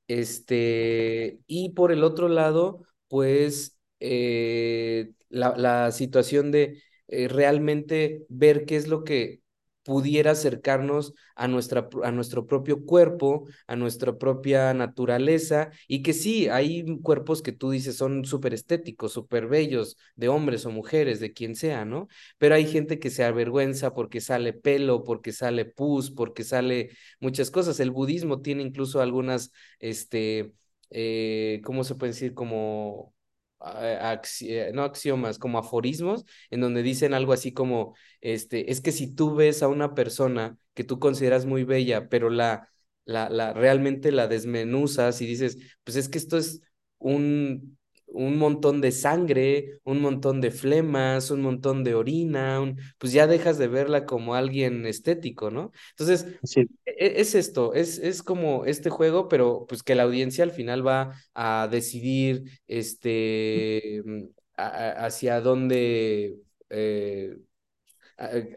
Este, 0.07 1.39
y 1.47 1.71
por 1.71 1.91
el 1.93 2.03
otro 2.05 2.29
lado, 2.29 2.83
pues 3.09 3.77
eh, 3.99 5.11
la, 5.29 5.55
la 5.57 5.91
situación 5.91 6.51
de 6.51 6.81
eh, 7.09 7.27
realmente 7.27 8.25
ver 8.29 8.65
qué 8.65 8.77
es 8.77 8.87
lo 8.87 9.03
que 9.03 9.41
pudiera 9.83 10.31
acercarnos 10.31 11.13
a, 11.35 11.47
nuestra, 11.47 11.89
a 12.03 12.11
nuestro 12.11 12.45
propio 12.45 12.85
cuerpo, 12.85 13.47
a 13.65 13.75
nuestra 13.75 14.17
propia 14.19 14.73
naturaleza, 14.75 15.71
y 15.87 16.03
que 16.03 16.13
sí, 16.13 16.47
hay 16.47 16.85
cuerpos 17.01 17.41
que 17.41 17.53
tú 17.53 17.71
dices 17.71 17.95
son 17.97 18.23
súper 18.25 18.53
estéticos, 18.53 19.13
súper 19.13 19.47
bellos, 19.47 19.97
de 20.15 20.27
hombres 20.29 20.65
o 20.67 20.71
mujeres, 20.71 21.19
de 21.19 21.33
quien 21.33 21.55
sea, 21.55 21.85
¿no? 21.85 22.07
Pero 22.37 22.53
hay 22.55 22.67
gente 22.67 22.99
que 22.99 23.09
se 23.09 23.23
avergüenza 23.23 23.93
porque 23.95 24.21
sale 24.21 24.53
pelo, 24.53 25.03
porque 25.03 25.31
sale 25.31 25.65
pus, 25.65 26.11
porque 26.11 26.43
sale 26.43 26.91
muchas 27.19 27.49
cosas. 27.51 27.79
El 27.79 27.91
budismo 27.91 28.41
tiene 28.41 28.61
incluso 28.63 29.01
algunas 29.01 29.51
este, 29.79 30.51
eh, 30.89 31.61
¿cómo 31.63 31.83
se 31.83 31.95
puede 31.95 32.11
decir? 32.13 32.33
Como, 32.33 33.13
axi- 33.59 34.47
eh, 34.49 34.71
no 34.73 34.83
axiomas, 34.83 35.39
como 35.39 35.59
aforismos, 35.59 36.25
en 36.49 36.61
donde 36.61 36.83
dicen 36.83 37.13
algo 37.13 37.33
así 37.33 37.53
como, 37.53 37.95
este, 38.21 38.71
es 38.71 38.81
que 38.81 38.91
si 38.91 39.13
tú 39.15 39.35
ves 39.35 39.63
a 39.63 39.67
una 39.67 39.93
persona 39.95 40.57
que 40.73 40.83
tú 40.83 40.99
consideras 40.99 41.45
muy 41.45 41.63
bella, 41.63 42.09
pero 42.09 42.29
la, 42.29 42.69
la, 43.05 43.29
la, 43.29 43.53
realmente 43.53 44.11
la 44.11 44.27
desmenuzas 44.27 45.21
y 45.21 45.25
dices, 45.25 45.57
pues 45.83 45.97
es 45.97 46.09
que 46.09 46.17
esto 46.17 46.37
es 46.37 46.61
un, 46.99 47.77
un 48.11 48.37
montón 48.37 48.81
de 48.81 48.91
sangre, 48.91 49.79
un 49.83 50.01
montón 50.01 50.41
de 50.41 50.51
flemas, 50.51 51.31
un 51.31 51.41
montón 51.41 51.83
de 51.83 51.95
orina, 51.95 52.59
un- 52.61 52.77
pues 52.97 53.13
ya 53.13 53.27
dejas 53.27 53.57
de 53.57 53.67
verla 53.67 54.05
como 54.05 54.35
alguien 54.35 54.85
estético, 54.85 55.51
¿no? 55.51 55.71
Entonces, 55.91 56.27
Sí, 56.43 56.69
e- 56.85 57.21
Es 57.21 57.35
esto, 57.35 57.73
es, 57.73 57.97
es 57.99 58.23
como 58.23 58.65
este 58.65 58.89
juego, 58.89 59.27
pero 59.27 59.65
pues 59.67 59.83
que 59.83 59.95
la 59.95 60.03
audiencia 60.03 60.43
al 60.43 60.51
final 60.51 60.85
va 60.85 61.13
a 61.33 61.67
decidir 61.71 62.43
este 62.67 64.01
mm, 64.05 64.23
a- 64.57 65.05
hacia 65.05 65.41
dónde 65.41 66.37
eh, 66.69 67.37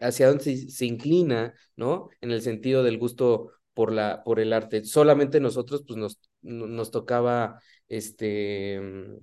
hacia 0.01 0.27
dónde 0.27 0.43
se, 0.43 0.69
se 0.69 0.85
inclina, 0.85 1.53
¿no? 1.75 2.09
En 2.21 2.31
el 2.31 2.41
sentido 2.41 2.83
del 2.83 2.97
gusto 2.97 3.51
por 3.73 3.91
la, 3.91 4.23
por 4.23 4.39
el 4.39 4.53
arte. 4.53 4.83
Solamente 4.85 5.39
nosotros, 5.39 5.83
pues 5.87 5.97
nos, 5.97 6.19
no- 6.41 6.67
nos 6.67 6.91
tocaba 6.91 7.59
este 7.87 8.79
mm, 8.81 9.17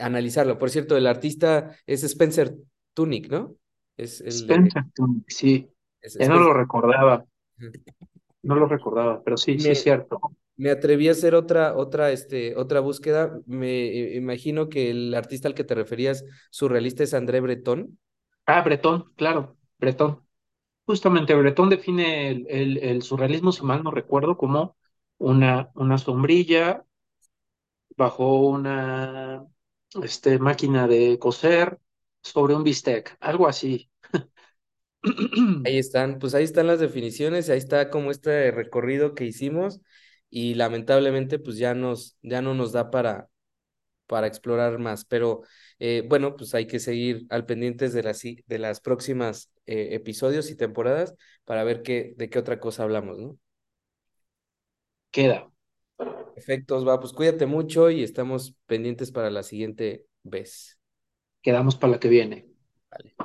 analizarlo. 0.00 0.58
Por 0.58 0.70
cierto, 0.70 0.96
el 0.96 1.06
artista 1.06 1.76
es 1.86 2.04
Spencer 2.04 2.54
Tunick, 2.94 3.30
¿no? 3.30 3.54
Es 3.96 4.20
el 4.20 4.26
de 4.26 4.30
Spencer 4.30 4.84
Tunick, 4.94 5.24
sí, 5.28 5.70
es 6.00 6.18
no 6.18 6.38
lo 6.38 6.52
recordaba, 6.52 7.24
no 8.42 8.54
lo 8.54 8.66
recordaba, 8.66 9.22
pero 9.22 9.36
sí, 9.36 9.58
sí 9.58 9.70
es 9.70 9.82
cierto. 9.82 10.20
Me 10.56 10.70
atreví 10.70 11.08
a 11.08 11.12
hacer 11.12 11.34
otra, 11.34 11.76
otra, 11.76 12.12
este, 12.12 12.56
otra 12.56 12.80
búsqueda. 12.80 13.38
Me 13.46 13.88
eh, 13.88 14.16
imagino 14.16 14.68
que 14.68 14.90
el 14.90 15.14
artista 15.14 15.48
al 15.48 15.54
que 15.54 15.64
te 15.64 15.74
referías, 15.74 16.24
surrealista, 16.50 17.02
es 17.02 17.12
André 17.12 17.40
Breton. 17.40 17.98
Ah, 18.46 18.62
Bretón, 18.62 19.12
claro, 19.16 19.56
Bretón. 19.78 20.22
Justamente 20.86 21.34
Bretón 21.34 21.68
define 21.68 22.30
el, 22.30 22.46
el, 22.48 22.78
el 22.78 23.02
surrealismo, 23.02 23.52
si 23.52 23.64
mal 23.64 23.82
no 23.82 23.90
recuerdo, 23.90 24.36
como 24.36 24.76
una, 25.18 25.70
una 25.74 25.98
sombrilla 25.98 26.84
bajo 27.96 28.46
una 28.48 29.44
este, 30.02 30.38
máquina 30.38 30.86
de 30.88 31.18
coser 31.18 31.78
sobre 32.22 32.54
un 32.54 32.64
bistec, 32.64 33.16
algo 33.20 33.48
así. 33.48 33.90
Ahí 35.64 35.78
están, 35.78 36.18
pues 36.18 36.34
ahí 36.34 36.44
están 36.44 36.66
las 36.66 36.80
definiciones, 36.80 37.48
ahí 37.50 37.58
está 37.58 37.90
como 37.90 38.10
este 38.10 38.50
recorrido 38.50 39.14
que 39.14 39.24
hicimos 39.24 39.80
y 40.30 40.54
lamentablemente 40.54 41.38
pues 41.38 41.58
ya 41.58 41.74
nos, 41.74 42.16
ya 42.22 42.42
no 42.42 42.54
nos 42.54 42.72
da 42.72 42.90
para, 42.90 43.28
para 44.06 44.26
explorar 44.28 44.78
más, 44.78 45.04
pero 45.06 45.42
eh, 45.80 46.04
bueno, 46.08 46.36
pues 46.36 46.54
hay 46.54 46.66
que 46.66 46.80
seguir 46.80 47.26
al 47.30 47.46
pendientes 47.46 47.92
de 47.94 48.02
las, 48.04 48.22
de 48.22 48.58
las 48.60 48.80
próximas 48.80 49.50
eh, 49.66 49.90
episodios 49.92 50.50
y 50.50 50.56
temporadas 50.56 51.14
para 51.44 51.64
ver 51.64 51.82
qué, 51.82 52.14
de 52.16 52.30
qué 52.30 52.38
otra 52.38 52.60
cosa 52.60 52.84
hablamos, 52.84 53.18
¿no? 53.18 53.38
Queda, 55.10 55.50
Efectos, 56.36 56.86
va, 56.86 57.00
pues 57.00 57.12
cuídate 57.12 57.46
mucho 57.46 57.90
y 57.90 58.02
estamos 58.04 58.54
pendientes 58.66 59.10
para 59.10 59.30
la 59.30 59.42
siguiente 59.42 60.06
vez. 60.22 60.78
quedamos 61.42 61.76
para 61.76 61.92
la 61.94 62.00
que 62.00 62.08
viene. 62.08 62.46
Vale. 62.90 63.16